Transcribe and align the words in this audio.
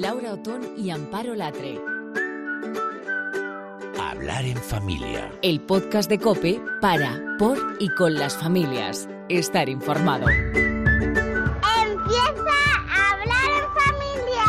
Laura 0.00 0.32
Otón 0.32 0.74
y 0.76 0.90
Amparo 0.90 1.36
Latre. 1.36 1.80
Hablar 4.00 4.44
en 4.44 4.56
familia. 4.56 5.30
El 5.40 5.60
podcast 5.60 6.10
de 6.10 6.18
Cope 6.18 6.60
para, 6.80 7.36
por 7.38 7.56
y 7.78 7.88
con 7.90 8.14
las 8.14 8.36
familias. 8.36 9.08
Estar 9.28 9.68
informado. 9.68 10.26
Empieza 10.28 10.82
a 12.88 13.12
hablar 13.12 13.50
en 13.54 13.64
familia. 13.78 14.44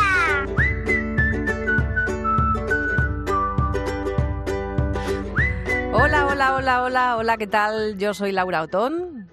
Hola, 5.92 6.26
hola, 6.26 6.56
hola, 6.56 6.82
hola, 6.82 7.16
hola, 7.18 7.36
¿qué 7.36 7.46
tal? 7.46 7.96
Yo 7.98 8.14
soy 8.14 8.32
Laura 8.32 8.62
Otón. 8.62 9.30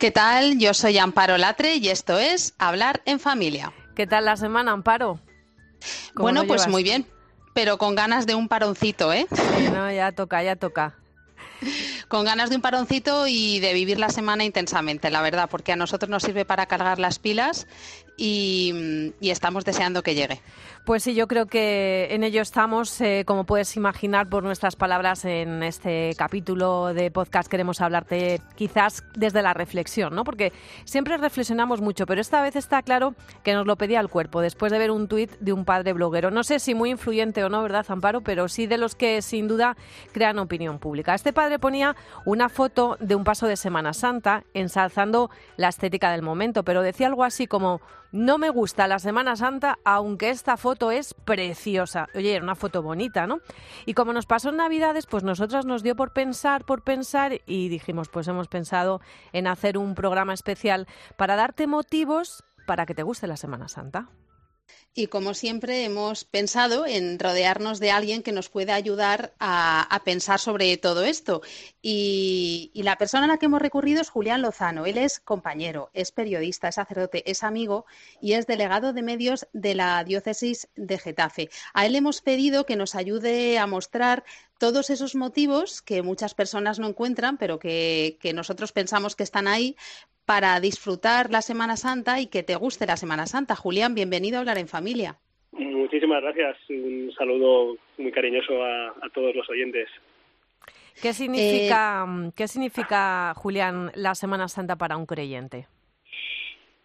¿Qué 0.00 0.10
tal? 0.10 0.58
Yo 0.58 0.74
soy 0.74 0.98
Amparo 0.98 1.38
Latre 1.38 1.76
y 1.76 1.88
esto 1.88 2.18
es 2.18 2.52
Hablar 2.58 3.00
en 3.04 3.20
Familia. 3.20 3.72
¿Qué 3.94 4.08
tal 4.08 4.24
la 4.24 4.36
semana, 4.36 4.72
Amparo? 4.72 5.20
Bueno, 6.14 6.44
pues 6.46 6.68
muy 6.68 6.82
bien, 6.82 7.06
pero 7.54 7.78
con 7.78 7.94
ganas 7.94 8.26
de 8.26 8.34
un 8.34 8.48
paroncito, 8.48 9.12
¿eh? 9.12 9.26
No, 9.72 9.90
ya 9.90 10.12
toca, 10.12 10.42
ya 10.42 10.56
toca. 10.56 10.96
Con 12.08 12.24
ganas 12.24 12.50
de 12.50 12.56
un 12.56 12.62
paroncito 12.62 13.26
y 13.26 13.60
de 13.60 13.72
vivir 13.72 13.98
la 13.98 14.10
semana 14.10 14.44
intensamente, 14.44 15.10
la 15.10 15.22
verdad, 15.22 15.48
porque 15.50 15.72
a 15.72 15.76
nosotros 15.76 16.08
nos 16.10 16.22
sirve 16.22 16.44
para 16.44 16.66
cargar 16.66 16.98
las 16.98 17.18
pilas 17.18 17.66
y, 18.16 19.12
y 19.20 19.30
estamos 19.30 19.64
deseando 19.64 20.02
que 20.02 20.14
llegue. 20.14 20.40
Pues 20.86 21.02
sí, 21.02 21.16
yo 21.16 21.26
creo 21.26 21.46
que 21.46 22.06
en 22.12 22.22
ello 22.22 22.40
estamos, 22.40 23.00
eh, 23.00 23.24
como 23.26 23.42
puedes 23.42 23.76
imaginar 23.76 24.28
por 24.28 24.44
nuestras 24.44 24.76
palabras 24.76 25.24
en 25.24 25.64
este 25.64 26.12
capítulo 26.16 26.94
de 26.94 27.10
podcast 27.10 27.50
queremos 27.50 27.80
hablarte 27.80 28.40
quizás 28.54 29.02
desde 29.16 29.42
la 29.42 29.52
reflexión, 29.52 30.14
¿no? 30.14 30.22
Porque 30.22 30.52
siempre 30.84 31.16
reflexionamos 31.16 31.80
mucho, 31.80 32.06
pero 32.06 32.20
esta 32.20 32.40
vez 32.40 32.54
está 32.54 32.82
claro 32.82 33.16
que 33.42 33.52
nos 33.52 33.66
lo 33.66 33.74
pedía 33.74 33.98
el 33.98 34.08
cuerpo 34.08 34.40
después 34.40 34.70
de 34.70 34.78
ver 34.78 34.92
un 34.92 35.08
tuit 35.08 35.32
de 35.40 35.52
un 35.52 35.64
padre 35.64 35.92
bloguero. 35.92 36.30
No 36.30 36.44
sé 36.44 36.60
si 36.60 36.72
muy 36.72 36.90
influyente 36.90 37.42
o 37.42 37.48
no, 37.48 37.62
¿verdad, 37.62 37.84
Amparo? 37.88 38.20
Pero 38.20 38.46
sí 38.48 38.68
de 38.68 38.78
los 38.78 38.94
que 38.94 39.22
sin 39.22 39.48
duda 39.48 39.76
crean 40.12 40.38
opinión 40.38 40.78
pública. 40.78 41.14
Este 41.14 41.32
padre 41.32 41.58
ponía 41.58 41.96
una 42.24 42.48
foto 42.48 42.96
de 43.00 43.16
un 43.16 43.24
paso 43.24 43.48
de 43.48 43.56
Semana 43.56 43.92
Santa 43.92 44.44
ensalzando 44.54 45.30
la 45.56 45.68
estética 45.68 46.12
del 46.12 46.22
momento, 46.22 46.62
pero 46.62 46.82
decía 46.82 47.08
algo 47.08 47.24
así 47.24 47.48
como 47.48 47.80
no 48.16 48.38
me 48.38 48.50
gusta 48.50 48.88
la 48.88 48.98
Semana 48.98 49.36
Santa, 49.36 49.78
aunque 49.84 50.30
esta 50.30 50.56
foto 50.56 50.90
es 50.90 51.14
preciosa. 51.14 52.08
Oye, 52.14 52.34
era 52.34 52.42
una 52.42 52.54
foto 52.54 52.82
bonita, 52.82 53.26
¿no? 53.26 53.40
Y 53.84 53.94
como 53.94 54.12
nos 54.12 54.26
pasó 54.26 54.48
en 54.48 54.56
Navidades, 54.56 55.06
pues 55.06 55.22
nosotras 55.22 55.66
nos 55.66 55.82
dio 55.82 55.94
por 55.96 56.12
pensar, 56.12 56.64
por 56.64 56.82
pensar, 56.82 57.40
y 57.46 57.68
dijimos, 57.68 58.08
pues 58.08 58.26
hemos 58.28 58.48
pensado 58.48 59.00
en 59.32 59.46
hacer 59.46 59.76
un 59.76 59.94
programa 59.94 60.32
especial 60.32 60.86
para 61.16 61.36
darte 61.36 61.66
motivos 61.66 62.42
para 62.66 62.86
que 62.86 62.94
te 62.94 63.02
guste 63.02 63.26
la 63.26 63.36
Semana 63.36 63.68
Santa. 63.68 64.08
Y 64.94 65.08
como 65.08 65.34
siempre 65.34 65.84
hemos 65.84 66.24
pensado 66.24 66.86
en 66.86 67.18
rodearnos 67.18 67.80
de 67.80 67.90
alguien 67.90 68.22
que 68.22 68.32
nos 68.32 68.48
pueda 68.48 68.74
ayudar 68.74 69.34
a, 69.38 69.82
a 69.82 70.04
pensar 70.04 70.40
sobre 70.40 70.74
todo 70.78 71.04
esto. 71.04 71.42
Y, 71.88 72.72
la 72.82 72.96
persona 72.96 73.26
a 73.26 73.28
la 73.28 73.38
que 73.38 73.46
hemos 73.46 73.62
recurrido 73.62 74.00
es 74.00 74.10
Julián 74.10 74.42
Lozano. 74.42 74.86
Él 74.86 74.98
es 74.98 75.20
compañero, 75.20 75.88
es 75.94 76.10
periodista, 76.10 76.66
es 76.66 76.74
sacerdote, 76.74 77.22
es 77.30 77.44
amigo 77.44 77.86
y 78.20 78.32
es 78.32 78.48
delegado 78.48 78.92
de 78.92 79.02
medios 79.02 79.46
de 79.52 79.76
la 79.76 80.02
diócesis 80.02 80.68
de 80.74 80.98
Getafe. 80.98 81.48
A 81.74 81.86
él 81.86 81.94
hemos 81.94 82.22
pedido 82.22 82.66
que 82.66 82.74
nos 82.74 82.96
ayude 82.96 83.60
a 83.60 83.68
mostrar 83.68 84.24
todos 84.58 84.90
esos 84.90 85.14
motivos 85.14 85.80
que 85.80 86.02
muchas 86.02 86.34
personas 86.34 86.80
no 86.80 86.88
encuentran, 86.88 87.38
pero 87.38 87.60
que, 87.60 88.16
que 88.20 88.32
nosotros 88.32 88.72
pensamos 88.72 89.14
que 89.14 89.22
están 89.22 89.46
ahí 89.46 89.76
para 90.24 90.58
disfrutar 90.58 91.30
la 91.30 91.40
Semana 91.40 91.76
Santa 91.76 92.18
y 92.20 92.26
que 92.26 92.42
te 92.42 92.56
guste 92.56 92.86
la 92.86 92.96
Semana 92.96 93.26
Santa. 93.26 93.54
Julián, 93.54 93.94
bienvenido 93.94 94.38
a 94.38 94.40
Hablar 94.40 94.58
en 94.58 94.66
Familia. 94.66 95.18
Muchísimas 95.52 96.20
gracias. 96.20 96.56
Un 96.68 97.12
saludo 97.16 97.76
muy 97.96 98.10
cariñoso 98.10 98.64
a 98.64 99.08
todos 99.14 99.36
los 99.36 99.48
oyentes. 99.48 99.88
¿Qué 101.02 101.12
significa, 101.12 102.06
eh, 102.06 102.30
¿Qué 102.36 102.48
significa, 102.48 103.34
Julián, 103.34 103.90
la 103.94 104.14
Semana 104.14 104.48
Santa 104.48 104.76
para 104.76 104.96
un 104.96 105.06
creyente? 105.06 105.66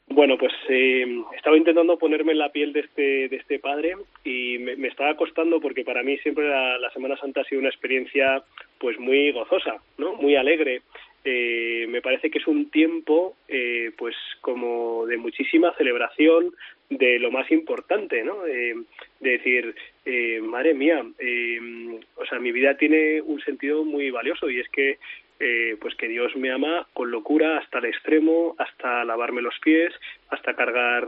Bueno, 0.07 0.37
pues 0.37 0.51
eh, 0.67 1.05
estaba 1.37 1.55
intentando 1.55 1.97
ponerme 1.97 2.33
en 2.33 2.39
la 2.39 2.51
piel 2.51 2.73
de 2.73 2.81
este, 2.81 3.29
de 3.29 3.35
este 3.37 3.59
padre 3.59 3.95
y 4.25 4.57
me, 4.57 4.75
me 4.75 4.89
estaba 4.89 5.15
costando 5.15 5.61
porque 5.61 5.85
para 5.85 6.03
mí 6.03 6.17
siempre 6.17 6.49
la, 6.49 6.77
la, 6.79 6.91
Semana 6.91 7.15
Santa 7.15 7.41
ha 7.41 7.45
sido 7.45 7.61
una 7.61 7.69
experiencia 7.69 8.43
pues 8.77 8.99
muy 8.99 9.31
gozosa, 9.31 9.77
¿no? 9.97 10.15
Muy 10.15 10.35
alegre. 10.35 10.81
Eh, 11.23 11.85
me 11.87 12.01
parece 12.01 12.31
que 12.31 12.39
es 12.39 12.47
un 12.47 12.71
tiempo 12.71 13.35
eh, 13.47 13.91
pues 13.97 14.15
como 14.41 15.05
de 15.05 15.17
muchísima 15.17 15.71
celebración 15.77 16.51
de 16.91 17.19
lo 17.19 17.31
más 17.31 17.49
importante, 17.51 18.23
¿no? 18.23 18.45
Eh, 18.45 18.75
de 19.21 19.29
decir, 19.29 19.73
eh, 20.05 20.41
madre 20.41 20.73
mía, 20.73 21.03
eh, 21.19 21.99
o 22.15 22.25
sea, 22.25 22.37
mi 22.39 22.51
vida 22.51 22.75
tiene 22.75 23.21
un 23.21 23.39
sentido 23.41 23.85
muy 23.85 24.11
valioso 24.11 24.49
y 24.49 24.59
es 24.59 24.67
que 24.69 24.99
eh, 25.39 25.77
pues 25.79 25.95
que 25.95 26.07
Dios 26.07 26.35
me 26.35 26.51
ama 26.51 26.87
con 26.93 27.09
locura 27.09 27.57
hasta 27.57 27.79
el 27.79 27.85
extremo, 27.85 28.55
hasta 28.59 29.03
lavarme 29.05 29.41
los 29.41 29.57
pies, 29.59 29.93
hasta 30.29 30.53
cargar 30.53 31.07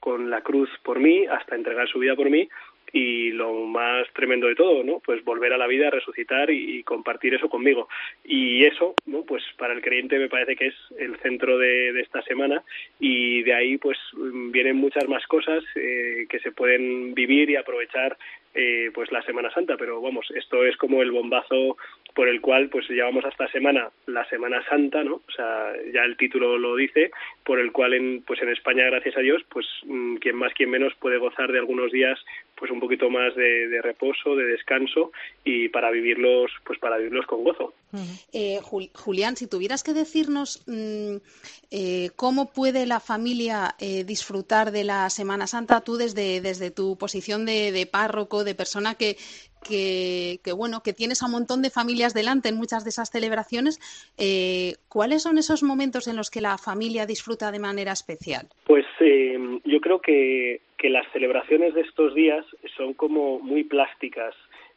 con 0.00 0.30
la 0.30 0.40
cruz 0.40 0.70
por 0.84 1.00
mí, 1.00 1.26
hasta 1.26 1.56
entregar 1.56 1.88
su 1.88 1.98
vida 1.98 2.14
por 2.14 2.30
mí 2.30 2.48
y 2.92 3.30
lo 3.32 3.52
más 3.66 4.06
tremendo 4.12 4.46
de 4.46 4.54
todo, 4.54 4.82
¿no? 4.82 5.00
Pues 5.00 5.24
volver 5.24 5.52
a 5.52 5.58
la 5.58 5.66
vida, 5.66 5.90
resucitar 5.90 6.50
y, 6.50 6.82
compartir 6.82 7.34
eso 7.34 7.48
conmigo. 7.48 7.88
Y 8.24 8.64
eso, 8.64 8.94
¿no? 9.06 9.22
Pues 9.22 9.42
para 9.56 9.74
el 9.74 9.82
creyente 9.82 10.18
me 10.18 10.28
parece 10.28 10.56
que 10.56 10.68
es 10.68 10.74
el 10.98 11.16
centro 11.18 11.58
de, 11.58 11.92
de 11.92 12.00
esta 12.00 12.22
semana 12.22 12.62
y 12.98 13.42
de 13.42 13.54
ahí 13.54 13.78
pues 13.78 13.98
vienen 14.14 14.76
muchas 14.76 15.08
más 15.08 15.26
cosas 15.26 15.64
eh, 15.74 16.26
que 16.28 16.38
se 16.40 16.52
pueden 16.52 17.14
vivir 17.14 17.50
y 17.50 17.56
aprovechar 17.56 18.16
eh, 18.54 18.90
pues 18.94 19.12
la 19.12 19.22
Semana 19.22 19.52
Santa, 19.52 19.76
pero 19.76 20.00
vamos, 20.00 20.26
esto 20.34 20.64
es 20.64 20.76
como 20.76 21.02
el 21.02 21.12
bombazo 21.12 21.76
por 22.14 22.28
el 22.28 22.40
cual 22.40 22.68
pues 22.68 22.88
llevamos 22.88 23.24
hasta 23.24 23.48
semana 23.48 23.90
la 24.06 24.28
Semana 24.28 24.64
Santa, 24.68 25.04
¿no? 25.04 25.16
O 25.16 25.30
sea, 25.34 25.72
ya 25.92 26.02
el 26.02 26.16
título 26.16 26.58
lo 26.58 26.76
dice, 26.76 27.10
por 27.44 27.60
el 27.60 27.72
cual 27.72 27.94
en 27.94 28.22
pues 28.22 28.42
en 28.42 28.48
España, 28.50 28.84
gracias 28.86 29.16
a 29.16 29.20
Dios, 29.20 29.42
pues 29.48 29.66
mmm, 29.84 30.16
quien 30.16 30.36
más 30.36 30.52
quien 30.54 30.70
menos 30.70 30.94
puede 30.96 31.18
gozar 31.18 31.52
de 31.52 31.58
algunos 31.58 31.92
días 31.92 32.18
pues 32.56 32.72
un 32.72 32.80
poquito 32.80 33.08
más 33.08 33.36
de, 33.36 33.80
reposo, 33.82 34.34
de 34.34 34.44
descanso 34.44 35.12
y 35.44 35.68
para 35.68 35.92
vivirlos 35.92 36.50
pues 36.64 36.78
para 36.80 36.98
vivirlos 36.98 37.26
con 37.26 37.44
gozo. 37.44 37.72
Eh, 38.32 38.58
Julián, 38.62 39.36
si 39.36 39.46
tuvieras 39.46 39.84
que 39.84 39.94
decirnos 39.94 40.64
mmm, 40.66 41.16
eh, 41.70 42.10
cómo 42.16 42.52
puede 42.52 42.84
la 42.86 42.98
familia 42.98 43.76
eh, 43.78 44.02
disfrutar 44.04 44.72
de 44.72 44.84
la 44.84 45.08
Semana 45.10 45.46
Santa, 45.46 45.82
tú 45.82 45.96
desde, 45.96 46.40
desde 46.40 46.70
tu 46.70 46.98
posición 46.98 47.46
de, 47.46 47.70
de 47.70 47.86
párroco, 47.86 48.42
de 48.42 48.54
persona 48.54 48.96
que, 48.96 49.16
que, 49.66 50.38
que, 50.44 50.52
bueno, 50.52 50.82
que 50.82 50.92
tienes 50.92 51.22
a 51.22 51.26
un 51.26 51.32
montón 51.32 51.62
de 51.62 51.70
familias 51.70 52.14
delante 52.14 52.48
en 52.48 52.56
muchas 52.56 52.84
de 52.84 52.90
esas 52.90 53.10
celebraciones. 53.10 53.78
Eh, 54.18 54.74
¿Cuáles 54.88 55.22
son 55.22 55.38
esos 55.38 55.62
momentos 55.62 56.08
en 56.08 56.16
los 56.16 56.30
que 56.30 56.40
la 56.40 56.58
familia 56.58 57.06
disfruta 57.06 57.50
de 57.50 57.58
manera 57.58 57.92
especial? 57.92 58.46
Pues 58.64 58.86
eh, 59.00 59.38
yo 59.64 59.80
creo 59.80 60.00
que, 60.00 60.60
que, 60.76 60.90
las 60.90 61.10
celebraciones 61.12 61.74
de 61.74 61.82
estos 61.82 62.14
días 62.14 62.44
son 62.76 62.94
como 62.94 63.38
muy 63.40 63.64
plásticas, 63.64 64.34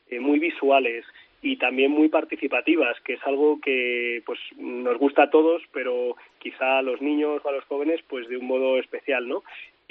eh, 0.09 0.19
muy 0.19 0.40
visuales 0.40 1.06
y 1.42 1.58
también 1.58 1.92
muy 1.92 2.09
participativas, 2.09 3.00
que 3.02 3.13
es 3.13 3.24
algo 3.25 3.59
que 3.59 4.22
pues 4.25 4.40
nos 4.58 4.98
gusta 5.00 5.24
a 5.24 5.30
todos, 5.31 5.63
pero 5.74 6.16
quizá 6.38 6.78
a 6.78 6.81
los 6.84 7.02
niños 7.02 7.42
o 7.44 7.50
a 7.50 7.52
los 7.52 7.63
jóvenes 7.66 8.00
pues 8.08 8.28
de 8.28 8.38
un 8.38 8.46
modo 8.46 8.78
especial, 8.78 9.28
¿no? 9.28 9.44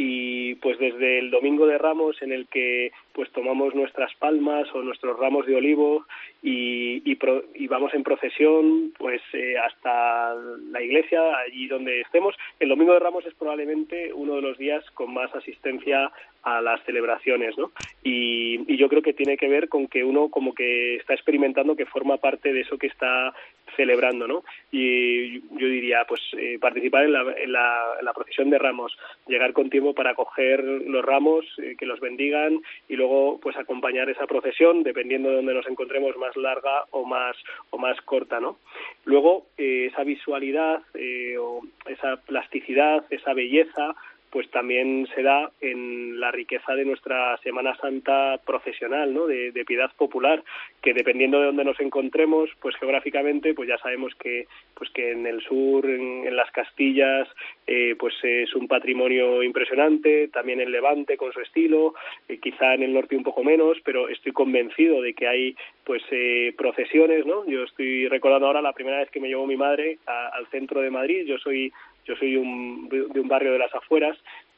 y 0.03 0.55
pues 0.57 0.78
desde 0.78 1.19
el 1.19 1.31
domingo 1.31 1.67
de 1.67 1.77
Ramos 1.77 2.22
en 2.22 2.33
el 2.33 2.47
que 2.47 2.91
pues 3.12 3.31
tomamos 3.32 3.75
nuestras 3.75 4.15
palmas 4.16 4.69
o 4.75 4.82
nuestros 4.82 5.19
ramos 5.19 5.47
de 5.47 5.56
olivo 5.56 6.06
y, 6.43 7.03
y, 7.10 7.15
pro, 7.16 7.44
y 7.54 7.66
vamos 7.66 7.93
en 7.94 8.03
procesión 8.03 8.93
pues 8.98 9.21
eh, 9.32 9.56
hasta 9.59 10.34
la 10.34 10.82
iglesia 10.82 11.21
allí 11.38 11.66
donde 11.66 12.00
estemos. 12.00 12.34
El 12.59 12.69
domingo 12.69 12.93
de 12.93 13.00
Ramos 13.00 13.26
es 13.26 13.34
probablemente 13.34 14.12
uno 14.12 14.37
de 14.37 14.43
los 14.43 14.59
días 14.59 14.84
con 14.93 15.12
más 15.12 15.34
asistencia 15.34 16.10
a 16.43 16.62
las 16.62 16.82
celebraciones 16.84 17.56
no 17.59 17.71
y, 18.03 18.72
y 18.72 18.78
yo 18.78 18.89
creo 18.89 19.03
que 19.03 19.13
tiene 19.13 19.36
que 19.36 19.48
ver 19.48 19.68
con 19.68 19.86
que 19.89 20.04
uno 20.04 20.30
como 20.30 20.54
que 20.54 20.97
está 20.97 21.13
experimentando 21.13 21.77
que 21.77 21.84
forma 21.84 22.16
parte 22.16 22.54
de 22.54 22.63
eso 22.63 22.78
que 22.78 22.86
está 22.86 23.34
celebrando 23.77 24.27
no 24.27 24.42
y 24.72 25.41
yo 25.41 25.68
diría 25.68 26.04
pues 26.09 26.21
eh, 26.39 26.59
participar 26.59 27.04
en 27.04 27.13
la, 27.13 27.22
en 27.36 27.53
la, 27.53 28.13
procesión 28.15 28.51
de 28.51 28.59
Ramos 28.59 28.97
llegar 29.27 29.53
con 29.53 29.71
tiempo 29.71 29.95
para 29.95 30.15
coger 30.15 30.63
los 30.63 31.04
ramos, 31.04 31.47
eh, 31.59 31.77
que 31.78 31.86
los 31.86 32.01
bendigan 32.01 32.60
y 32.89 32.97
luego 32.97 33.09
pues 33.42 33.57
acompañar 33.57 34.09
esa 34.09 34.27
procesión 34.27 34.83
dependiendo 34.83 35.30
de 35.30 35.36
donde 35.36 35.54
nos 35.54 35.66
encontremos 35.66 36.16
más 36.16 36.36
larga 36.36 36.84
o 36.91 37.04
más 37.04 37.36
o 37.71 37.78
más 37.78 38.01
corta, 38.03 38.41
¿no? 38.41 38.59
Luego 39.04 39.47
eh, 39.59 39.89
esa 39.91 40.04
visualidad 40.04 40.83
eh, 40.95 41.36
o 41.39 41.62
esa 41.86 42.16
plasticidad, 42.16 43.04
esa 43.10 43.34
belleza 43.34 43.95
pues 44.30 44.48
también 44.50 45.09
se 45.15 45.22
da 45.22 45.50
en 45.60 46.21
la 46.21 46.30
riqueza 46.30 46.74
de 46.74 46.84
nuestra 46.84 47.36
Semana 47.38 47.77
Santa 47.77 48.38
profesional, 48.44 49.12
¿no? 49.12 49.27
De, 49.27 49.50
piedad 49.66 49.91
popular, 49.97 50.42
que 50.82 50.94
dependiendo 50.94 51.38
de 51.38 51.47
dónde 51.47 51.65
nos 51.65 51.78
encontremos, 51.80 52.50
pues 52.60 52.74
geográficamente, 52.77 53.54
pues 53.54 53.68
ya 53.68 53.78
sabemos 53.78 54.15
que, 54.16 54.47
pues 54.74 54.91
que 54.91 55.12
en 55.12 55.27
el 55.27 55.42
sur, 55.42 55.84
en, 55.86 56.34
las 56.34 56.50
Castillas, 56.50 57.28
eh, 57.66 57.94
pues 57.98 58.15
es 58.22 58.54
un 58.54 58.66
patrimonio 58.66 59.42
impresionante, 59.42 60.28
también 60.28 60.60
en 60.60 60.72
Levante 60.72 61.16
con 61.16 61.32
su 61.32 61.41
estilo, 61.41 61.94
eh, 62.28 62.38
quizá 62.38 62.74
en 62.74 62.82
el 62.82 62.94
norte 62.94 63.16
un 63.16 63.22
poco 63.22 63.44
menos, 63.44 63.78
pero 63.84 64.09
estoy 64.09 64.32
convencido 64.32 65.03
de 65.03 65.12
que 65.15 65.28
hay 65.28 65.56
pues 65.84 66.03
eh, 66.10 66.54
procesiones, 66.56 67.27
¿no? 67.27 67.44
Yo 67.47 67.65
estoy 67.65 68.09
recordando 68.09 68.47
ahora 68.47 68.62
la 68.62 68.72
primera 68.72 68.98
vez 68.98 69.10
que 69.10 69.21
me 69.21 69.28
llevó 69.28 69.47
mi 69.47 69.56
madre 69.56 69.98
al 70.06 70.47
centro 70.48 70.80
de 70.80 70.91
Madrid, 70.91 71.27
yo 71.27 71.38
soy 71.38 71.72
yo 72.07 72.17
soy 72.17 72.37
un, 72.37 72.89
de 72.89 73.21
un 73.21 73.29
barrio 73.29 73.53
de 73.53 73.59
las 73.59 73.75
afueras 73.75 74.17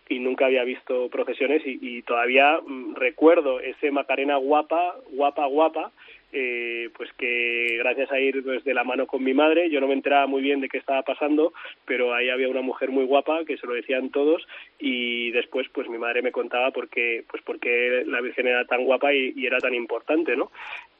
y 0.08 0.18
nunca 0.18 0.46
había 0.46 0.64
visto 0.64 1.08
procesiones 1.08 1.62
y, 1.66 1.78
y 1.80 2.02
todavía 2.02 2.60
mm, 2.64 2.94
recuerdo 2.96 3.60
ese 3.60 3.90
Macarena 3.90 4.36
guapa, 4.36 4.96
guapa, 5.12 5.46
guapa, 5.46 5.92
eh, 6.34 6.88
pues 6.96 7.12
que 7.18 7.76
gracias 7.78 8.10
a 8.10 8.18
ir 8.18 8.42
pues, 8.42 8.64
de 8.64 8.72
la 8.72 8.84
mano 8.84 9.06
con 9.06 9.22
mi 9.22 9.34
madre, 9.34 9.68
yo 9.68 9.80
no 9.80 9.86
me 9.86 9.94
enteraba 9.94 10.26
muy 10.26 10.40
bien 10.40 10.60
de 10.60 10.68
qué 10.68 10.78
estaba 10.78 11.02
pasando, 11.02 11.52
pero 11.84 12.14
ahí 12.14 12.30
había 12.30 12.48
una 12.48 12.62
mujer 12.62 12.90
muy 12.90 13.04
guapa 13.04 13.44
que 13.44 13.58
se 13.58 13.66
lo 13.66 13.74
decían 13.74 14.10
todos 14.10 14.46
y 14.78 15.30
después 15.32 15.68
pues 15.72 15.88
mi 15.88 15.98
madre 15.98 16.22
me 16.22 16.32
contaba 16.32 16.70
por 16.70 16.88
qué, 16.88 17.24
pues 17.30 17.42
porque 17.42 18.04
la 18.06 18.20
Virgen 18.22 18.46
era 18.46 18.64
tan 18.64 18.84
guapa 18.84 19.12
y, 19.12 19.34
y 19.36 19.46
era 19.46 19.58
tan 19.58 19.74
importante, 19.74 20.34
¿no? 20.34 20.50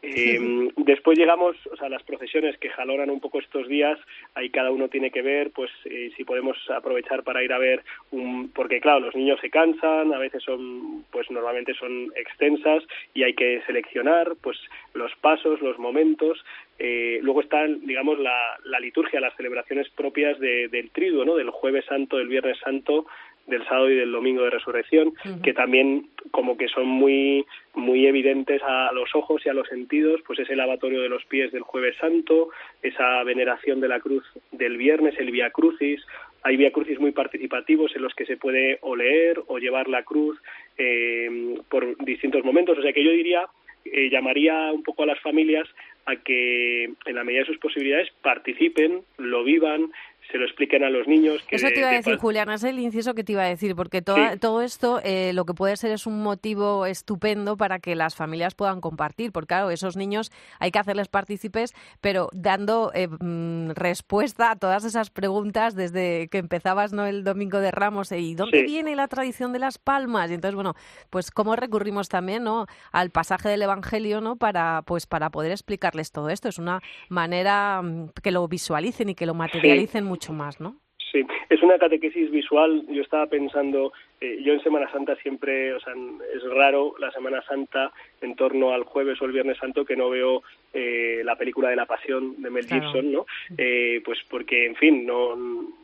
Eh, 0.04 0.68
después 0.78 1.16
llegamos, 1.16 1.56
o 1.72 1.76
sea, 1.76 1.88
las 1.88 2.02
procesiones 2.02 2.58
que 2.58 2.70
jalonan 2.70 3.08
un 3.08 3.20
poco 3.20 3.38
estos 3.38 3.68
días, 3.68 3.96
ahí 4.34 4.50
cada 4.50 4.72
uno 4.72 4.88
tiene 4.88 5.12
que 5.12 5.22
ver, 5.22 5.52
pues 5.52 5.70
eh, 5.84 6.10
si 6.16 6.24
podemos 6.24 6.56
aprovechar 6.70 7.22
para 7.22 7.44
ir 7.44 7.52
a 7.52 7.58
ver, 7.58 7.84
un, 8.10 8.50
porque 8.50 8.80
claro, 8.80 8.98
los 8.98 9.14
niños 9.14 9.38
se 9.40 9.48
cansan, 9.48 10.12
a 10.12 10.18
veces 10.18 10.42
son, 10.42 11.04
pues 11.12 11.30
normalmente 11.30 11.72
son 11.74 12.12
extensas 12.16 12.82
y 13.14 13.22
hay 13.22 13.34
que 13.34 13.62
seleccionar, 13.64 14.32
pues 14.40 14.58
los 14.94 15.14
pasos, 15.20 15.60
los 15.62 15.78
momentos. 15.78 16.44
Eh, 16.80 17.20
luego 17.22 17.42
están, 17.42 17.86
digamos, 17.86 18.18
la, 18.18 18.58
la, 18.64 18.80
liturgia, 18.80 19.20
las 19.20 19.36
celebraciones 19.36 19.88
propias 19.90 20.36
de, 20.40 20.66
del 20.66 20.90
triduo, 20.90 21.24
¿no? 21.24 21.36
Del 21.36 21.50
jueves 21.50 21.84
santo, 21.84 22.16
del 22.16 22.26
viernes 22.26 22.58
santo, 22.58 23.06
del 23.46 23.64
sábado 23.64 23.90
y 23.90 23.96
del 23.96 24.12
domingo 24.12 24.42
de 24.42 24.50
resurrección, 24.50 25.12
que 25.42 25.52
también 25.52 26.08
como 26.30 26.56
que 26.56 26.68
son 26.68 26.86
muy 26.86 27.44
muy 27.74 28.06
evidentes 28.06 28.62
a 28.62 28.92
los 28.92 29.14
ojos 29.14 29.44
y 29.44 29.48
a 29.48 29.54
los 29.54 29.66
sentidos, 29.68 30.20
pues 30.26 30.38
ese 30.38 30.56
lavatorio 30.56 31.00
de 31.00 31.08
los 31.08 31.24
pies 31.24 31.52
del 31.52 31.62
jueves 31.62 31.96
santo, 31.96 32.50
esa 32.82 33.22
veneración 33.24 33.80
de 33.80 33.88
la 33.88 34.00
cruz 34.00 34.24
del 34.50 34.76
viernes, 34.76 35.14
el 35.18 35.30
via 35.30 35.50
crucis, 35.50 36.04
hay 36.42 36.56
via 36.56 36.72
crucis 36.72 37.00
muy 37.00 37.12
participativos 37.12 37.94
en 37.96 38.02
los 38.02 38.14
que 38.14 38.26
se 38.26 38.36
puede 38.36 38.78
o 38.82 38.94
leer 38.96 39.40
o 39.46 39.58
llevar 39.58 39.88
la 39.88 40.02
cruz 40.02 40.38
eh, 40.76 41.56
por 41.68 41.96
distintos 42.04 42.44
momentos, 42.44 42.78
o 42.78 42.82
sea 42.82 42.92
que 42.92 43.04
yo 43.04 43.10
diría 43.10 43.46
eh, 43.84 44.08
llamaría 44.10 44.70
un 44.72 44.82
poco 44.82 45.02
a 45.02 45.06
las 45.06 45.20
familias 45.20 45.68
a 46.06 46.16
que 46.16 46.84
en 46.84 47.14
la 47.14 47.24
medida 47.24 47.40
de 47.40 47.46
sus 47.46 47.58
posibilidades 47.58 48.08
participen, 48.22 49.02
lo 49.18 49.44
vivan, 49.44 49.92
se 50.30 50.38
lo 50.38 50.44
expliquen 50.44 50.84
a 50.84 50.90
los 50.90 51.06
niños. 51.06 51.42
Eso 51.50 51.68
te 51.68 51.80
iba 51.80 51.90
a 51.90 51.92
decir, 51.92 52.16
Julián, 52.16 52.50
es 52.50 52.64
el 52.64 52.78
inciso 52.78 53.14
que 53.14 53.24
te 53.24 53.32
iba 53.32 53.42
a 53.42 53.48
decir, 53.48 53.74
porque 53.74 54.02
todo 54.02 54.62
esto 54.62 55.00
eh, 55.04 55.32
lo 55.32 55.44
que 55.44 55.54
puede 55.54 55.76
ser 55.76 55.90
es 55.90 56.06
un 56.06 56.22
motivo 56.22 56.86
estupendo 56.86 57.56
para 57.56 57.80
que 57.80 57.94
las 57.94 58.14
familias 58.14 58.54
puedan 58.54 58.80
compartir, 58.80 59.32
porque 59.32 59.48
claro, 59.48 59.70
esos 59.70 59.96
niños 59.96 60.30
hay 60.60 60.70
que 60.70 60.78
hacerles 60.78 61.08
partícipes, 61.08 61.74
pero 62.00 62.28
dando 62.32 62.92
eh, 62.94 63.08
mm, 63.08 63.70
respuesta 63.70 64.52
a 64.52 64.56
todas 64.56 64.84
esas 64.84 65.10
preguntas 65.10 65.74
desde 65.74 66.28
que 66.28 66.38
empezabas 66.38 66.92
¿no? 66.92 67.06
el 67.06 67.24
Domingo 67.24 67.58
de 67.58 67.70
Ramos, 67.70 68.12
eh, 68.12 68.20
¿y 68.20 68.34
dónde 68.34 68.62
viene 68.62 68.96
la 68.96 69.08
tradición 69.08 69.52
de 69.52 69.58
las 69.58 69.78
palmas? 69.78 70.30
Y 70.30 70.34
entonces, 70.34 70.54
bueno, 70.54 70.74
pues 71.10 71.30
cómo 71.30 71.56
recurrimos 71.56 72.08
también 72.08 72.44
¿no? 72.44 72.66
al 72.92 73.10
pasaje 73.10 73.48
del 73.48 73.62
Evangelio 73.62 74.20
¿no? 74.20 74.36
para, 74.36 74.82
pues, 74.86 75.06
para 75.06 75.30
poder 75.30 75.50
explicarles 75.50 76.12
todo 76.12 76.30
esto. 76.30 76.48
Es 76.48 76.58
una 76.58 76.80
manera 77.08 77.82
mm, 77.82 78.10
que 78.22 78.30
lo 78.30 78.46
visualicen 78.48 79.10
y 79.10 79.14
que 79.14 79.26
lo 79.26 79.34
materialicen 79.34 80.04
mucho 80.12 80.34
más, 80.34 80.60
¿no? 80.60 80.76
Sí, 81.10 81.24
es 81.48 81.62
una 81.62 81.78
catequesis 81.78 82.30
visual. 82.30 82.84
Yo 82.88 83.00
estaba 83.02 83.26
pensando, 83.26 83.92
eh, 84.20 84.40
yo 84.42 84.52
en 84.52 84.62
Semana 84.62 84.90
Santa 84.92 85.16
siempre, 85.16 85.72
o 85.74 85.80
sea, 85.80 85.94
es 86.34 86.42
raro 86.54 86.94
la 86.98 87.10
Semana 87.12 87.42
Santa 87.42 87.92
en 88.20 88.36
torno 88.36 88.72
al 88.72 88.84
jueves 88.84 89.20
o 89.20 89.24
el 89.24 89.32
Viernes 89.32 89.56
Santo 89.58 89.86
que 89.86 89.96
no 89.96 90.10
veo 90.10 90.42
eh, 90.74 91.22
la 91.24 91.36
película 91.36 91.70
de 91.70 91.76
la 91.76 91.86
Pasión 91.86 92.42
de 92.42 92.50
Mel 92.50 92.66
Gibson, 92.66 93.10
¿no? 93.10 93.26
Eh, 93.56 94.02
pues 94.04 94.18
porque, 94.28 94.66
en 94.66 94.76
fin, 94.76 95.06
no 95.06 95.34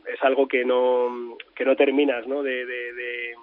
es 0.05 0.21
algo 0.21 0.47
que 0.47 0.63
no 0.63 1.37
que 1.55 1.65
no 1.65 1.75
terminas, 1.75 2.27
¿no? 2.27 2.43
de, 2.43 2.65
de 2.65 2.93
de 2.93 3.35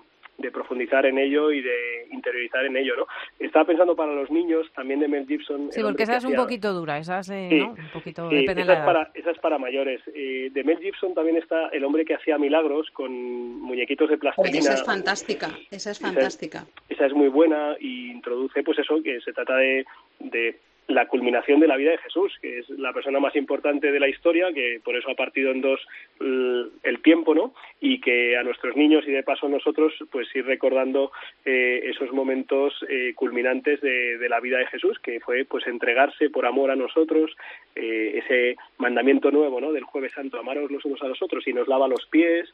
profundizar 0.52 1.06
en 1.06 1.18
ello 1.18 1.50
y 1.50 1.60
de 1.60 2.06
interiorizar 2.12 2.64
en 2.64 2.76
ello, 2.76 2.96
¿no? 2.96 3.06
Estaba 3.38 3.64
pensando 3.64 3.96
para 3.96 4.12
los 4.12 4.30
niños 4.30 4.66
también 4.74 5.00
de 5.00 5.08
Mel 5.08 5.26
Gibson. 5.26 5.70
Sí, 5.72 5.82
porque 5.82 6.04
esa 6.04 6.16
es 6.16 6.24
un 6.24 6.34
poquito 6.34 6.72
dura, 6.72 6.98
esa 6.98 7.20
es, 7.20 7.28
¿no? 7.28 7.70
Un 7.70 7.90
poquito 7.92 8.30
esa, 8.30 8.52
es 8.52 8.66
para, 8.84 9.10
esa 9.14 9.30
es 9.30 9.38
para 9.38 9.58
mayores. 9.58 10.00
Eh, 10.14 10.50
de 10.52 10.64
Mel 10.64 10.78
Gibson 10.78 11.14
también 11.14 11.36
está 11.36 11.68
El 11.68 11.84
hombre 11.84 12.04
que 12.04 12.14
hacía 12.14 12.38
milagros 12.38 12.90
con 12.92 13.12
muñequitos 13.60 14.10
de 14.10 14.18
plastilina. 14.18 14.58
Esa 14.58 14.74
es 14.74 14.84
fantástica, 14.84 15.50
esa 15.70 15.90
es 15.90 15.98
fantástica. 15.98 16.66
Esa 16.88 17.06
es, 17.06 17.12
muy 17.12 17.28
buena 17.28 17.76
y 17.80 18.10
introduce 18.10 18.62
pues 18.62 18.78
eso, 18.78 19.02
que 19.02 19.20
se 19.20 19.32
trata 19.32 19.56
de, 19.56 19.84
de 20.20 20.58
la 20.88 21.06
culminación 21.08 21.58
de 21.58 21.66
la 21.66 21.76
vida 21.76 21.90
de 21.90 21.98
Jesús, 21.98 22.32
que 22.40 22.60
es 22.60 22.70
la 22.70 22.92
persona 22.92 23.18
más 23.18 23.34
importante 23.34 23.90
de 23.90 24.00
la 24.00 24.08
historia, 24.08 24.52
que 24.52 24.80
por 24.84 24.96
eso 24.96 25.10
ha 25.10 25.14
partido 25.14 25.50
en 25.50 25.60
dos 25.60 25.80
el 26.20 27.02
tiempo, 27.02 27.34
¿no? 27.34 27.54
Y 27.80 28.00
que 28.00 28.36
a 28.36 28.42
nuestros 28.42 28.76
niños 28.76 29.04
y 29.06 29.10
de 29.10 29.22
paso 29.22 29.46
a 29.46 29.50
nosotros, 29.50 29.92
pues 30.10 30.28
ir 30.34 30.46
recordando 30.46 31.10
eh, 31.44 31.82
esos 31.84 32.12
momentos 32.12 32.72
eh, 32.88 33.12
culminantes 33.14 33.80
de, 33.80 34.26
la 34.28 34.40
vida 34.40 34.58
de 34.58 34.66
Jesús, 34.66 34.98
que 35.00 35.20
fue 35.20 35.44
pues 35.44 35.66
entregarse 35.66 36.30
por 36.30 36.46
amor 36.46 36.70
a 36.70 36.76
nosotros, 36.76 37.30
eh, 37.74 38.22
ese 38.24 38.56
mandamiento 38.78 39.30
nuevo, 39.30 39.60
¿no? 39.60 39.72
Del 39.72 39.84
Jueves 39.84 40.12
Santo, 40.12 40.38
amaros 40.38 40.70
los 40.70 40.84
unos 40.84 41.02
a 41.02 41.08
los 41.08 41.20
otros 41.22 41.46
y 41.46 41.52
nos 41.52 41.68
lava 41.68 41.88
los 41.88 42.06
pies, 42.06 42.52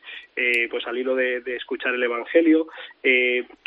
pues 0.70 0.86
al 0.86 0.98
hilo 0.98 1.14
de, 1.14 1.42
escuchar 1.56 1.94
el 1.94 2.02
Evangelio, 2.02 2.66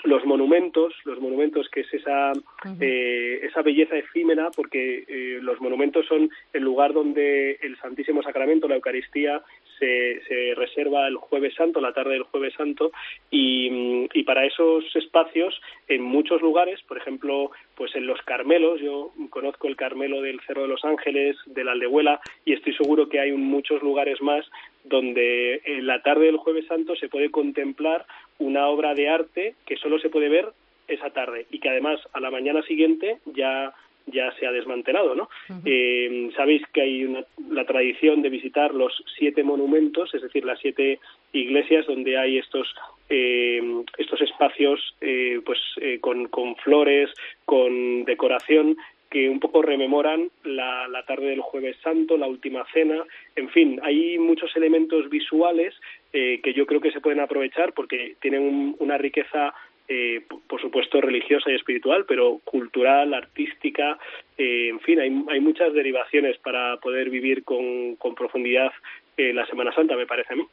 los 0.04 0.26
monumentos, 0.26 0.94
los 1.06 1.20
monumentos 1.20 1.70
que 1.70 1.82
es 1.82 1.94
esa 1.94 2.32
esa 2.80 3.62
belleza 3.62 3.98
efímera 3.98 4.50
porque 4.56 5.04
eh, 5.08 5.40
los 5.42 5.60
monumentos 5.62 6.06
son 6.08 6.30
el 6.54 6.64
lugar 6.64 6.94
donde 6.94 7.60
el 7.62 7.78
Santísimo 7.78 8.24
Sacramento, 8.24 8.68
la 8.68 8.76
Eucaristía, 8.76 9.42
se, 9.80 10.22
se 10.28 10.56
reserva 10.56 11.08
el 11.08 11.18
Jueves 11.18 11.54
Santo, 11.56 11.82
la 11.82 11.94
tarde 11.94 12.14
del 12.14 12.24
Jueves 12.24 12.54
Santo, 12.56 12.92
y, 13.30 14.08
y, 14.14 14.24
para 14.24 14.46
esos 14.46 14.84
espacios, 14.96 15.60
en 15.88 16.02
muchos 16.02 16.42
lugares, 16.42 16.82
por 16.84 16.98
ejemplo, 16.98 17.52
pues 17.76 17.94
en 17.96 18.08
los 18.08 18.22
Carmelos, 18.22 18.80
yo 18.80 19.12
conozco 19.30 19.68
el 19.68 19.76
Carmelo 19.76 20.22
del 20.22 20.40
Cerro 20.42 20.64
de 20.64 20.70
los 20.70 20.86
Ángeles, 20.86 21.36
de 21.46 21.64
la 21.64 21.74
Aldehuela, 21.74 22.22
y 22.46 22.54
estoy 22.54 22.74
seguro 22.74 23.10
que 23.10 23.20
hay 23.20 23.32
muchos 23.34 23.82
lugares 23.82 24.22
más 24.22 24.46
donde 24.86 25.62
en 25.66 25.88
la 25.88 26.02
tarde 26.02 26.26
del 26.26 26.38
Jueves 26.38 26.68
Santo 26.68 26.96
se 26.96 27.10
puede 27.10 27.32
contemplar 27.32 28.06
una 28.38 28.68
obra 28.68 28.94
de 28.94 29.10
arte 29.10 29.56
que 29.66 29.78
solo 29.78 30.00
se 30.00 30.10
puede 30.10 30.30
ver 30.30 30.50
esa 30.88 31.10
tarde 31.10 31.48
y 31.50 31.60
que 31.60 31.70
además 31.70 32.00
a 32.14 32.20
la 32.20 32.30
mañana 32.30 32.62
siguiente 32.64 33.18
ya 33.26 33.74
ya 34.08 34.32
se 34.40 34.46
ha 34.46 34.52
desmantelado, 34.52 35.16
¿no? 35.16 35.30
eh, 35.66 36.30
Sabéis 36.36 36.62
que 36.74 36.82
hay 36.82 37.06
una, 37.06 37.24
la 37.50 37.66
tradición 37.66 38.22
de 38.22 38.30
visitar 38.30 38.74
los 38.74 39.04
siete 39.18 39.44
monumentos, 39.44 40.14
es 40.14 40.22
decir, 40.22 40.46
las 40.46 40.60
siete 40.60 41.00
iglesias 41.34 41.86
donde 41.88 42.18
hay 42.18 42.38
estos 42.38 42.74
eh, 43.10 43.62
estos 43.98 44.22
espacios, 44.22 44.96
eh, 45.02 45.40
pues 45.46 45.60
eh, 45.82 46.00
con, 46.00 46.28
con 46.28 46.56
flores, 46.58 47.10
con 47.46 48.04
decoración 48.06 48.78
que 49.10 49.30
un 49.30 49.40
poco 49.40 49.62
rememoran 49.62 50.30
la, 50.44 50.88
la, 50.88 51.04
tarde 51.04 51.28
del 51.28 51.40
jueves 51.40 51.78
santo, 51.84 52.18
la 52.18 52.28
última 52.28 52.66
cena, 52.74 53.04
en 53.36 53.50
fin, 53.50 53.80
hay 53.84 54.18
muchos 54.18 54.56
elementos 54.56 55.10
visuales 55.10 55.74
eh, 56.12 56.42
que 56.44 56.54
yo 56.54 56.66
creo 56.66 56.82
que 56.82 56.92
se 56.92 57.02
pueden 57.02 57.20
aprovechar 57.20 57.74
porque 57.74 58.16
tienen 58.20 58.42
un, 58.42 58.76
una 58.80 58.98
riqueza 58.98 59.54
eh, 59.88 60.26
por 60.48 60.62
supuesto 60.62 61.00
religiosa 61.02 61.52
y 61.52 61.56
espiritual, 61.56 62.06
pero 62.08 62.40
cultural, 62.44 63.14
artística, 63.14 63.98
eh, 64.38 64.70
en 64.70 64.80
fin, 64.80 65.00
hay, 65.00 65.24
hay, 65.30 65.40
muchas 65.40 65.74
derivaciones 65.74 66.38
para 66.40 66.78
poder 66.78 67.10
vivir 67.10 67.44
con, 67.44 67.96
con 67.96 68.16
profundidad 68.16 68.72
eh, 69.18 69.34
la 69.34 69.46
Semana 69.48 69.74
Santa, 69.74 69.96
me 69.96 70.06
parece 70.06 70.34
a 70.34 70.36
mí. 70.36 70.48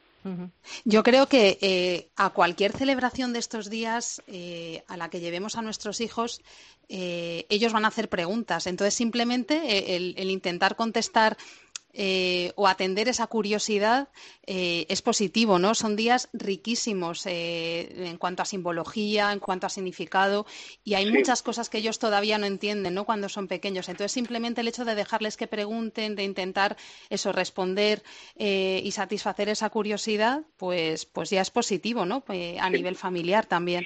Yo 0.84 1.02
creo 1.02 1.26
que 1.26 1.58
eh, 1.60 2.06
a 2.16 2.30
cualquier 2.30 2.70
celebración 2.70 3.32
de 3.32 3.40
estos 3.40 3.68
días 3.68 4.22
eh, 4.28 4.84
a 4.86 4.96
la 4.96 5.10
que 5.10 5.18
llevemos 5.18 5.56
a 5.56 5.62
nuestros 5.62 6.00
hijos, 6.00 6.42
ellos 6.88 7.72
van 7.72 7.84
a 7.84 7.88
hacer 7.88 8.08
preguntas. 8.08 8.68
Entonces, 8.68 8.94
simplemente 8.94 9.96
el 9.96 10.30
intentar 10.30 10.76
contestar 10.76 11.36
eh, 11.94 12.52
o 12.56 12.68
atender 12.68 13.08
esa 13.08 13.26
curiosidad 13.26 14.08
eh, 14.46 14.86
es 14.88 15.02
positivo, 15.02 15.58
¿no? 15.58 15.74
Son 15.74 15.94
días 15.94 16.30
riquísimos 16.32 17.26
eh, 17.26 18.06
en 18.08 18.16
cuanto 18.16 18.42
a 18.42 18.46
simbología, 18.46 19.30
en 19.32 19.40
cuanto 19.40 19.66
a 19.66 19.70
significado, 19.70 20.46
y 20.84 20.94
hay 20.94 21.10
muchas 21.10 21.42
cosas 21.42 21.68
que 21.68 21.78
ellos 21.78 21.98
todavía 21.98 22.38
no 22.38 22.46
entienden, 22.46 22.94
¿no? 22.94 23.04
Cuando 23.04 23.28
son 23.28 23.46
pequeños. 23.46 23.88
Entonces, 23.88 24.12
simplemente 24.12 24.62
el 24.62 24.68
hecho 24.68 24.84
de 24.84 24.94
dejarles 24.94 25.36
que 25.36 25.46
pregunten, 25.46 26.16
de 26.16 26.24
intentar 26.24 26.76
eso, 27.10 27.32
responder 27.32 28.02
y 28.36 28.90
satisfacer 28.92 29.48
esa 29.48 29.68
curiosidad, 29.70 30.42
pues, 30.56 31.04
pues 31.06 31.30
ya 31.30 31.42
es 31.42 31.50
positivo, 31.50 32.06
¿no? 32.06 32.24
a 32.60 32.70
nivel 32.70 32.96
familiar 32.96 33.46
también. 33.46 33.84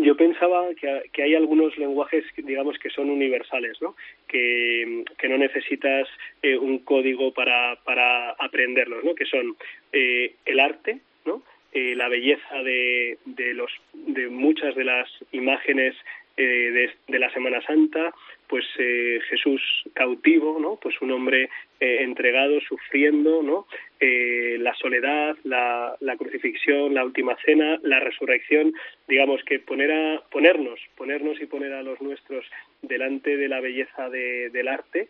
Yo 0.00 0.16
pensaba 0.16 0.64
que, 1.12 1.22
hay 1.22 1.34
algunos 1.34 1.76
lenguajes, 1.76 2.24
digamos, 2.36 2.78
que 2.78 2.88
son 2.88 3.10
universales, 3.10 3.78
¿no? 3.80 3.96
Que, 4.28 5.04
no 5.28 5.38
necesitas 5.38 6.08
eh, 6.42 6.56
un 6.56 6.78
código 6.80 7.32
para, 7.32 7.76
para 7.84 8.30
aprenderlos, 8.32 9.02
¿no? 9.04 9.14
Que 9.14 9.26
son 9.26 9.56
eh, 9.92 10.34
el 10.44 10.60
arte, 10.60 11.00
¿no? 11.24 11.42
Eh, 11.72 11.94
la 11.96 12.08
belleza 12.08 12.62
de, 12.62 13.18
de, 13.24 13.54
los, 13.54 13.70
de 13.92 14.28
muchas 14.28 14.74
de 14.74 14.84
las 14.84 15.08
imágenes 15.32 15.94
de, 16.42 16.90
de, 17.06 17.18
la 17.18 17.30
Semana 17.32 17.60
Santa, 17.62 18.12
pues 18.48 18.64
eh, 18.78 19.20
Jesús 19.28 19.60
cautivo, 19.94 20.58
¿no? 20.58 20.76
Pues 20.80 21.00
un 21.00 21.10
hombre 21.10 21.50
eh, 21.80 21.98
entregado, 22.00 22.60
sufriendo, 22.60 23.42
¿no? 23.42 23.66
Eh, 24.00 24.56
la 24.58 24.74
soledad, 24.74 25.36
la, 25.44 25.96
crucifixión, 26.18 26.94
la 26.94 27.04
última 27.04 27.36
cena, 27.44 27.78
la 27.82 28.00
resurrección, 28.00 28.72
digamos 29.06 29.42
que 29.44 29.58
poner 29.58 29.92
a, 29.92 30.22
ponernos, 30.30 30.80
ponernos 30.96 31.40
y 31.40 31.46
poner 31.46 31.72
a 31.72 31.82
los 31.82 32.00
nuestros 32.00 32.44
delante 32.82 33.36
de 33.36 33.48
la 33.48 33.60
belleza 33.60 34.08
de, 34.08 34.50
del 34.50 34.68
arte, 34.68 35.08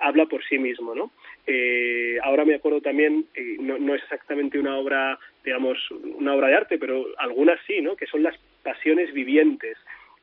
habla 0.00 0.26
por 0.26 0.44
sí 0.44 0.58
mismo, 0.58 0.94
¿no? 0.94 1.10
ahora 2.22 2.44
me 2.44 2.54
acuerdo 2.54 2.80
también, 2.80 3.26
no, 3.58 3.78
no 3.78 3.96
es 3.96 4.02
exactamente 4.04 4.60
una 4.60 4.76
obra, 4.76 5.18
digamos, 5.44 5.90
una 5.90 6.34
obra 6.34 6.46
de 6.46 6.54
arte, 6.54 6.78
pero 6.78 7.06
algunas 7.18 7.58
sí, 7.66 7.80
¿no? 7.80 7.96
Que 7.96 8.06
son 8.06 8.22
las 8.22 8.38
pasiones 8.62 9.12
vivientes, 9.12 9.76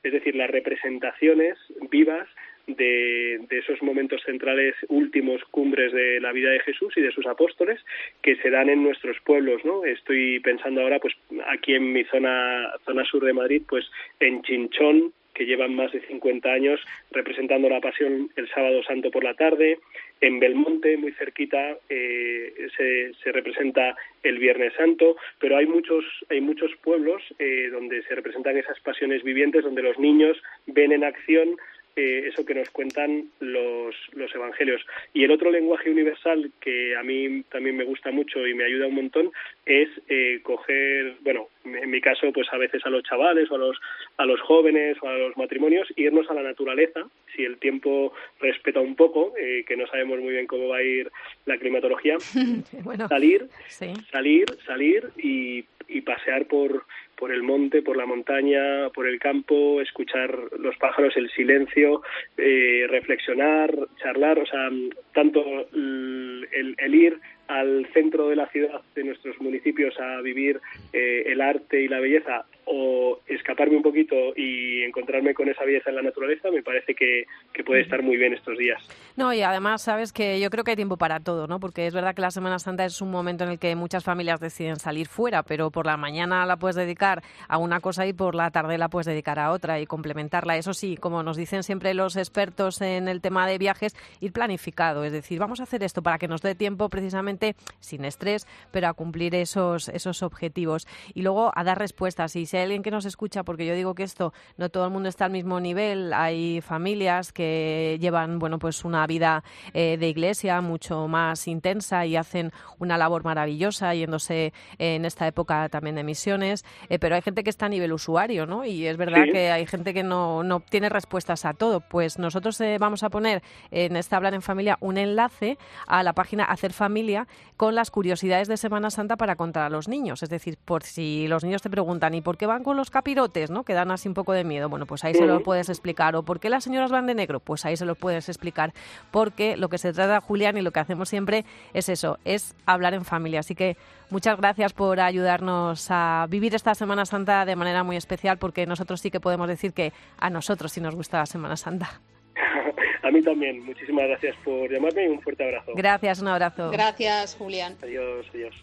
es 0.04 0.14
decir, 0.14 0.36
las 0.36 0.50
representaciones 0.50 1.58
vivas 1.90 2.28
de, 2.68 3.40
esos 3.50 3.82
momentos 3.82 4.22
centrales 4.24 4.76
últimos 4.90 5.44
cumbres 5.46 5.94
de 5.94 6.20
la 6.20 6.32
vida 6.32 6.52
de 6.52 6.60
Jesús 6.60 6.94
y 6.98 7.02
de 7.02 7.12
sus 7.12 7.26
apóstoles 7.26 7.80
que 8.22 8.36
se 8.38 8.50
dan 8.50 8.70
en 8.70 8.84
nuestros 8.84 9.18
pueblos, 9.22 9.64
¿no? 9.64 9.86
Estoy 9.86 10.40
pensando 10.42 10.82
ahora, 10.82 11.00
pues, 11.00 11.16
aquí 11.48 11.74
en 11.74 11.94
mi 11.94 12.04
zona, 12.06 12.72
zona 12.86 13.06
sur 13.06 13.24
de 13.24 13.34
Madrid, 13.34 13.64
pues, 13.68 13.90
en 14.20 14.42
Chinchón, 14.44 15.14
que 15.38 15.46
llevan 15.46 15.76
más 15.76 15.92
de 15.92 16.02
50 16.02 16.52
años 16.52 16.82
representando 17.12 17.70
la 17.70 17.80
pasión 17.80 18.32
el 18.36 18.50
sábado 18.50 18.82
santo 18.84 19.12
por 19.12 19.24
la 19.24 19.36
tarde. 19.36 19.78
En 20.20 20.40
Belmonte, 20.40 20.98
muy 20.98 21.12
cerquita, 21.12 21.78
eh, 21.90 22.68
se, 22.76 23.14
se, 23.24 23.32
representa 23.32 23.96
el 24.24 24.40
Viernes 24.40 24.74
Santo, 24.74 25.16
pero 25.40 25.58
hay 25.58 25.68
muchos, 25.68 26.04
hay 26.30 26.42
muchos 26.42 26.72
pueblos 26.78 27.22
eh, 27.38 27.70
donde 27.72 28.02
se 28.02 28.16
representan 28.16 28.58
esas 28.58 28.80
pasiones 28.80 29.24
vivientes, 29.24 29.64
donde 29.64 29.84
los 29.84 30.00
niños 30.00 30.42
ven 30.66 30.92
en 30.92 31.04
acción 31.04 31.58
eh, 31.98 32.28
eso 32.28 32.46
que 32.46 32.54
nos 32.54 32.70
cuentan 32.70 33.30
los, 33.40 33.96
los 34.14 34.34
evangelios. 34.34 34.86
Y 35.14 35.24
el 35.24 35.32
otro 35.32 35.52
lenguaje 35.52 35.90
universal 35.90 36.52
que 36.60 36.96
a 36.96 37.04
mí 37.04 37.44
también 37.52 37.76
me 37.76 37.84
gusta 37.84 38.12
mucho 38.12 38.46
y 38.46 38.54
me 38.54 38.66
ayuda 38.66 38.88
un 38.88 38.96
montón 38.96 39.32
es 39.66 39.90
eh, 40.08 40.40
coger, 40.44 41.16
bueno, 41.22 41.50
en 41.66 41.90
mi 41.90 42.00
caso, 42.00 42.32
pues 42.32 42.48
a 42.52 42.58
veces 42.58 42.86
a 42.86 42.90
los 42.90 43.04
chavales 43.04 43.50
o 43.52 43.56
a 43.56 43.58
los, 43.58 43.78
a 44.18 44.26
los 44.26 44.40
jóvenes 44.42 44.98
o 45.02 45.10
a 45.10 45.18
los 45.18 45.38
matrimonios, 45.38 45.88
irnos 45.96 46.30
a 46.30 46.34
la 46.34 46.44
naturaleza, 46.44 47.08
si 47.36 47.44
el 47.44 47.58
tiempo 47.58 48.14
respeta 48.40 48.80
un 48.80 48.96
poco, 48.96 49.34
eh, 49.38 49.66
que 49.68 49.76
no 49.76 49.88
sabemos 49.88 50.20
muy 50.20 50.34
bien 50.34 50.48
cómo 50.48 50.70
va 50.70 50.78
a 50.78 50.84
ir 50.84 51.12
la 51.46 51.58
climatología, 51.58 52.18
salir, 53.10 53.48
salir, 53.68 54.46
salir 54.66 55.10
y, 55.18 55.66
y 55.88 56.02
pasear 56.02 56.46
por 56.46 56.86
por 57.18 57.32
el 57.32 57.44
monte, 57.44 57.82
por 57.82 57.98
la 57.98 58.06
montaña, 58.06 58.90
por 58.94 59.08
el 59.08 59.20
campo, 59.20 59.82
escuchar 59.82 60.32
los 60.60 60.78
pájaros, 60.78 61.18
el 61.18 61.30
silencio, 61.32 62.04
eh, 62.38 62.86
reflexionar, 62.90 63.74
charlar, 64.02 64.40
o 64.40 64.46
sea, 64.46 64.70
tanto 65.14 65.44
el, 65.74 66.76
el, 66.78 66.96
ir 66.96 67.20
al 67.48 67.88
centro 67.94 68.30
de 68.30 68.36
la 68.36 68.48
ciudad 68.48 68.82
de 68.96 69.04
nuestros 69.04 69.40
municipios 69.40 70.00
a 70.00 70.22
vivir 70.22 70.60
eh, 70.94 71.24
el 71.28 71.42
arte 71.42 71.82
y 71.82 71.88
la 71.88 72.00
belleza 72.00 72.46
o 72.70 73.20
escaparme 73.28 73.78
un 73.78 73.82
poquito 73.82 74.16
y 74.36 74.84
encontrarme 74.84 75.34
con 75.34 75.48
esa 75.48 75.64
belleza 75.64 75.90
en 75.90 75.96
la 75.96 76.02
naturaleza, 76.02 76.52
me 76.52 76.62
parece 76.62 76.96
que, 76.96 77.26
puede 77.66 77.82
estar 77.82 78.02
muy 78.02 78.16
bien 78.18 78.34
estos 78.34 78.58
días. 78.58 78.82
No, 79.18 79.34
y 79.34 79.42
además, 79.42 79.82
sabes 79.82 80.14
que 80.14 80.40
yo 80.40 80.50
creo 80.50 80.64
que 80.64 80.72
hay 80.72 80.76
tiempo 80.78 80.96
para 80.96 81.20
todo, 81.20 81.48
¿no? 81.48 81.60
Porque 81.60 81.88
es 81.88 81.94
verdad 81.94 82.16
que 82.16 82.22
la 82.22 82.32
Semana 82.32 82.60
Santa 82.60 82.86
es 82.86 83.02
un 83.02 83.12
momento 83.12 83.44
en 83.44 83.50
el 83.52 83.60
que 83.60 83.76
muchas 83.76 84.06
familias 84.06 84.40
deciden 84.40 84.78
salir 84.78 85.08
fuera, 85.08 85.44
pero 85.44 85.70
por 85.70 85.86
la 85.86 85.98
mañana 85.98 86.46
la 86.46 86.56
puedes 86.56 86.76
dedicar 86.78 87.24
a 87.50 87.58
una 87.58 87.82
cosa 87.82 88.06
y 88.06 88.14
por 88.14 88.36
la 88.36 88.52
tarde 88.52 88.78
la 88.78 88.88
puedes 88.88 89.06
dedicar 89.06 89.40
a 89.40 89.52
otra 89.52 89.82
y 89.82 89.86
complementarla. 89.86 90.56
Eso 90.56 90.74
sí, 90.74 90.96
como 90.96 91.24
nos 91.24 91.36
dicen 91.36 91.64
siempre 91.64 91.94
los 91.94 92.16
expertos 92.16 92.82
en 92.82 93.08
el 93.08 93.22
tema 93.22 93.48
de 93.48 93.58
viajes, 93.58 93.96
ir 94.22 94.32
planificado, 94.32 95.04
es 95.04 95.12
decir, 95.12 95.40
vamos 95.40 95.60
a 95.60 95.64
hacer 95.64 95.84
esto 95.84 96.02
para 96.02 96.18
que 96.18 96.28
nos 96.28 96.42
dé 96.42 96.56
tiempo 96.56 96.90
precisamente 96.90 97.37
sin 97.80 98.06
estrés, 98.06 98.48
pero 98.72 98.88
a 98.88 98.94
cumplir 98.94 99.36
esos, 99.36 99.90
esos 99.90 100.24
objetivos 100.24 100.88
y 101.14 101.22
luego 101.22 101.52
a 101.56 101.64
dar 101.64 101.78
respuestas. 101.78 102.36
Y 102.36 102.46
si 102.46 102.58
hay 102.58 102.64
alguien 102.64 102.84
que 102.84 102.92
nos 102.92 103.06
escucha, 103.06 103.44
porque 103.44 103.66
yo 103.66 103.76
digo 103.76 103.96
que 103.96 104.04
esto 104.04 104.34
no 104.58 104.70
todo 104.70 104.86
el 104.86 104.92
mundo 104.92 105.10
está 105.10 105.26
al 105.26 105.32
mismo 105.32 105.60
nivel, 105.60 106.14
hay 106.14 106.62
familias 106.62 107.32
que 107.32 107.98
llevan, 108.00 108.40
bueno, 108.40 108.60
pues 108.60 108.86
una 108.86 109.06
vida 109.08 109.44
eh, 109.74 109.98
de 110.00 110.10
iglesia 110.10 110.62
mucho 110.62 111.08
más 111.08 111.48
intensa 111.48 112.06
y 112.06 112.16
hacen 112.16 112.52
una 112.80 112.98
labor 112.98 113.24
maravillosa 113.24 113.94
yéndose 113.94 114.54
en 114.78 115.06
esta 115.06 115.28
época 115.28 115.70
también 115.70 115.96
de 115.96 116.04
misiones, 116.04 116.66
eh, 116.90 117.00
pero 117.00 117.16
hay 117.16 117.22
gente 117.22 117.44
que 117.44 117.50
está 117.50 117.68
a 117.68 117.70
nivel 117.70 117.94
usuario, 117.94 118.46
¿no? 118.46 118.66
Y 118.66 118.88
es 118.88 118.98
verdad 118.98 119.26
que 119.32 119.52
hay 119.52 119.66
gente 119.66 119.94
que 119.94 120.04
no, 120.04 120.44
no 120.44 120.60
tiene 120.60 120.90
respuestas 120.90 121.46
a 121.46 121.54
todo. 121.54 121.82
Pues 121.82 122.20
nosotros 122.20 122.60
eh, 122.62 122.78
vamos 122.80 123.04
a 123.04 123.10
poner 123.10 123.42
en 123.72 123.96
este 123.96 124.16
Hablar 124.16 124.34
en 124.34 124.42
Familia 124.42 124.78
un 124.80 124.98
enlace 124.98 125.58
a 125.88 126.04
la 126.04 126.14
página 126.14 126.44
Hacer 126.44 126.74
Familia 126.74 127.27
con 127.58 127.76
las 127.76 127.92
curiosidades 127.92 128.48
de 128.48 128.58
Semana 128.58 128.90
Santa 128.90 129.18
para 129.18 129.36
contar 129.36 129.64
a 129.64 129.70
los 129.70 129.88
niños. 129.88 130.24
Es 130.24 130.30
decir, 130.30 130.58
por 130.64 130.84
si 130.84 131.28
los 131.28 131.44
niños 131.44 131.62
te 131.62 131.70
preguntan, 131.70 132.14
¿y 132.14 132.22
por 132.22 132.38
qué 132.38 132.46
van 132.46 132.64
con 132.64 132.78
los 132.78 132.90
capirotes, 132.90 133.50
¿no? 133.50 133.64
Que 133.64 133.74
dan 133.74 133.92
así 133.92 134.08
un 134.08 134.14
poco 134.14 134.34
de 134.34 134.44
miedo. 134.44 134.70
Bueno, 134.70 134.86
pues 134.86 135.04
ahí 135.04 135.14
se 135.14 135.26
lo 135.26 135.42
puedes 135.44 135.70
explicar. 135.70 136.16
¿O 136.16 136.24
por 136.24 136.40
qué 136.40 136.50
las 136.50 136.64
señoras 136.64 136.92
van 136.92 137.08
de 137.08 137.16
negro? 137.16 137.40
Pues 137.40 137.66
ahí 137.66 137.78
se 137.78 137.86
lo 137.86 137.96
puedes 137.96 138.30
explicar. 138.30 138.74
Porque 139.12 139.58
lo 139.58 139.70
que 139.70 139.78
se 139.78 139.94
trata, 139.94 140.22
Julián, 140.22 140.58
y 140.58 140.62
lo 140.62 140.72
que 140.72 140.80
hacemos 140.80 141.10
siempre 141.10 141.46
es 141.74 141.90
eso, 141.90 142.20
es 142.26 142.56
hablar 142.66 142.94
en 142.94 143.06
familia. 143.06 143.40
Así 143.40 143.56
que 143.56 143.78
muchas 144.10 144.38
gracias 144.38 144.74
por 144.74 145.00
ayudarnos 145.00 145.88
a 145.90 146.28
vivir 146.30 146.56
esta 146.56 146.76
Semana 146.76 147.06
Santa 147.06 147.46
de 147.46 147.56
manera 147.56 147.84
muy 147.84 147.96
especial, 147.96 148.38
porque 148.38 148.66
nosotros 148.66 149.02
sí 149.02 149.12
que 149.12 149.20
podemos 149.20 149.48
decir 149.48 149.74
que 149.74 149.94
a 150.18 150.30
nosotros 150.30 150.72
sí 150.72 150.82
nos 150.82 150.96
gusta 150.96 151.20
la 151.20 151.26
Semana 151.26 151.58
Santa. 151.58 152.02
A 153.08 153.12
mí 153.12 153.22
también. 153.22 153.64
Muchísimas 153.64 154.06
gracias 154.06 154.36
por 154.44 154.70
llamarme 154.70 155.06
y 155.06 155.08
un 155.08 155.22
fuerte 155.22 155.46
abrazo. 155.46 155.72
Gracias, 155.76 156.20
un 156.20 156.28
abrazo. 156.28 156.72
Gracias, 156.72 157.36
Julián. 157.36 157.78
Adiós, 157.82 158.26
adiós. 158.34 158.54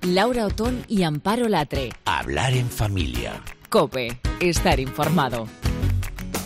Laura 0.00 0.46
Otón 0.46 0.84
y 0.88 1.02
Amparo 1.02 1.46
Latre. 1.48 1.90
Hablar 2.06 2.54
en 2.54 2.70
familia. 2.70 3.42
Cope, 3.68 4.18
estar 4.40 4.80
informado. 4.80 5.46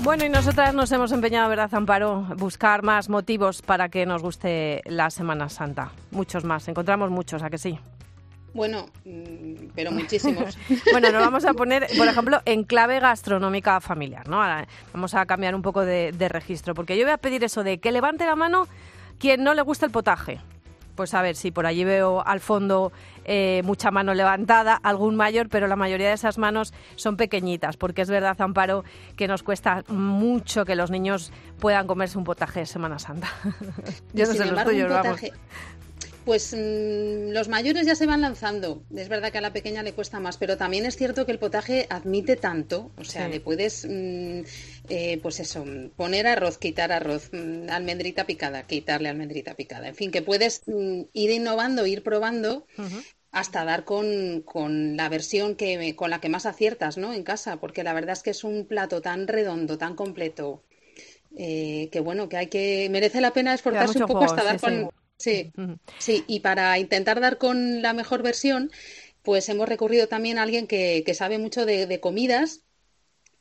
Bueno, 0.02 0.25
y 0.25 0.28
nosotras 0.28 0.75
nos 0.75 0.90
hemos 0.90 1.12
empeñado, 1.12 1.49
¿verdad, 1.49 1.73
Amparo? 1.73 2.26
Buscar 2.37 2.82
más 2.82 3.09
motivos 3.09 3.62
para 3.62 3.88
que 3.88 4.04
nos 4.04 4.21
guste 4.21 4.82
la 4.85 5.11
Semana 5.11 5.49
Santa. 5.49 5.92
Muchos 6.11 6.42
más, 6.42 6.66
encontramos 6.66 7.09
muchos, 7.11 7.40
¿a 7.44 7.50
que 7.50 7.56
sí? 7.56 7.78
Bueno, 8.52 8.87
mm, 9.04 9.68
pero 9.76 9.92
muchísimos. 9.92 10.59
bueno, 10.92 11.12
nos 11.12 11.23
vamos 11.23 11.44
a 11.44 11.54
poner, 11.54 11.87
por 11.97 12.09
ejemplo, 12.09 12.40
en 12.47 12.64
clave 12.64 12.99
gastronómica 12.99 13.80
familiar, 13.80 14.28
¿no? 14.28 14.42
Ahora 14.42 14.66
vamos 14.92 15.14
a 15.14 15.25
cambiar 15.25 15.54
un 15.54 15.62
poco 15.62 15.85
de, 15.85 16.11
de 16.11 16.28
registro, 16.28 16.75
porque 16.75 16.99
yo 16.99 17.04
voy 17.04 17.12
a 17.12 17.18
pedir 17.18 17.44
eso 17.44 17.62
de 17.62 17.78
que 17.78 17.92
levante 17.92 18.26
la 18.26 18.35
mano 18.35 18.66
quien 19.21 19.44
no 19.44 19.54
le 19.54 19.62
gusta 19.62 19.87
el 19.87 19.92
potaje. 19.92 20.40
Pues 20.95 21.15
a 21.15 21.23
ver, 21.23 21.37
si 21.37 21.51
por 21.51 21.67
allí 21.67 21.85
veo 21.85 22.23
al 22.27 22.41
fondo 22.41 22.93
eh, 23.25 23.63
mucha 23.65 23.91
mano 23.91 24.15
levantada, 24.15 24.75
algún 24.75 25.17
mayor, 25.17 25.49
pero 25.49 25.67
la 25.67 25.77
mayoría 25.77 26.09
de 26.09 26.15
esas 26.15 26.39
manos 26.39 26.75
son 26.97 27.17
pequeñitas, 27.17 27.77
porque 27.77 28.03
es 28.03 28.11
verdad, 28.11 28.41
Amparo, 28.41 28.85
que 29.17 29.29
nos 29.29 29.43
cuesta 29.43 29.85
mucho 29.89 30.65
que 30.65 30.75
los 30.75 30.91
niños 30.91 31.33
puedan 31.59 31.87
comerse 31.87 32.19
un 32.19 32.25
potaje 32.25 32.61
de 32.61 32.67
Semana 32.67 32.99
Santa. 32.99 33.29
Yo 34.13 34.27
no 34.27 34.33
sé 34.33 34.45
los 34.45 34.65
tuyos, 34.65 34.91
vamos. 34.91 35.21
Pues 36.25 36.55
mm, 36.55 37.33
los 37.33 37.49
mayores 37.49 37.87
ya 37.87 37.95
se 37.95 38.07
van 38.07 38.21
lanzando. 38.21 38.85
Es 38.95 39.09
verdad 39.09 39.33
que 39.33 39.38
a 39.38 39.41
la 39.41 39.52
pequeña 39.52 39.83
le 39.83 39.93
cuesta 39.93 40.21
más, 40.21 40.37
pero 40.37 40.57
también 40.57 40.87
es 40.87 40.97
cierto 40.97 41.26
que 41.26 41.33
el 41.33 41.38
potaje 41.38 41.87
admite 41.91 42.37
tanto. 42.37 42.91
O 42.97 43.05
sea, 43.05 43.29
le 43.29 43.41
puedes, 43.41 43.87
mm, 43.88 44.41
eh, 44.88 45.19
pues 45.23 45.41
eso, 45.41 45.64
poner 45.97 46.26
arroz, 46.26 46.59
quitar 46.59 46.93
arroz, 46.93 47.31
mm, 47.33 47.69
almendrita 47.71 48.25
picada, 48.25 48.62
quitarle 48.67 49.09
almendrita 49.09 49.55
picada. 49.55 49.88
En 49.88 49.95
fin, 49.95 50.11
que 50.11 50.23
puedes 50.23 50.62
ir 50.67 51.31
innovando, 51.31 51.87
ir 51.87 52.02
probando. 52.02 52.67
hasta 53.35 53.64
dar 53.64 53.87
con, 53.87 54.43
con 54.43 54.95
la 54.95 55.09
versión 55.09 55.57
que, 55.57 55.97
con 55.97 56.11
la 56.11 56.21
que 56.21 56.29
más 56.29 56.45
aciertas, 56.45 56.99
¿no? 56.99 57.14
En 57.14 57.23
casa, 57.23 57.57
porque 57.57 57.83
la 57.83 57.95
verdad 57.95 58.12
es 58.12 58.23
que 58.23 58.29
es 58.29 58.45
un 58.45 58.67
plato 58.67 59.00
tan 59.00 59.26
redondo, 59.26 59.79
tan 59.79 59.97
completo, 59.97 60.62
eh, 61.35 61.88
que 61.91 62.00
bueno, 62.00 62.29
que 62.29 62.37
hay 62.37 62.49
que 62.49 62.88
merece 62.91 63.23
la 63.23 63.33
pena 63.33 63.55
esforzarse 63.55 64.00
un 64.00 64.07
poco 64.07 64.25
hasta 64.25 64.45
dar 64.45 64.61
con 64.61 64.71
sí, 64.71 64.87
sí, 65.99 66.25
y 66.26 66.41
para 66.41 66.79
intentar 66.79 67.21
dar 67.21 67.38
con 67.38 67.83
la 67.83 67.93
mejor 67.93 68.23
versión, 68.23 68.71
pues 69.23 69.49
hemos 69.49 69.69
recurrido 69.69 70.09
también 70.09 70.38
a 70.38 70.43
alguien 70.43 70.67
que, 70.67 71.02
que 71.07 71.14
sabe 71.14 71.38
mucho 71.38 71.64
de, 71.67 71.87
de 71.87 72.00
comidas 72.00 72.62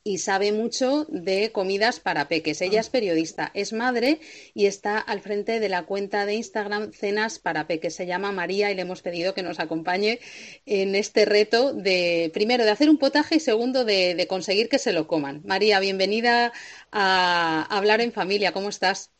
y 0.04 0.18
sabe 0.18 0.52
mucho 0.52 1.06
de 1.08 1.52
comidas 1.52 2.00
para 2.00 2.28
peques. 2.28 2.60
Ella 2.60 2.80
es 2.80 2.90
periodista, 2.90 3.50
es 3.54 3.72
madre 3.72 4.20
y 4.54 4.66
está 4.66 4.98
al 4.98 5.20
frente 5.20 5.60
de 5.60 5.68
la 5.68 5.84
cuenta 5.84 6.26
de 6.26 6.34
Instagram 6.34 6.92
Cenas 6.92 7.38
para 7.38 7.66
Peques. 7.66 7.94
Se 7.94 8.06
llama 8.06 8.32
María 8.32 8.70
y 8.70 8.74
le 8.74 8.82
hemos 8.82 9.02
pedido 9.02 9.34
que 9.34 9.42
nos 9.42 9.60
acompañe 9.60 10.18
en 10.66 10.94
este 10.94 11.24
reto 11.24 11.72
de, 11.72 12.30
primero, 12.34 12.64
de 12.64 12.70
hacer 12.70 12.90
un 12.90 12.98
potaje 12.98 13.36
y 13.36 13.40
segundo, 13.40 13.84
de, 13.84 14.14
de 14.14 14.26
conseguir 14.26 14.68
que 14.68 14.78
se 14.78 14.92
lo 14.92 15.06
coman. 15.06 15.42
María, 15.44 15.78
bienvenida 15.80 16.52
a 16.90 17.66
Hablar 17.70 18.00
en 18.00 18.12
Familia. 18.12 18.52
¿Cómo 18.52 18.68
estás? 18.70 19.12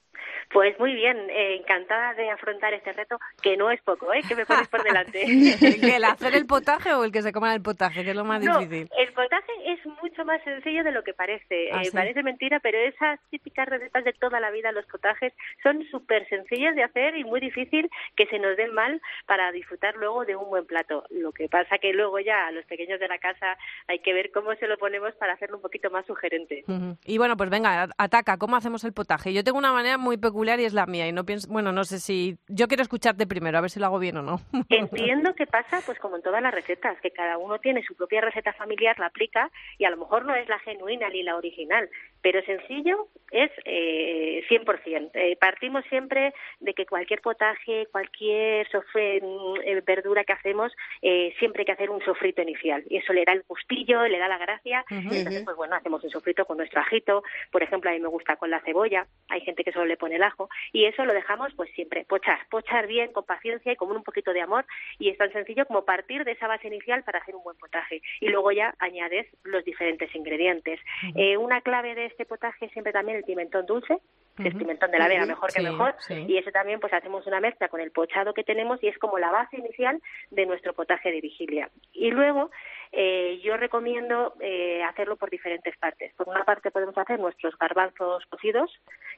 Pues 0.52 0.78
muy 0.78 0.94
bien, 0.94 1.16
eh, 1.30 1.56
encantada 1.60 2.12
de 2.14 2.28
afrontar 2.30 2.74
este 2.74 2.92
reto, 2.92 3.18
que 3.40 3.56
no 3.56 3.70
es 3.70 3.80
poco, 3.82 4.12
¿eh? 4.12 4.20
Que 4.28 4.34
me 4.36 4.44
pones 4.44 4.68
por 4.68 4.82
delante. 4.82 5.22
¿El 5.96 6.04
hacer 6.04 6.34
el 6.34 6.46
potaje 6.46 6.92
o 6.92 7.04
el 7.04 7.12
que 7.12 7.22
se 7.22 7.32
coma 7.32 7.54
el 7.54 7.62
potaje, 7.62 8.04
que 8.04 8.10
es 8.10 8.16
lo 8.16 8.24
más 8.24 8.40
difícil? 8.42 8.88
El 8.98 9.12
potaje 9.14 9.52
es 9.66 9.80
mucho 10.02 10.24
más 10.26 10.42
sencillo 10.44 10.84
de 10.84 10.92
lo 10.92 11.02
que 11.04 11.14
parece. 11.14 11.70
¿Ah, 11.72 11.80
Eh, 11.80 11.86
sí? 11.86 11.90
Parece 11.92 12.22
mentira, 12.22 12.60
pero 12.60 12.76
esas 12.78 13.18
típicas 13.30 13.66
recetas 13.66 14.04
de 14.04 14.12
toda 14.12 14.40
la 14.40 14.50
vida, 14.50 14.72
los 14.72 14.84
potajes, 14.86 15.32
son 15.62 15.82
súper 15.90 16.28
sencillas 16.28 16.74
de 16.76 16.82
hacer 16.84 17.16
y 17.16 17.24
muy 17.24 17.40
difícil 17.40 17.88
que 18.14 18.26
se 18.26 18.38
nos 18.38 18.54
den 18.56 18.74
mal 18.74 19.00
para 19.26 19.50
disfrutar 19.52 19.96
luego 19.96 20.26
de 20.26 20.36
un 20.36 20.50
buen 20.50 20.66
plato. 20.66 21.04
Lo 21.10 21.32
que 21.32 21.48
pasa 21.48 21.78
que 21.78 21.94
luego 21.94 22.20
ya 22.20 22.48
a 22.48 22.52
los 22.52 22.66
pequeños 22.66 23.00
de 23.00 23.08
la 23.08 23.16
casa 23.18 23.56
hay 23.88 24.00
que 24.00 24.12
ver 24.12 24.30
cómo 24.32 24.54
se 24.56 24.66
lo 24.66 24.76
ponemos 24.76 25.14
para 25.14 25.32
hacerlo 25.32 25.56
un 25.56 25.62
poquito 25.62 25.90
más 25.90 26.04
sugerente. 26.04 26.64
Y 27.06 27.16
bueno, 27.16 27.38
pues 27.38 27.48
venga, 27.48 27.88
ataca, 27.96 28.36
¿cómo 28.36 28.56
hacemos 28.56 28.84
el 28.84 28.92
potaje? 28.92 29.32
Yo 29.32 29.42
tengo 29.44 29.56
una 29.58 29.72
manera 29.72 29.96
muy 29.96 30.18
peculiar 30.18 30.41
y 30.42 30.64
es 30.64 30.74
la 30.74 30.86
mía. 30.86 31.06
Y 31.06 31.12
no 31.12 31.24
pienso, 31.24 31.50
bueno, 31.50 31.72
no 31.72 31.84
sé 31.84 31.98
si. 32.00 32.36
Yo 32.48 32.68
quiero 32.68 32.82
escucharte 32.82 33.26
primero, 33.26 33.58
a 33.58 33.60
ver 33.60 33.70
si 33.70 33.80
lo 33.80 33.86
hago 33.86 33.98
bien 33.98 34.16
o 34.16 34.22
no. 34.22 34.40
Entiendo 34.68 35.34
que 35.34 35.46
pasa, 35.46 35.80
pues 35.84 35.98
como 35.98 36.16
en 36.16 36.22
todas 36.22 36.42
las 36.42 36.52
recetas, 36.52 37.00
que 37.00 37.10
cada 37.10 37.38
uno 37.38 37.58
tiene 37.58 37.82
su 37.82 37.94
propia 37.94 38.20
receta 38.20 38.52
familiar, 38.52 38.98
la 38.98 39.06
aplica 39.06 39.50
y 39.78 39.84
a 39.84 39.90
lo 39.90 39.96
mejor 39.96 40.24
no 40.24 40.34
es 40.34 40.48
la 40.48 40.58
genuina 40.60 41.08
ni 41.08 41.22
la 41.22 41.36
original, 41.36 41.88
pero 42.20 42.42
sencillo 42.42 43.08
es 43.30 43.50
eh, 43.64 44.44
100%. 44.48 45.10
Eh, 45.14 45.36
partimos 45.40 45.84
siempre 45.88 46.34
de 46.60 46.74
que 46.74 46.86
cualquier 46.86 47.20
potaje, 47.20 47.86
cualquier 47.90 48.68
sofre, 48.70 49.20
mm, 49.20 49.60
eh, 49.64 49.82
verdura 49.86 50.24
que 50.24 50.32
hacemos, 50.32 50.72
eh, 51.00 51.34
siempre 51.38 51.62
hay 51.62 51.66
que 51.66 51.72
hacer 51.72 51.90
un 51.90 52.02
sofrito 52.04 52.42
inicial 52.42 52.84
y 52.88 52.98
eso 52.98 53.12
le 53.12 53.24
da 53.24 53.32
el 53.32 53.44
gustillo, 53.48 54.06
le 54.06 54.18
da 54.18 54.28
la 54.28 54.38
gracia. 54.38 54.84
Ujú. 54.90 55.14
Entonces, 55.14 55.42
pues 55.44 55.56
bueno, 55.56 55.76
hacemos 55.76 56.02
un 56.04 56.10
sofrito 56.10 56.44
con 56.44 56.58
nuestro 56.58 56.80
ajito, 56.80 57.22
por 57.50 57.62
ejemplo, 57.62 57.90
a 57.90 57.92
mí 57.92 58.00
me 58.00 58.08
gusta 58.08 58.36
con 58.36 58.50
la 58.50 58.60
cebolla, 58.60 59.06
hay 59.28 59.40
gente 59.40 59.64
que 59.64 59.72
solo 59.72 59.86
le 59.86 59.96
pone 59.96 60.16
el 60.16 60.22
ajo 60.22 60.31
y 60.72 60.84
eso 60.84 61.04
lo 61.04 61.12
dejamos 61.12 61.52
pues 61.54 61.70
siempre 61.74 62.04
pochar, 62.04 62.38
pochar 62.50 62.86
bien, 62.86 63.12
con 63.12 63.24
paciencia 63.24 63.72
y 63.72 63.76
con 63.76 63.90
un 63.90 64.02
poquito 64.02 64.32
de 64.32 64.40
amor 64.40 64.64
y 64.98 65.08
es 65.08 65.18
tan 65.18 65.32
sencillo 65.32 65.66
como 65.66 65.84
partir 65.84 66.24
de 66.24 66.32
esa 66.32 66.48
base 66.48 66.68
inicial 66.68 67.02
para 67.04 67.18
hacer 67.20 67.34
un 67.34 67.42
buen 67.42 67.56
potaje 67.56 68.02
y 68.20 68.28
luego 68.28 68.52
ya 68.52 68.74
añades 68.78 69.26
los 69.44 69.64
diferentes 69.64 70.14
ingredientes. 70.14 70.80
Eh, 71.14 71.36
una 71.36 71.60
clave 71.60 71.94
de 71.94 72.06
este 72.06 72.24
potaje 72.24 72.66
es 72.66 72.72
siempre 72.72 72.92
también 72.92 73.18
el 73.18 73.24
pimentón 73.24 73.66
dulce, 73.66 73.98
que 74.36 74.48
es 74.48 74.54
pimentón 74.54 74.90
de 74.90 74.98
la 74.98 75.08
vera, 75.08 75.22
Ujú. 75.22 75.28
mejor 75.28 75.52
que 75.52 75.62
mejor, 75.62 75.94
sí. 76.00 76.24
y 76.26 76.38
ese 76.38 76.50
también 76.52 76.80
pues 76.80 76.92
hacemos 76.92 77.26
una 77.26 77.40
mezcla 77.40 77.68
con 77.68 77.80
el 77.80 77.90
pochado 77.90 78.32
que 78.32 78.44
tenemos 78.44 78.82
y 78.82 78.88
es 78.88 78.98
como 78.98 79.18
la 79.18 79.30
base 79.30 79.58
inicial 79.58 80.00
de 80.30 80.46
nuestro 80.46 80.72
potaje 80.72 81.10
de 81.10 81.20
vigilia. 81.20 81.68
Y 81.92 82.10
luego 82.10 82.50
eh, 82.92 83.40
yo 83.42 83.56
recomiendo 83.56 84.34
eh, 84.40 84.82
hacerlo 84.82 85.16
por 85.16 85.30
diferentes 85.30 85.76
partes. 85.78 86.12
Por 86.14 86.28
una 86.28 86.44
parte 86.44 86.70
podemos 86.70 86.96
hacer 86.96 87.18
nuestros 87.18 87.56
garbanzos 87.58 88.24
cocidos, 88.26 88.70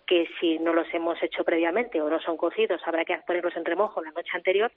que 0.07 0.29
si 0.41 0.59
no 0.61 0.73
los 0.73 0.87
hemos 0.95 1.21
hecho 1.23 1.45
previamente 1.45 2.01
o 2.01 2.09
no 2.09 2.21
son 2.21 2.37
cocidos, 2.37 2.81
habrá 2.87 3.05
que 3.05 3.19
ponerlos 3.27 3.57
en 3.57 3.65
remojo 3.65 4.01
la 4.01 4.13
noche 4.13 4.31
anterior. 4.33 4.71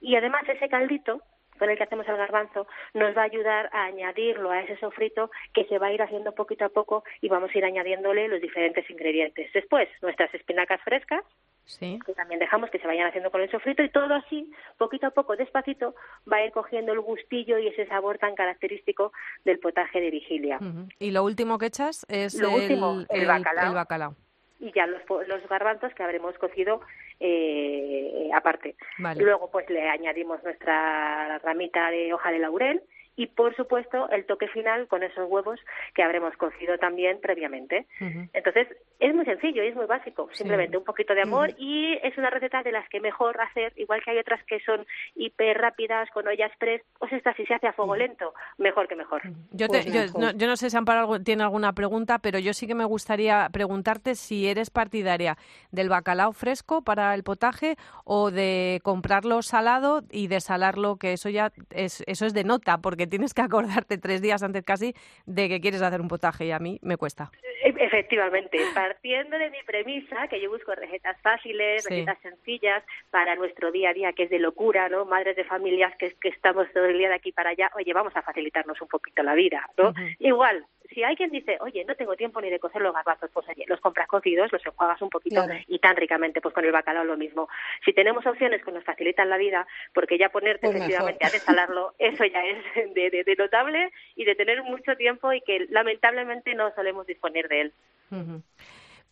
Y 0.00 0.16
además 0.16 0.42
ese 0.48 0.68
caldito 0.68 1.22
con 1.58 1.70
el 1.70 1.76
que 1.76 1.84
hacemos 1.84 2.08
el 2.08 2.16
garbanzo 2.16 2.66
nos 2.92 3.16
va 3.16 3.22
a 3.22 3.26
ayudar 3.26 3.70
a 3.72 3.84
añadirlo 3.84 4.50
a 4.50 4.60
ese 4.60 4.76
sofrito 4.78 5.30
que 5.54 5.64
se 5.64 5.78
va 5.78 5.86
a 5.86 5.92
ir 5.92 6.02
haciendo 6.02 6.34
poquito 6.34 6.64
a 6.64 6.70
poco 6.70 7.04
y 7.20 7.28
vamos 7.28 7.50
a 7.54 7.58
ir 7.58 7.64
añadiéndole 7.64 8.28
los 8.28 8.40
diferentes 8.40 8.88
ingredientes. 8.90 9.52
Después, 9.52 9.88
nuestras 10.02 10.34
espinacas 10.34 10.80
frescas, 10.82 11.22
Sí. 11.64 11.98
que 12.04 12.12
también 12.14 12.40
dejamos 12.40 12.70
que 12.70 12.78
se 12.78 12.86
vayan 12.86 13.06
haciendo 13.06 13.30
con 13.30 13.40
el 13.40 13.50
sofrito 13.50 13.82
y 13.82 13.88
todo 13.88 14.14
así, 14.14 14.50
poquito 14.78 15.06
a 15.06 15.10
poco, 15.10 15.36
despacito, 15.36 15.94
va 16.30 16.38
a 16.38 16.44
ir 16.44 16.52
cogiendo 16.52 16.92
el 16.92 17.00
gustillo 17.00 17.58
y 17.58 17.68
ese 17.68 17.86
sabor 17.86 18.18
tan 18.18 18.34
característico 18.34 19.12
del 19.44 19.58
potaje 19.58 20.00
de 20.00 20.10
vigilia. 20.10 20.58
Ujú. 20.60 20.88
Y 20.98 21.10
lo 21.12 21.24
último 21.24 21.58
que 21.58 21.66
echas 21.66 22.04
es 22.08 22.34
Lo 22.34 22.48
el, 22.48 22.54
último, 22.54 23.04
el 23.08 23.26
bacalao. 23.26 23.68
el 23.68 23.74
bacalao. 23.74 24.16
Y 24.60 24.72
ya 24.72 24.86
los, 24.86 25.02
los 25.26 25.48
garbanzos 25.48 25.92
que 25.94 26.02
habremos 26.02 26.36
cocido 26.38 26.82
eh, 27.18 28.30
aparte. 28.34 28.76
Vale. 28.98 29.22
Luego 29.22 29.50
pues 29.50 29.68
le 29.70 29.88
añadimos 29.88 30.42
nuestra 30.44 31.38
ramita 31.38 31.90
de 31.90 32.12
hoja 32.12 32.30
de 32.30 32.38
laurel 32.38 32.82
y 33.16 33.26
por 33.26 33.54
supuesto 33.56 34.08
el 34.10 34.24
toque 34.26 34.48
final 34.48 34.88
con 34.88 35.02
esos 35.02 35.28
huevos 35.30 35.60
que 35.94 36.02
habremos 36.02 36.34
cocido 36.36 36.78
también 36.78 37.20
previamente. 37.20 37.86
Entonces, 38.32 38.68
es 38.98 39.14
muy 39.14 39.24
sencillo 39.24 39.62
y 39.62 39.68
es 39.68 39.74
muy 39.76 39.86
básico, 39.86 40.28
simplemente 40.32 40.76
un 40.78 40.84
poquito 40.84 41.14
de 41.14 41.22
amor 41.22 41.50
y 41.58 41.98
es 42.02 42.16
una 42.16 42.30
receta 42.30 42.62
de 42.62 42.72
las 42.72 42.88
que 42.88 43.00
mejor 43.00 43.38
hacer, 43.40 43.72
igual 43.76 44.02
que 44.02 44.12
hay 44.12 44.18
otras 44.18 44.42
que 44.44 44.60
son 44.60 44.86
hiper 45.14 45.58
rápidas 45.58 46.08
con 46.10 46.26
olla 46.26 46.46
express, 46.46 46.82
pues 46.98 47.12
esta 47.12 47.34
si 47.34 47.44
se 47.46 47.54
hace 47.54 47.66
a 47.66 47.72
fuego 47.72 47.96
lento, 47.96 48.32
mejor 48.58 48.88
que 48.88 48.96
mejor. 48.96 49.22
Yo, 49.50 49.66
Pues 49.68 49.84
te- 49.84 49.90
yo, 49.92 50.00
mejor. 50.00 50.20
no, 50.20 50.30
yo 50.32 50.46
no 50.46 50.56
sé 50.56 50.70
si 50.70 50.76
Amparo 50.76 51.20
tiene 51.22 51.42
alguna 51.42 51.72
pregunta, 51.74 52.18
pero 52.18 52.38
yo 52.38 52.54
sí 52.54 52.66
que 52.66 52.74
me 52.74 52.84
gustaría 52.84 53.48
preguntarte 53.52 54.14
si 54.14 54.48
eres 54.48 54.70
partidaria 54.70 55.36
del 55.70 55.88
bacalao 55.88 56.32
fresco 56.32 56.82
para 56.82 57.14
el 57.14 57.22
potaje 57.22 57.76
o 58.04 58.30
de 58.30 58.80
comprarlo 58.82 59.42
salado 59.42 60.02
y 60.10 60.28
desalarlo, 60.28 60.96
que 60.96 61.12
eso 61.12 61.28
ya 61.28 61.52
es, 61.70 62.02
eso 62.06 62.24
es 62.26 62.34
de 62.34 62.44
nota, 62.44 62.78
porque 62.78 63.01
tienes 63.06 63.34
que 63.34 63.42
acordarte 63.42 63.98
tres 63.98 64.20
días 64.22 64.42
antes 64.42 64.64
casi 64.64 64.94
de 65.26 65.48
que 65.48 65.60
quieres 65.60 65.82
hacer 65.82 66.00
un 66.00 66.08
potaje 66.08 66.46
y 66.46 66.50
a 66.52 66.58
mí 66.58 66.78
me 66.82 66.96
cuesta. 66.96 67.30
E- 67.64 67.74
Efectivamente, 67.92 68.58
partiendo 68.74 69.36
de 69.38 69.50
mi 69.50 69.62
premisa, 69.66 70.26
que 70.28 70.40
yo 70.40 70.50
busco 70.50 70.74
recetas 70.74 71.20
fáciles, 71.20 71.84
Sí. 71.84 71.90
recetas 71.90 72.18
sencillas 72.22 72.82
para 73.10 73.34
nuestro 73.36 73.70
día 73.70 73.90
a 73.90 73.92
día, 73.92 74.12
que 74.14 74.24
es 74.24 74.30
de 74.30 74.38
locura, 74.38 74.88
¿no? 74.88 75.04
Madres 75.04 75.36
de 75.36 75.44
familias 75.44 75.92
que, 75.98 76.14
que 76.20 76.28
estamos 76.30 76.66
todo 76.72 76.86
el 76.86 76.96
día 76.98 77.08
de 77.10 77.14
aquí 77.16 77.32
para 77.32 77.50
allá, 77.50 77.70
oye, 77.76 77.92
vamos 77.92 78.16
a 78.16 78.22
facilitarnos 78.22 78.80
un 78.80 78.88
poquito 78.88 79.22
la 79.22 79.34
vida, 79.34 79.68
¿no? 79.76 79.92
Igual, 80.20 80.64
si 80.92 81.02
alguien 81.02 81.30
dice, 81.30 81.58
oye, 81.60 81.84
no 81.84 81.94
tengo 81.94 82.14
tiempo 82.16 82.40
ni 82.40 82.50
de 82.50 82.58
cocer 82.60 82.80
los 82.82 82.94
garbanzos, 82.94 83.30
pues 83.32 83.48
oye, 83.48 83.64
los 83.68 83.80
compras 83.80 84.08
cocidos, 84.08 84.50
los 84.52 84.64
enjuagas 84.64 85.00
un 85.02 85.10
poquito 85.10 85.42
Claro. 85.44 85.60
y 85.66 85.78
tan 85.78 85.96
ricamente, 85.96 86.40
pues 86.40 86.54
con 86.54 86.64
el 86.64 86.72
bacalao 86.72 87.04
lo 87.04 87.16
mismo. 87.16 87.48
Si 87.84 87.92
tenemos 87.92 88.24
opciones 88.26 88.64
que 88.64 88.72
nos 88.72 88.84
facilitan 88.84 89.28
la 89.30 89.36
vida, 89.36 89.66
porque 89.94 90.18
ya 90.18 90.28
ponerte 90.30 90.66
Pues 90.66 90.76
efectivamente 90.76 91.24
mejor. 91.24 91.36
a 91.36 91.38
desalarlo, 91.38 91.94
eso 91.98 92.24
ya 92.24 92.40
es 92.44 92.94
de, 92.94 93.10
de- 93.10 93.24
de 93.24 93.36
notable 93.36 93.90
y 94.16 94.24
de 94.24 94.34
tener 94.34 94.62
mucho 94.62 94.96
tiempo 94.96 95.32
y 95.32 95.40
que 95.42 95.66
lamentablemente 95.70 96.54
no 96.54 96.72
solemos 96.74 97.06
disponer 97.06 97.48
de 97.48 97.60
él. 97.62 97.72
Ujú. 98.10 98.42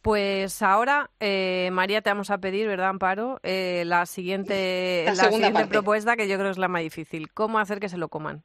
Pues 0.03 0.62
ahora, 0.62 1.11
eh, 1.21 1.69
María, 1.73 2.01
te 2.01 2.09
vamos 2.09 2.31
a 2.31 2.38
pedir, 2.38 2.66
¿verdad, 2.66 2.88
Amparo? 2.88 3.38
Eh, 3.43 3.83
la 3.85 4.07
siguiente, 4.07 5.03
La 5.05 5.11
la 5.11 5.14
segunda 5.16 5.37
siguiente 5.49 5.61
parte. 5.61 5.75
propuesta, 5.75 6.16
que 6.16 6.27
yo 6.27 6.38
creo 6.38 6.51
es 6.51 6.57
la 6.59 6.69
más 6.69 6.83
difícil. 6.83 7.31
¿Cómo 7.33 7.59
hacer 7.59 7.81
que 7.81 7.90
se 7.90 7.99
lo 7.99 8.09
coman? 8.09 8.43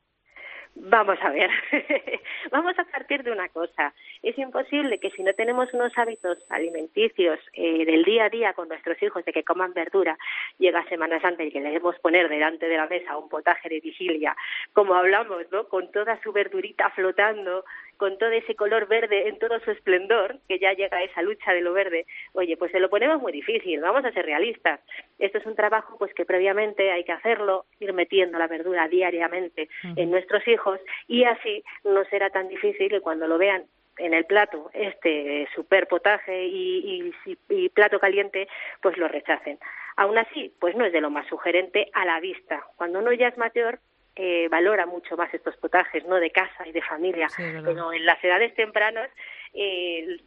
Vamos 0.77 1.17
a 1.21 1.29
ver, 1.29 1.49
vamos 2.51 2.77
a 2.77 2.83
partir 2.83 3.23
de 3.23 3.31
una 3.31 3.47
cosa. 3.47 3.93
Es 4.21 4.37
imposible 4.37 4.99
que 4.99 5.09
si 5.11 5.23
no 5.23 5.33
tenemos 5.33 5.73
unos 5.73 5.97
hábitos 5.97 6.37
alimenticios 6.49 7.39
eh, 7.53 7.85
del 7.85 8.03
día 8.03 8.25
a 8.25 8.29
día 8.29 8.53
con 8.53 8.67
nuestros 8.67 9.01
hijos 9.01 9.23
de 9.23 9.31
que 9.31 9.45
coman 9.45 9.73
verdura, 9.73 10.17
llega 10.59 10.83
Semana 10.89 11.21
Santa 11.21 11.45
y 11.45 11.51
que 11.51 11.61
le 11.61 11.69
debemos 11.69 11.97
poner 11.99 12.27
delante 12.27 12.67
de 12.67 12.75
la 12.75 12.87
mesa 12.87 13.17
un 13.17 13.29
potaje 13.29 13.69
de 13.69 13.79
vigilia, 13.79 14.35
como 14.73 14.95
hablamos, 14.95 15.49
¿no? 15.49 15.69
Con 15.69 15.91
toda 15.93 16.21
su 16.21 16.33
verdurita 16.33 16.89
flotando, 16.89 17.63
con 17.97 18.17
todo 18.17 18.29
ese 18.31 18.55
color 18.55 18.87
verde 18.87 19.27
en 19.27 19.39
todo 19.39 19.59
su 19.61 19.71
esplendor, 19.71 20.37
que 20.47 20.59
ya 20.59 20.73
llega 20.73 21.03
esa 21.03 21.21
lucha 21.21 21.53
de 21.53 21.61
lo 21.61 21.73
verde. 21.73 22.05
Oye, 22.33 22.57
pues 22.57 22.71
se 22.71 22.79
lo 22.79 22.89
ponemos 22.89 23.21
muy 23.21 23.31
difícil, 23.31 23.79
vamos 23.81 24.05
a 24.05 24.11
ser 24.11 24.25
realistas. 24.25 24.79
Esto 25.19 25.37
es 25.37 25.45
un 25.45 25.55
trabajo 25.55 25.97
pues 25.97 26.13
que 26.13 26.25
previamente 26.25 26.91
hay 26.91 27.03
que 27.03 27.11
hacerlo, 27.13 27.65
ir 27.79 27.93
metiendo 27.93 28.37
la 28.37 28.47
verdura 28.47 28.87
diariamente 28.87 29.69
en 29.95 30.11
nuestros 30.11 30.47
hijos 30.47 30.79
y 31.07 31.23
así 31.23 31.63
no 31.83 32.03
será 32.05 32.29
tan 32.29 32.47
difícil 32.47 32.89
que 32.89 33.01
cuando 33.01 33.27
lo 33.27 33.37
vean 33.37 33.63
en 33.97 34.13
el 34.13 34.25
plato 34.25 34.69
este 34.73 35.47
super 35.55 35.87
potaje 35.87 36.45
y, 36.47 37.13
y- 37.25 37.37
y 37.49 37.69
plato 37.69 37.97
caliente, 37.99 38.47
pues 38.81 38.97
lo 38.97 39.07
rechacen. 39.07 39.57
Aún 39.95 40.17
así, 40.17 40.53
pues 40.59 40.75
no 40.75 40.83
es 40.83 40.91
de 40.91 40.99
lo 40.99 41.09
más 41.09 41.25
sugerente 41.27 41.89
a 41.93 42.03
la 42.03 42.19
vista. 42.19 42.61
Cuando 42.75 42.99
uno 42.99 43.13
ya 43.13 43.29
es 43.29 43.37
mayor, 43.37 43.79
eh, 44.15 44.47
valora 44.49 44.85
mucho 44.85 45.17
más 45.17 45.33
estos 45.33 45.55
potajes, 45.57 46.05
¿no? 46.05 46.15
De 46.15 46.31
casa 46.31 46.67
y 46.67 46.71
de 46.71 46.81
familia. 46.81 47.29
Sí. 47.29 47.43
Pero 47.63 47.93
en 47.93 48.05
las 48.05 48.23
edades 48.23 48.53
tempranas, 48.55 49.09
eh, 49.53 50.19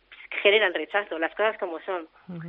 generan 0.42 0.74
rechazo, 0.74 1.18
las 1.18 1.34
cosas 1.34 1.56
como 1.58 1.80
son. 1.80 2.08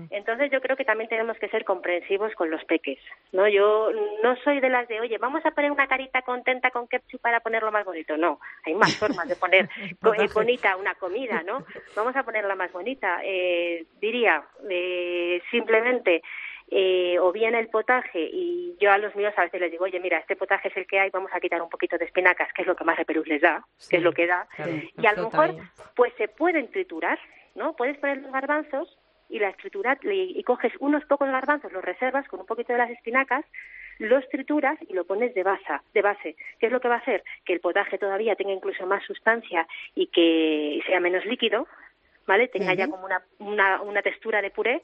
Entonces 0.09 0.51
yo 0.51 0.61
creo 0.61 0.75
que 0.75 0.85
también 0.85 1.09
tenemos 1.09 1.37
que 1.37 1.47
ser 1.49 1.63
comprensivos 1.63 2.33
con 2.35 2.49
los 2.49 2.63
peques, 2.65 2.99
¿no? 3.31 3.47
Yo 3.47 3.89
no 4.23 4.35
soy 4.43 4.59
de 4.59 4.69
las 4.69 4.87
de, 4.87 4.99
oye, 4.99 5.17
vamos 5.17 5.45
a 5.45 5.51
poner 5.51 5.71
una 5.71 5.87
carita 5.87 6.21
contenta 6.21 6.71
con 6.71 6.87
ketchup 6.87 7.21
para 7.21 7.39
ponerlo 7.39 7.71
más 7.71 7.85
bonito. 7.85 8.17
No, 8.17 8.39
hay 8.65 8.75
más 8.75 8.95
formas 8.99 9.27
de 9.27 9.35
poner 9.35 9.69
bonita 10.33 10.75
una 10.75 10.95
comida, 10.95 11.41
¿no? 11.43 11.65
Vamos 11.95 12.15
a 12.15 12.23
ponerla 12.23 12.55
más 12.55 12.71
bonita. 12.71 13.21
Eh, 13.23 13.85
diría, 13.99 14.43
eh, 14.69 15.41
simplemente 15.51 16.21
eh, 16.71 17.17
o 17.19 17.31
bien 17.31 17.55
el 17.55 17.67
potaje 17.67 18.29
y 18.31 18.75
yo 18.79 18.91
a 18.91 18.97
los 18.97 19.15
míos 19.15 19.33
a 19.37 19.43
veces 19.43 19.59
les 19.59 19.71
digo, 19.71 19.85
oye, 19.85 19.99
mira, 19.99 20.19
este 20.19 20.35
potaje 20.35 20.67
es 20.67 20.77
el 20.77 20.85
que 20.85 20.99
hay, 20.99 21.09
vamos 21.09 21.31
a 21.33 21.39
quitar 21.39 21.61
un 21.61 21.69
poquito 21.69 21.97
de 21.97 22.05
espinacas, 22.05 22.51
que 22.53 22.61
es 22.61 22.67
lo 22.67 22.75
que 22.75 22.83
más 22.83 22.97
reperús 22.97 23.27
les 23.27 23.41
da, 23.41 23.65
que 23.89 23.97
es 23.97 24.03
lo 24.03 24.13
que 24.13 24.27
da, 24.27 24.47
y 24.97 25.05
a 25.05 25.13
lo 25.13 25.29
mejor 25.29 25.55
pues 25.95 26.13
se 26.17 26.27
pueden 26.27 26.69
triturar, 26.69 27.17
¿no? 27.55 27.75
Puedes 27.75 27.97
poner 27.97 28.19
los 28.19 28.31
garbanzos 28.31 28.97
y 29.29 29.39
las 29.39 29.57
trituras 29.57 29.97
y 30.03 30.43
coges 30.43 30.73
unos 30.79 31.03
pocos 31.05 31.29
garbanzos, 31.29 31.71
los 31.71 31.83
reservas 31.83 32.27
con 32.27 32.39
un 32.39 32.45
poquito 32.45 32.73
de 32.73 32.79
las 32.79 32.91
espinacas, 32.91 33.45
los 33.99 34.27
trituras 34.29 34.77
y 34.87 34.93
lo 34.93 35.05
pones 35.05 35.33
de 35.33 35.43
base, 35.43 35.63
de 35.93 36.01
base. 36.01 36.35
¿Qué 36.59 36.67
es 36.67 36.71
lo 36.71 36.79
que 36.79 36.87
va 36.87 36.95
a 36.95 36.99
hacer? 36.99 37.23
Que 37.45 37.53
el 37.53 37.59
potaje 37.59 37.97
todavía 37.97 38.35
tenga 38.35 38.53
incluso 38.53 38.85
más 38.85 39.03
sustancia 39.03 39.67
y 39.93 40.07
que 40.07 40.81
sea 40.87 40.99
menos 40.99 41.25
líquido, 41.25 41.67
¿vale? 42.25 42.47
Tenga 42.47 42.73
ya 42.73 42.87
como 42.87 43.05
una, 43.05 43.21
una, 43.39 43.81
una 43.81 44.01
textura 44.01 44.41
de 44.41 44.51
puré 44.51 44.83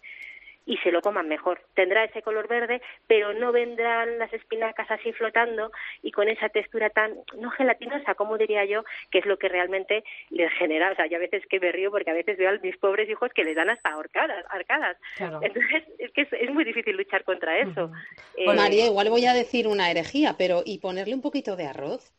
y 0.66 0.78
se 0.78 0.92
lo 0.92 1.02
coman 1.02 1.28
mejor. 1.28 1.62
Tendrá 1.74 2.04
ese 2.04 2.22
color 2.22 2.48
verde, 2.48 2.82
pero 3.08 3.34
no 3.34 3.52
vendrán 3.52 4.18
las 4.18 4.34
espinacas 4.34 4.90
así 4.90 5.14
flotando 5.14 5.72
y 6.02 6.12
con 6.12 6.28
esa 6.28 6.50
textura 6.50 6.90
tan, 6.90 7.14
no 7.38 7.52
gelatinosa, 7.52 8.16
como 8.16 8.38
diría 8.38 8.66
yo, 8.66 8.84
que 9.12 9.20
es 9.20 9.26
lo 9.26 9.38
que 9.38 9.50
realmente 9.50 10.04
les 10.30 10.52
genera. 10.54 10.92
O 10.92 10.96
sea, 10.96 11.08
yo 11.08 11.18
a 11.18 11.22
veces 11.22 11.44
que 11.48 11.60
me 11.60 11.72
río 11.72 11.92
porque 11.92 12.12
a 12.12 12.16
veces 12.16 12.38
veo 12.38 12.50
a 12.50 12.58
mis 12.58 12.78
pobres 12.78 13.10
hijos 13.10 13.32
que 13.34 13.44
les 13.44 13.56
dan 13.56 13.70
hasta 13.70 13.90
arcadas. 13.90 14.46
arcadas. 14.50 14.98
Entonces, 15.20 15.84
es 16.00 16.12
que 16.12 16.28
es, 16.32 16.50
muy 16.50 16.64
difícil 16.64 16.96
luchar 16.96 17.24
contra 17.24 17.60
eso. 17.60 17.92
Eh, 18.38 18.54
María, 18.54 18.86
igual 18.86 19.10
voy 19.10 19.26
a 19.26 19.34
decir 19.34 19.68
una 19.68 19.92
herejía, 19.92 20.36
pero 20.38 20.64
¿y 20.66 20.80
ponerle 20.80 21.14
un 21.14 21.22
poquito 21.22 21.56
de 21.56 21.66
arroz? 21.68 22.14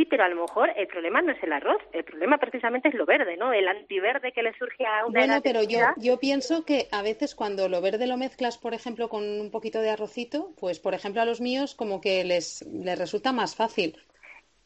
Sí, 0.00 0.06
pero 0.06 0.24
a 0.24 0.30
lo 0.30 0.46
mejor 0.46 0.72
el 0.76 0.86
problema 0.86 1.20
no 1.20 1.32
es 1.32 1.42
el 1.42 1.52
arroz, 1.52 1.82
el 1.92 2.04
problema 2.04 2.38
precisamente 2.38 2.88
es 2.88 2.94
lo 2.94 3.04
verde, 3.04 3.36
¿no? 3.36 3.52
El 3.52 3.68
antiverde 3.68 4.32
que 4.32 4.42
le 4.42 4.54
surge 4.54 4.86
a 4.86 5.04
una 5.04 5.20
Bueno, 5.20 5.42
pero 5.44 5.62
yo, 5.62 5.80
yo 5.98 6.18
pienso 6.18 6.64
que 6.64 6.86
a 6.90 7.02
veces 7.02 7.34
cuando 7.34 7.68
lo 7.68 7.82
verde 7.82 8.06
lo 8.06 8.16
mezclas, 8.16 8.56
por 8.56 8.72
ejemplo, 8.72 9.10
con 9.10 9.24
un 9.24 9.50
poquito 9.50 9.82
de 9.82 9.90
arrocito, 9.90 10.54
pues 10.58 10.80
por 10.80 10.94
ejemplo 10.94 11.20
a 11.20 11.26
los 11.26 11.42
míos 11.42 11.74
como 11.74 12.00
que 12.00 12.24
les, 12.24 12.62
les 12.62 12.98
resulta 12.98 13.32
más 13.32 13.54
fácil. 13.54 13.98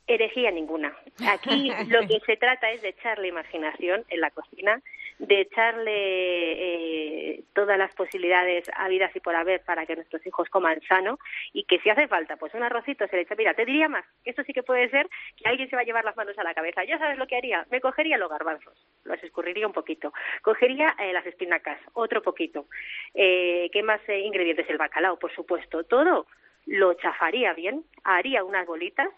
Herejía 0.07 0.53
ninguna. 0.53 0.97
Aquí 1.29 1.69
lo 1.89 2.07
que 2.07 2.21
se 2.25 2.37
trata 2.37 2.71
es 2.71 2.83
de 2.83 2.91
echarle 2.91 3.27
imaginación 3.27 4.05
en 4.11 4.21
la 4.21 4.31
cocina 4.31 4.81
de 5.19 5.41
echarle 5.43 5.93
eh, 5.95 7.45
todas 7.53 7.79
las 7.79 7.95
posibilidades 7.95 8.65
habidas 8.77 9.15
y 9.15 9.21
por 9.21 9.35
haber 9.35 9.63
para 9.63 9.87
que 9.87 9.97
nuestros 9.97 10.27
hijos 10.27 10.49
coman 10.49 10.81
sano 10.89 11.19
y 11.53 11.65
que 11.65 11.79
si 11.81 11.91
hace 11.91 12.09
falta 12.09 12.37
pues 12.37 12.53
un 12.55 12.63
arrocito 12.63 13.07
se 13.07 13.17
le 13.17 13.23
echa, 13.23 13.35
mira, 13.37 13.55
te 13.55 13.65
diría 13.65 13.89
más, 13.89 14.05
esto 14.25 14.43
sí 14.45 14.53
que 14.53 14.63
puede 14.63 14.89
ser 14.91 15.09
que 15.37 15.49
alguien 15.49 15.69
se 15.71 15.77
va 15.77 15.83
a 15.83 15.85
llevar 15.85 16.05
las 16.05 16.17
manos 16.17 16.39
a 16.39 16.45
la 16.45 16.55
cabeza. 16.55 16.85
¿Ya 16.85 16.99
sabes 16.99 17.19
lo 17.19 17.27
que 17.27 17.37
haría? 17.37 17.67
Me 17.71 17.81
cogería 17.81 18.19
los 18.19 18.31
garbanzos, 18.31 18.87
los 19.05 19.23
escurriría 19.23 19.67
un 19.67 19.73
poquito, 19.73 20.13
cogería 20.43 20.95
eh, 20.99 21.13
las 21.13 21.27
espinacas, 21.27 21.81
otro 21.93 22.23
poquito. 22.23 22.67
Eh, 23.15 23.71
¿Qué 23.73 23.83
más 23.83 24.01
ingredientes? 24.09 24.69
El 24.69 24.79
bacalao, 24.79 25.19
por 25.19 25.33
supuesto. 25.35 25.85
Todo 25.85 26.27
lo 26.67 26.95
chafaría 26.95 27.53
bien, 27.53 27.85
haría 28.05 28.45
unas 28.45 28.67
bolitas 28.67 29.09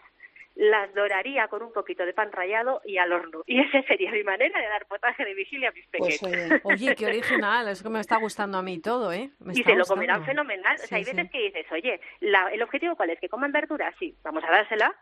las 0.57 0.91
doraría 0.95 1.47
con 1.47 1.61
un 1.61 1.71
poquito 1.71 2.03
de 2.03 2.13
pan 2.13 2.31
rallado 2.31 2.81
y 2.83 2.97
al 2.97 3.13
horno. 3.13 3.43
Y 3.45 3.61
esa 3.61 3.81
sería 3.83 4.11
mi 4.11 4.23
manera 4.23 4.59
de 4.59 4.67
dar 4.67 4.85
potaje 4.87 5.23
de 5.23 5.35
vigilia 5.35 5.69
a 5.69 5.71
mis 5.71 5.85
pues, 5.87 6.19
pequeños. 6.19 6.61
oye, 6.63 6.95
qué 6.95 7.05
original, 7.05 7.67
es 7.67 7.83
que 7.83 7.89
me 7.89 7.99
está 7.99 8.17
gustando 8.17 8.57
a 8.57 8.63
mí 8.63 8.79
todo, 8.79 9.13
¿eh? 9.13 9.29
y 9.53 9.63
se 9.63 9.75
lo 9.75 9.85
comerán 9.85 10.25
fenomenal. 10.25 10.75
o 10.75 10.87
sea, 10.87 10.97
hay 10.97 11.03
veces 11.03 11.29
que 11.31 11.43
dices, 11.43 11.65
oye, 11.71 12.01
¿el 12.21 12.61
objetivo 12.63 12.95
cuál 12.95 13.11
es? 13.11 13.19
¿Que 13.19 13.29
coman 13.29 13.51
verduras? 13.51 13.93
Sí, 13.99 14.17
vamos 14.23 14.43
a 14.43 14.51
dársela, 14.51 14.95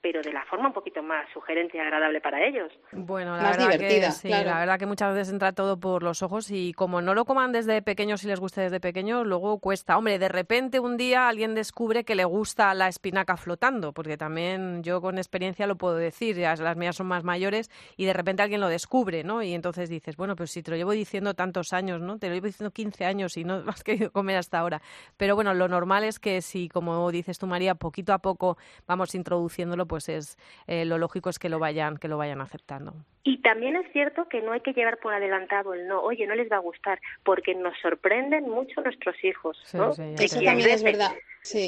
pero 0.00 0.22
de 0.22 0.32
la 0.32 0.44
forma 0.44 0.68
un 0.68 0.72
poquito 0.72 1.02
más 1.02 1.26
sugerente 1.32 1.76
y 1.76 1.80
agradable 1.80 2.20
para 2.20 2.44
ellos. 2.46 2.72
Bueno, 2.92 3.36
la 3.36 3.50
verdad 3.50 3.78
que 3.78 4.10
sí, 4.12 4.28
la 4.28 4.60
verdad 4.60 4.78
que 4.78 4.86
muchas 4.86 5.12
veces 5.12 5.32
entra 5.32 5.52
todo 5.52 5.78
por 5.78 6.02
los 6.02 6.22
ojos 6.22 6.50
y 6.50 6.72
como 6.72 7.00
no 7.02 7.14
lo 7.14 7.24
coman 7.24 7.52
desde 7.52 7.82
pequeños 7.82 8.22
y 8.24 8.28
les 8.28 8.38
guste 8.38 8.60
desde 8.60 8.80
pequeños, 8.80 9.26
luego 9.26 9.58
cuesta. 9.58 9.98
Hombre, 9.98 10.18
de 10.18 10.28
repente 10.28 10.78
un 10.78 10.96
día 10.96 11.28
alguien 11.28 11.54
descubre 11.54 12.04
que 12.04 12.14
le 12.14 12.24
gusta 12.24 12.72
la 12.74 12.88
espinaca 12.88 13.36
flotando, 13.36 13.92
porque 13.92 14.16
también 14.16 14.82
yo 14.82 15.00
con 15.00 15.18
experiencia 15.18 15.66
lo 15.66 15.76
puedo 15.76 15.96
decir, 15.96 16.36
ya 16.36 16.54
las 16.54 16.76
mías 16.76 16.96
son 16.96 17.08
más 17.08 17.24
mayores 17.24 17.70
y 17.96 18.04
de 18.04 18.12
repente 18.12 18.42
alguien 18.42 18.60
lo 18.60 18.68
descubre, 18.68 19.24
¿no? 19.24 19.42
Y 19.42 19.54
entonces 19.54 19.88
dices, 19.88 20.16
bueno, 20.16 20.36
pues 20.36 20.50
si 20.50 20.62
te 20.62 20.70
lo 20.70 20.76
llevo 20.76 20.92
diciendo 20.92 21.34
tantos 21.34 21.72
años, 21.72 22.00
¿no? 22.00 22.18
Te 22.18 22.28
lo 22.28 22.34
llevo 22.34 22.46
diciendo 22.46 22.70
15 22.70 23.04
años 23.04 23.36
y 23.36 23.44
no 23.44 23.64
has 23.66 23.82
querido 23.82 24.12
comer 24.12 24.36
hasta 24.36 24.58
ahora. 24.60 24.80
Pero 25.16 25.34
bueno, 25.34 25.54
lo 25.54 25.66
normal 25.66 26.04
es 26.04 26.20
que 26.20 26.40
si, 26.40 26.68
como 26.68 27.10
dices 27.10 27.38
tú, 27.38 27.46
María, 27.46 27.74
poquito 27.74 28.12
a 28.12 28.18
poco 28.18 28.58
vamos 28.86 29.14
introduciéndolo, 29.14 29.87
pues 29.88 30.08
es 30.08 30.38
eh, 30.66 30.84
lo 30.84 30.98
lógico 30.98 31.30
es 31.30 31.38
que 31.38 31.48
lo 31.48 31.58
vayan 31.58 31.96
que 31.96 32.08
lo 32.08 32.18
vayan 32.18 32.40
aceptando. 32.40 32.94
Y 33.24 33.38
también 33.42 33.76
es 33.76 33.90
cierto 33.92 34.28
que 34.28 34.40
no 34.40 34.52
hay 34.52 34.60
que 34.60 34.72
llevar 34.72 34.98
por 34.98 35.12
adelantado 35.12 35.74
el 35.74 35.86
no, 35.86 36.00
oye, 36.00 36.26
no 36.26 36.34
les 36.34 36.50
va 36.50 36.56
a 36.56 36.60
gustar, 36.60 37.00
porque 37.24 37.54
nos 37.54 37.76
sorprenden 37.80 38.48
mucho 38.48 38.80
nuestros 38.80 39.16
hijos, 39.22 39.58
¿no? 39.74 39.90
Eso 39.90 40.40
también 40.42 40.70
es 40.70 40.82
verdad. 40.82 41.12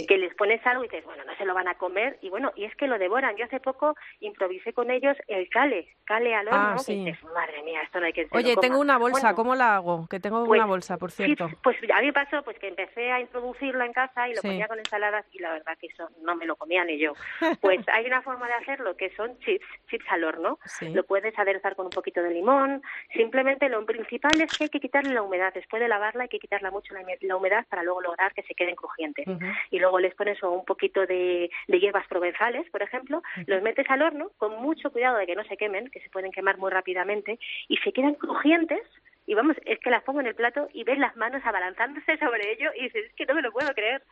Que 0.07 0.19
les 0.19 0.35
pones 0.35 0.65
algo 0.67 0.85
y 0.85 0.89
dices, 0.89 1.05
bueno, 1.05 1.25
no 1.25 1.35
se 1.37 1.45
lo 1.45 1.55
van 1.55 1.69
a 1.69 1.75
comer, 1.77 2.19
y 2.23 2.29
bueno, 2.29 2.53
y 2.57 2.65
es 2.65 2.75
que 2.77 2.87
lo 2.87 2.99
devoran. 2.99 3.37
Yo 3.37 3.45
hace 3.45 3.61
poco 3.61 3.95
improvisé 4.21 4.73
con 4.73 4.91
ellos 4.91 5.17
el 5.29 5.49
cale, 5.49 5.89
cale 6.05 6.35
al 6.35 6.49
horno, 6.49 6.77
ah, 6.79 6.83
y 6.87 7.05
dices, 7.05 7.23
madre 7.35 7.63
mía, 7.63 7.81
esto 7.83 8.01
no 8.01 8.07
hay 8.07 8.13
que 8.13 8.29
Oye, 8.33 8.57
tengo 8.57 8.79
una 8.79 8.99
bolsa, 8.99 9.35
¿cómo 9.35 9.55
la 9.55 9.77
hago? 9.77 10.07
Que 10.09 10.21
tengo 10.21 10.45
pues 10.45 10.59
una 10.59 10.67
bolsa, 10.67 10.99
por 10.99 11.11
cierto. 11.11 11.49
pues 11.63 11.77
a 11.93 12.01
mí 12.01 12.13
pasó 12.13 12.43
pues 12.43 12.59
que 12.59 12.69
empecé 12.69 13.11
a 13.11 13.21
introducirlo 13.21 13.85
en 13.85 13.93
casa 13.93 14.29
y 14.29 14.35
lo 14.35 14.43
ponía 14.43 14.69
con 14.69 14.79
ensaladas 14.79 15.25
y 15.33 15.39
la 15.39 15.53
verdad 15.53 15.77
que 15.79 15.87
eso 15.87 16.09
no 16.23 16.37
me 16.37 16.47
lo 16.47 16.57
comía 16.57 16.85
ni 16.85 16.99
yo. 16.99 17.13
Pues 17.61 17.81
hay 17.89 18.07
una 18.07 18.23
forma 18.23 18.47
de 18.47 18.55
hacerlo 18.55 18.97
que 18.97 19.11
son 19.17 19.39
chips, 19.41 19.67
chips 19.89 20.05
al 20.11 20.25
horno. 20.25 20.59
Lo 20.93 21.05
puedes 21.05 21.39
aderezar 21.39 21.77
con 21.77 21.87
un 21.87 21.91
poquito 21.91 22.23
de 22.23 22.31
limón. 22.31 22.83
Simplemente 23.15 23.69
lo 23.69 23.85
principal 23.85 24.41
es 24.41 24.57
que 24.57 24.65
hay 24.65 24.71
que 24.71 24.81
quitarle 24.81 25.15
la 25.15 25.23
humedad. 25.23 25.53
Después 25.53 25.81
de 25.81 25.89
lavarla 25.89 26.25
hay 26.25 26.29
que 26.29 26.39
quitarla 26.39 26.71
mucho 26.71 26.95
la, 26.95 27.37
humedad 27.37 27.67
para 27.69 27.83
luego 27.83 28.01
lograr 28.01 28.33
que 28.35 28.43
se 28.43 28.55
queden 28.55 28.77
crujientes 28.77 29.27
y 29.71 29.79
luego 29.79 29.99
les 29.99 30.15
pones 30.15 30.43
un 30.43 30.65
poquito 30.65 31.07
de, 31.07 31.51
hierbas 31.69 32.07
provenzales, 32.09 32.69
por 32.71 32.83
ejemplo, 32.83 33.23
los 33.47 33.63
metes 33.63 33.89
al 33.89 34.03
horno 34.03 34.31
con 34.37 34.61
mucho 34.61 34.91
cuidado 34.91 35.19
de 35.19 35.27
que 35.27 35.37
no 35.37 35.45
se 35.45 35.57
quemen, 35.57 35.91
que 35.91 36.01
se 36.01 36.11
pueden 36.11 36.33
quemar 36.33 36.59
muy 36.59 36.71
rápidamente, 36.71 37.39
y 37.69 37.77
se 37.79 37.93
quedan 37.93 38.15
crujientes 38.15 38.83
y 39.27 39.35
vamos, 39.35 39.57
es 39.65 39.79
que 39.79 39.91
las 39.91 40.03
pongo 40.03 40.21
en 40.21 40.27
el 40.27 40.35
plato 40.35 40.69
y 40.73 40.85
ves 40.85 40.99
las 40.99 41.17
manos 41.17 41.43
abalanzándose 41.45 42.19
sobre 42.19 42.53
ello 42.53 42.71
y 42.77 42.85
dices, 42.85 43.07
es 43.07 43.15
que 43.15 43.27
no 43.27 43.35
me 43.35 43.43
lo 43.43 43.53
puedo 43.53 43.73
creer. 43.75 44.03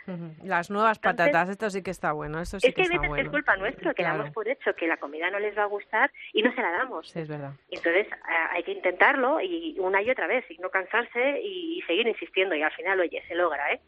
Las 0.45 0.71
nuevas 0.71 0.99
patatas, 0.99 1.49
esto 1.49 1.71
sí 1.71 1.83
que 1.83 1.91
está 1.91 2.13
bueno, 2.13 2.41
eso 2.41 2.61
sí 2.61 2.69
es 2.69 2.75
que, 2.75 2.83
a 2.83 3.01
veces 3.01 3.25
es 3.25 3.29
culpa 3.29 3.57
nuestra, 3.57 3.95
que 3.95 4.03
damos 4.03 4.31
por 4.31 4.49
hecho 4.49 4.75
que 4.75 4.87
la 4.87 4.97
comida 4.97 5.31
no 5.31 5.39
les 5.39 5.57
va 5.57 5.63
a 5.63 5.67
gustar 5.67 6.11
y 6.33 6.43
no 6.43 6.53
se 6.55 6.61
la 6.61 6.71
damos. 6.71 7.09
Sí, 7.09 7.21
es 7.21 7.29
verdad. 7.29 7.53
Entonces 7.71 8.07
hay 8.51 8.63
que 8.63 8.73
intentarlo 8.73 9.41
y 9.41 9.77
una 9.79 10.03
y 10.03 10.11
otra 10.11 10.27
vez 10.27 10.45
y 10.51 10.59
no 10.59 10.71
cansarse 10.71 11.41
y, 11.43 11.83
seguir 11.87 12.07
insistiendo 12.07 12.55
y 12.55 12.63
al 12.63 12.73
final, 12.73 13.01
oye, 13.01 13.23
se 13.29 13.35
logra, 13.35 13.73
¿eh? 13.73 13.81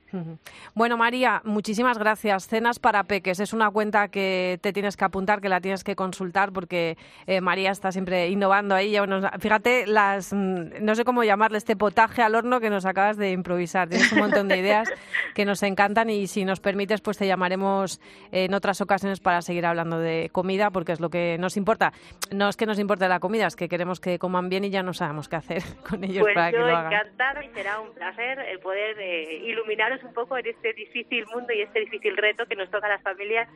Bueno, 0.74 0.96
María, 0.96 1.42
muchísimas 1.44 1.98
gracias. 1.98 2.48
Cenas 2.48 2.78
para 2.78 3.04
Peques 3.04 3.40
es 3.40 3.52
una 3.52 3.70
cuenta 3.70 4.08
que 4.08 4.58
te 4.62 4.72
tienes 4.72 4.96
que 4.96 5.04
apuntar, 5.04 5.40
que 5.40 5.48
la 5.48 5.60
tienes 5.60 5.84
que 5.84 5.96
consultar 5.96 6.52
porque 6.52 6.96
eh, 7.26 7.40
María 7.40 7.70
está 7.70 7.92
siempre 7.92 8.28
innovando 8.28 8.74
ahí. 8.74 8.96
fíjate, 9.38 9.86
las 9.86 10.32
mm, 10.32 10.82
no 10.82 10.94
sé 10.94 11.04
cómo 11.04 11.19
llamarle 11.22 11.58
este 11.58 11.76
potaje 11.76 12.22
al 12.22 12.34
horno 12.34 12.60
que 12.60 12.70
nos 12.70 12.86
acabas 12.86 13.16
de 13.16 13.30
improvisar. 13.30 13.88
Tienes 13.88 14.12
un 14.12 14.18
montón 14.18 14.48
de 14.48 14.58
ideas 14.58 14.92
que 15.34 15.44
nos 15.44 15.62
encantan 15.62 16.10
y 16.10 16.26
si 16.26 16.44
nos 16.44 16.60
permites, 16.60 17.00
pues 17.00 17.18
te 17.18 17.26
llamaremos 17.26 18.00
en 18.32 18.54
otras 18.54 18.80
ocasiones 18.80 19.20
para 19.20 19.42
seguir 19.42 19.66
hablando 19.66 19.98
de 19.98 20.30
comida, 20.32 20.70
porque 20.70 20.92
es 20.92 21.00
lo 21.00 21.10
que 21.10 21.36
nos 21.38 21.56
importa. 21.56 21.92
No 22.30 22.48
es 22.48 22.56
que 22.56 22.66
nos 22.66 22.78
importe 22.78 23.08
la 23.08 23.20
comida, 23.20 23.46
es 23.46 23.56
que 23.56 23.68
queremos 23.68 24.00
que 24.00 24.18
coman 24.18 24.48
bien 24.48 24.64
y 24.64 24.70
ya 24.70 24.82
no 24.82 24.92
sabemos 24.92 25.28
qué 25.28 25.36
hacer 25.36 25.62
con 25.88 26.04
ellos 26.04 26.22
pues 26.22 26.34
para 26.34 26.50
que 26.50 26.58
lo 26.58 26.66
hagan. 26.66 26.92
encantada 26.92 27.44
y 27.44 27.48
será 27.50 27.80
un 27.80 27.92
placer 27.94 28.38
el 28.40 28.60
poder 28.60 28.98
eh, 29.00 29.42
iluminaros 29.44 30.02
un 30.02 30.12
poco 30.12 30.36
en 30.38 30.46
este 30.46 30.72
difícil 30.72 31.26
mundo 31.26 31.52
y 31.52 31.62
este 31.62 31.80
difícil 31.80 32.16
reto 32.16 32.46
que 32.46 32.56
nos 32.56 32.70
toca 32.70 32.86
a 32.86 32.90
las 32.90 33.02
familias 33.02 33.48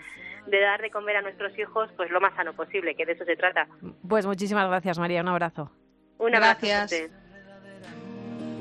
de 0.46 0.60
dar 0.60 0.80
de 0.80 0.90
comer 0.90 1.16
a 1.16 1.22
nuestros 1.22 1.56
hijos 1.58 1.90
pues 1.96 2.10
lo 2.10 2.20
más 2.20 2.34
sano 2.34 2.54
posible, 2.54 2.94
que 2.94 3.06
de 3.06 3.12
eso 3.12 3.24
se 3.24 3.36
trata. 3.36 3.66
Pues 4.08 4.26
muchísimas 4.26 4.68
gracias, 4.68 4.98
María. 4.98 5.22
Un 5.22 5.28
abrazo. 5.28 5.70
Un 6.18 6.34
abrazo. 6.34 6.66
Gracias 6.66 7.23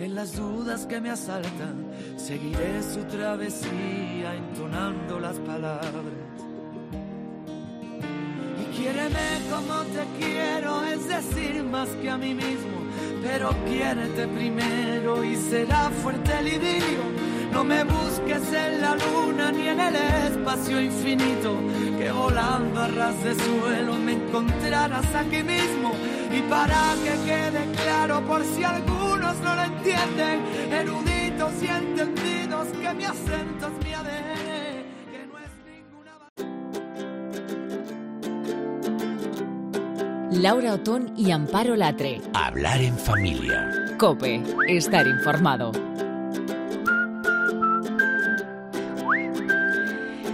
en 0.00 0.14
las 0.14 0.34
dudas 0.34 0.86
que 0.86 1.00
me 1.00 1.10
asaltan, 1.10 1.84
seguiré 2.16 2.82
su 2.82 3.04
travesía 3.04 4.34
entonando 4.34 5.20
las 5.20 5.36
palabras. 5.40 5.92
Y 8.60 8.76
quiéreme 8.76 9.40
como 9.50 9.82
te 9.82 10.24
quiero, 10.24 10.84
es 10.84 11.06
decir, 11.06 11.62
más 11.64 11.88
que 12.00 12.08
a 12.08 12.16
mí 12.16 12.34
mismo, 12.34 12.78
pero 13.22 13.50
quiérete 13.66 14.26
primero 14.28 15.22
y 15.22 15.36
será 15.36 15.90
fuerte 16.02 16.32
el 16.38 16.48
idilio. 16.48 17.04
No 17.52 17.64
me 17.64 17.84
busques 17.84 18.52
en 18.52 18.80
la 18.80 18.96
luna 18.96 19.52
ni 19.52 19.68
en 19.68 19.80
el 19.80 19.96
espacio 19.96 20.80
infinito, 20.80 21.56
que 21.98 22.10
volando 22.10 22.80
a 22.80 22.88
ras 22.88 23.22
de 23.22 23.34
suelo 23.34 23.94
me 23.96 24.12
encontrarás 24.12 25.14
aquí 25.14 25.42
mismo. 25.42 25.92
Y 26.32 26.42
para 26.42 26.94
que 27.02 27.10
quede 27.28 27.72
claro 27.82 28.20
por 28.26 28.44
si 28.44 28.62
algunos 28.62 29.36
no 29.38 29.54
lo 29.56 29.62
entienden, 29.62 30.40
eruditos 30.72 31.62
y 31.62 31.66
entendidos 31.66 32.68
que 32.68 32.94
mi 32.94 33.04
acento 33.04 33.66
es 33.66 33.84
mi 33.84 33.92
ADN, 33.92 34.84
que 35.10 35.26
no 35.26 35.38
es 35.38 35.50
ninguna... 35.66 36.12
Laura 40.40 40.74
Otón 40.74 41.12
y 41.16 41.32
Amparo 41.32 41.74
Latre. 41.74 42.20
Hablar 42.32 42.80
en 42.80 42.96
familia. 42.96 43.96
Cope, 43.98 44.42
estar 44.68 45.06
informado. 45.06 45.72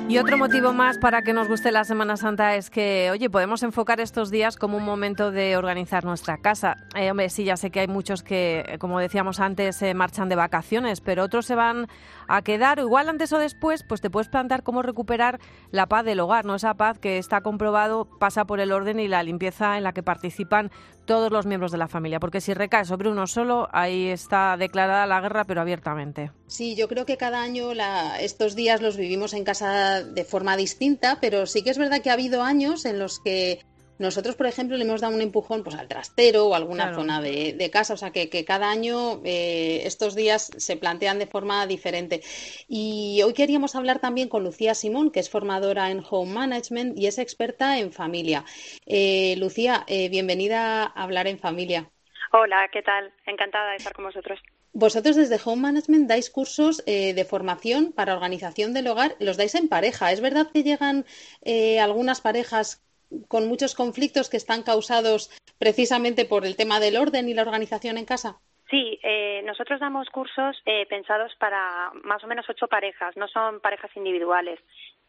Y 0.09 0.19
otro 0.19 0.39
motivo 0.39 0.73
más 0.73 0.99
para 0.99 1.23
que 1.23 1.33
nos 1.33 1.49
guste 1.49 1.73
la 1.73 1.83
Semana 1.83 2.17
Santa 2.17 2.55
es 2.55 2.71
que, 2.71 3.11
oye, 3.11 3.29
podemos 3.29 3.65
enfocar 3.65 3.99
estos 3.99 4.31
días 4.31 4.57
como 4.57 4.77
un 4.77 4.85
momento 4.85 5.33
de 5.33 5.57
organizar 5.57 6.05
nuestra 6.05 6.39
casa. 6.39 6.77
Eh, 6.95 7.11
hombre, 7.11 7.29
sí, 7.29 7.43
ya 7.43 7.57
sé 7.57 7.73
que 7.73 7.81
hay 7.81 7.89
muchos 7.89 8.23
que, 8.23 8.65
eh, 8.69 8.79
como 8.79 9.01
decíamos 9.01 9.41
antes, 9.41 9.75
se 9.75 9.95
marchan 9.95 10.29
de 10.29 10.37
vacaciones, 10.37 11.01
pero 11.01 11.25
otros 11.25 11.45
se 11.45 11.57
van 11.57 11.89
a 12.29 12.43
quedar, 12.43 12.79
igual 12.79 13.09
antes 13.09 13.33
o 13.33 13.39
después, 13.41 13.83
pues 13.83 14.01
te 14.01 14.09
puedes 14.09 14.29
plantear 14.29 14.63
cómo 14.63 14.81
recuperar 14.83 15.41
la 15.73 15.87
paz 15.87 16.05
del 16.05 16.21
hogar, 16.21 16.45
¿no? 16.45 16.55
Esa 16.55 16.75
paz 16.75 17.01
que 17.01 17.19
está 17.19 17.41
comprobado 17.41 18.05
pasa 18.21 18.45
por 18.45 18.61
el 18.61 18.71
orden 18.71 19.01
y 19.01 19.09
la 19.09 19.25
limpieza 19.25 19.77
en 19.77 19.83
la 19.83 19.93
que 19.93 20.05
participan 20.05 20.71
todos 21.07 21.33
los 21.33 21.47
miembros 21.47 21.73
de 21.73 21.79
la 21.79 21.89
familia, 21.89 22.21
porque 22.21 22.41
si 22.41 22.53
recae 22.53 22.85
sobre 22.85 23.09
uno 23.09 23.27
solo, 23.27 23.69
ahí 23.73 24.09
está 24.09 24.57
declarada 24.57 25.07
la 25.07 25.21
guerra, 25.21 25.45
pero 25.45 25.61
abiertamente. 25.61 26.33
Sí, 26.47 26.75
yo 26.75 26.89
creo 26.89 27.07
que 27.07 27.17
cada 27.17 27.41
año 27.41 27.73
la, 27.73 28.21
estos 28.21 28.55
días 28.55 28.83
los 28.83 28.97
vivimos 28.97 29.33
en 29.33 29.45
casa 29.45 30.03
de 30.03 30.25
forma 30.25 30.57
distinta, 30.57 31.19
pero 31.21 31.47
sí 31.47 31.63
que 31.63 31.71
es 31.71 31.79
verdad 31.79 32.03
que 32.03 32.11
ha 32.11 32.15
habido 32.15 32.43
años 32.43 32.85
en 32.85 32.99
los 32.99 33.21
que 33.21 33.61
nosotros, 33.99 34.37
por 34.37 34.47
ejemplo, 34.47 34.77
le 34.77 34.85
hemos 34.85 35.01
dado 35.01 35.15
un 35.15 35.21
empujón 35.23 35.63
pues, 35.65 35.77
al 35.77 35.89
trastero 35.89 36.47
o 36.47 36.55
alguna 36.55 36.85
Claro. 36.85 36.99
zona 36.99 37.21
de, 37.21 37.55
de 37.55 37.71
casa, 37.71 37.95
o 37.95 37.97
sea 37.97 38.11
que, 38.11 38.29
que 38.29 38.45
cada 38.45 38.71
año 38.71 39.21
eh, 39.25 39.83
estos 39.85 40.15
días 40.15 40.51
se 40.57 40.77
plantean 40.77 41.19
de 41.19 41.27
forma 41.27 41.67
diferente. 41.67 42.23
Y 42.69 43.21
hoy 43.25 43.33
queríamos 43.33 43.75
hablar 43.75 43.99
también 43.99 44.29
con 44.29 44.45
Lucía 44.45 44.75
Simón, 44.75 45.11
que 45.11 45.21
es 45.21 45.31
formadora 45.31 45.91
en 45.91 46.03
Home 46.09 46.33
Management 46.33 46.99
y 46.99 47.07
es 47.07 47.19
experta 47.19 47.79
en 47.79 47.93
familia. 47.93 48.45
Eh, 48.87 49.35
Lucía, 49.39 49.85
eh, 49.87 50.09
bienvenida 50.09 50.83
a 50.85 51.03
Hablar 51.03 51.27
en 51.27 51.39
Familia. 51.39 51.91
Hola, 52.33 52.69
¿qué 52.73 52.83
tal? 52.83 53.13
Encantada 53.27 53.71
de 53.71 53.77
estar 53.77 53.93
con 53.95 54.05
vosotros. 54.07 54.39
Vosotros 54.73 55.17
desde 55.17 55.41
Home 55.43 55.63
Management 55.63 56.07
dais 56.07 56.29
cursos 56.29 56.83
eh, 56.85 57.15
de 57.15 57.25
formación 57.25 57.93
para 57.93 58.13
organización 58.15 58.75
del 58.75 58.89
hogar, 58.89 59.17
los 59.21 59.39
dais 59.39 59.55
en 59.55 59.69
pareja. 59.69 60.13
¿Es 60.13 60.21
verdad 60.21 60.49
que 60.53 60.63
llegan 60.65 61.07
eh, 61.43 61.81
algunas 61.81 62.21
parejas 62.21 62.83
con 63.29 63.49
muchos 63.49 63.75
conflictos 63.75 64.29
que 64.31 64.37
están 64.37 64.63
causados 64.63 65.31
precisamente 65.59 66.25
por 66.25 66.45
el 66.45 66.57
tema 66.57 66.81
del 66.81 66.97
orden 66.97 67.29
y 67.29 67.35
la 67.35 67.43
organización 67.43 67.99
en 67.99 68.05
casa? 68.05 68.39
Sí, 68.71 68.99
eh, 69.03 69.43
nosotros 69.45 69.79
damos 69.79 70.09
cursos 70.11 70.61
eh, 70.67 70.87
pensados 70.89 71.33
para 71.39 71.93
más 72.03 72.25
o 72.25 72.27
menos 72.27 72.47
ocho 72.49 72.67
parejas, 72.67 73.17
no 73.17 73.29
son 73.29 73.61
parejas 73.61 73.91
individuales. 73.97 74.59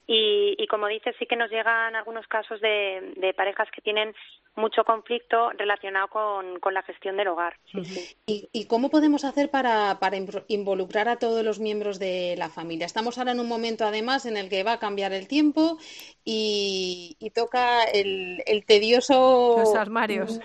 Y, 0.09 0.55
y 0.57 0.67
como 0.67 0.87
dices, 0.87 1.15
sí 1.19 1.25
que 1.25 1.35
nos 1.35 1.51
llegan 1.51 1.95
algunos 1.97 2.25
casos 2.27 2.61
de, 2.61 3.13
de 3.17 3.33
parejas 3.33 3.67
que 3.75 3.81
tienen 3.81 4.15
mucho 4.55 4.85
conflicto 4.85 5.51
relacionado 5.51 6.07
con, 6.07 6.59
con 6.61 6.73
la 6.73 6.81
gestión 6.83 7.17
del 7.17 7.27
hogar. 7.27 7.57
Sí, 7.65 7.83
sí. 7.83 8.17
¿Y, 8.25 8.49
y 8.53 8.65
cómo 8.67 8.89
podemos 8.89 9.25
hacer 9.25 9.51
para, 9.51 9.99
para 9.99 10.17
inv- 10.17 10.45
involucrar 10.47 11.09
a 11.09 11.17
todos 11.17 11.43
los 11.43 11.59
miembros 11.59 11.99
de 11.99 12.35
la 12.37 12.47
familia? 12.49 12.85
Estamos 12.85 13.17
ahora 13.17 13.33
en 13.33 13.41
un 13.41 13.49
momento, 13.49 13.85
además, 13.85 14.25
en 14.25 14.37
el 14.37 14.47
que 14.49 14.63
va 14.63 14.73
a 14.73 14.79
cambiar 14.79 15.11
el 15.11 15.27
tiempo 15.27 15.77
y, 16.23 17.17
y 17.19 17.29
toca 17.31 17.83
el, 17.83 18.41
el 18.47 18.65
tedioso 18.65 19.55
Los 19.57 19.75
armarios. 19.75 20.39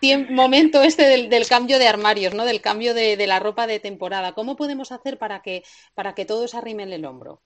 tiem- 0.00 0.28
momento 0.30 0.82
este 0.82 1.04
del, 1.04 1.30
del 1.30 1.48
cambio 1.48 1.78
de 1.78 1.88
armarios, 1.88 2.34
¿no? 2.34 2.44
Del 2.44 2.60
cambio 2.60 2.92
de, 2.92 3.16
de 3.16 3.26
la 3.26 3.40
ropa 3.40 3.66
de 3.66 3.80
temporada. 3.80 4.34
¿Cómo 4.34 4.56
podemos 4.56 4.92
hacer 4.92 5.16
para 5.18 5.40
que, 5.40 5.62
para 5.94 6.14
que 6.14 6.26
todos 6.26 6.54
arrimen 6.54 6.92
el 6.92 7.06
hombro? 7.06 7.40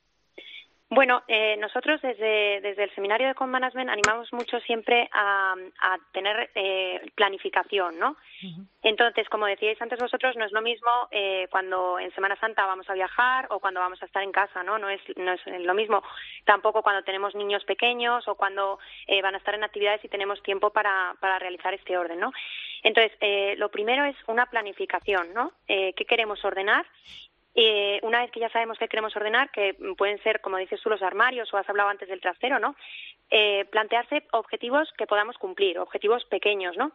Bueno, 0.92 1.22
eh, 1.28 1.56
nosotros 1.58 2.02
desde, 2.02 2.60
desde 2.60 2.82
el 2.82 2.94
seminario 2.96 3.28
de 3.28 3.34
Com 3.36 3.48
Management 3.48 3.90
animamos 3.90 4.32
mucho 4.32 4.58
siempre 4.58 5.08
a, 5.12 5.54
a 5.80 5.98
tener 6.12 6.50
eh, 6.56 7.00
planificación, 7.14 7.96
¿no? 7.96 8.16
Entonces, 8.82 9.28
como 9.28 9.46
decíais 9.46 9.80
antes 9.80 10.00
vosotros, 10.00 10.34
no 10.36 10.46
es 10.46 10.50
lo 10.50 10.62
mismo 10.62 10.90
eh, 11.12 11.46
cuando 11.48 12.00
en 12.00 12.12
Semana 12.12 12.34
Santa 12.40 12.66
vamos 12.66 12.90
a 12.90 12.94
viajar 12.94 13.46
o 13.50 13.60
cuando 13.60 13.78
vamos 13.78 14.02
a 14.02 14.06
estar 14.06 14.24
en 14.24 14.32
casa, 14.32 14.64
¿no? 14.64 14.78
No 14.78 14.90
es, 14.90 15.00
no 15.16 15.32
es 15.32 15.40
lo 15.46 15.74
mismo 15.74 16.02
tampoco 16.44 16.82
cuando 16.82 17.04
tenemos 17.04 17.36
niños 17.36 17.62
pequeños 17.64 18.26
o 18.26 18.34
cuando 18.34 18.80
eh, 19.06 19.22
van 19.22 19.36
a 19.36 19.38
estar 19.38 19.54
en 19.54 19.62
actividades 19.62 20.04
y 20.04 20.08
tenemos 20.08 20.42
tiempo 20.42 20.70
para, 20.70 21.14
para 21.20 21.38
realizar 21.38 21.72
este 21.72 21.96
orden, 21.96 22.18
¿no? 22.18 22.32
Entonces, 22.82 23.12
eh, 23.20 23.54
lo 23.58 23.70
primero 23.70 24.04
es 24.06 24.16
una 24.26 24.46
planificación, 24.46 25.32
¿no? 25.34 25.52
Eh, 25.68 25.92
¿Qué 25.94 26.04
queremos 26.04 26.44
ordenar? 26.44 26.84
Eh, 27.54 27.98
una 28.02 28.20
vez 28.20 28.30
que 28.30 28.40
ya 28.40 28.48
sabemos 28.50 28.78
qué 28.78 28.88
queremos 28.88 29.14
ordenar, 29.16 29.50
que 29.50 29.74
pueden 29.98 30.22
ser, 30.22 30.40
como 30.40 30.56
dices 30.56 30.80
tú, 30.80 30.88
los 30.88 31.02
armarios 31.02 31.52
o 31.52 31.56
has 31.56 31.68
hablado 31.68 31.88
antes 31.88 32.08
del 32.08 32.20
trastero, 32.20 32.58
¿no? 32.58 32.76
Eh, 33.30 33.64
plantearse 33.70 34.24
objetivos 34.32 34.92
que 34.96 35.06
podamos 35.06 35.36
cumplir, 35.38 35.78
objetivos 35.78 36.24
pequeños, 36.26 36.76
¿no? 36.76 36.92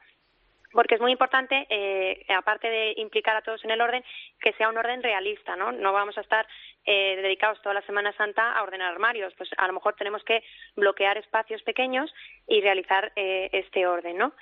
Porque 0.72 0.96
es 0.96 1.02
muy 1.02 1.14
importante, 1.14 1.66
eh, 1.70 2.26
aparte 2.36 2.70
de 2.70 2.94
implicar 2.98 3.36
a 3.38 3.42
todos 3.42 3.64
en 3.64 3.72
el 3.72 3.80
orden, 3.80 4.04
que 4.42 4.52
sea 4.54 4.68
un 4.68 4.78
orden 4.78 5.02
realista, 5.02 5.56
¿no? 5.56 5.72
No 5.72 5.94
vamos 5.94 6.18
a 6.18 6.22
estar 6.22 6.46
eh, 6.86 7.16
dedicados 7.22 7.62
toda 7.62 7.74
la 7.74 7.82
Semana 7.84 8.12
Santa 8.14 8.52
a 8.52 8.62
ordenar 8.62 8.92
armarios, 8.92 9.34
pues 9.38 9.50
a 9.58 9.68
lo 9.68 9.74
mejor 9.74 9.96
tenemos 9.96 10.24
que 10.24 10.44
bloquear 10.76 11.18
espacios 11.18 11.64
pequeños 11.64 12.14
y 12.46 12.60
realizar 12.60 13.14
eh, 13.16 13.50
este 13.54 13.88
orden, 13.88 14.18
¿no? 14.18 14.34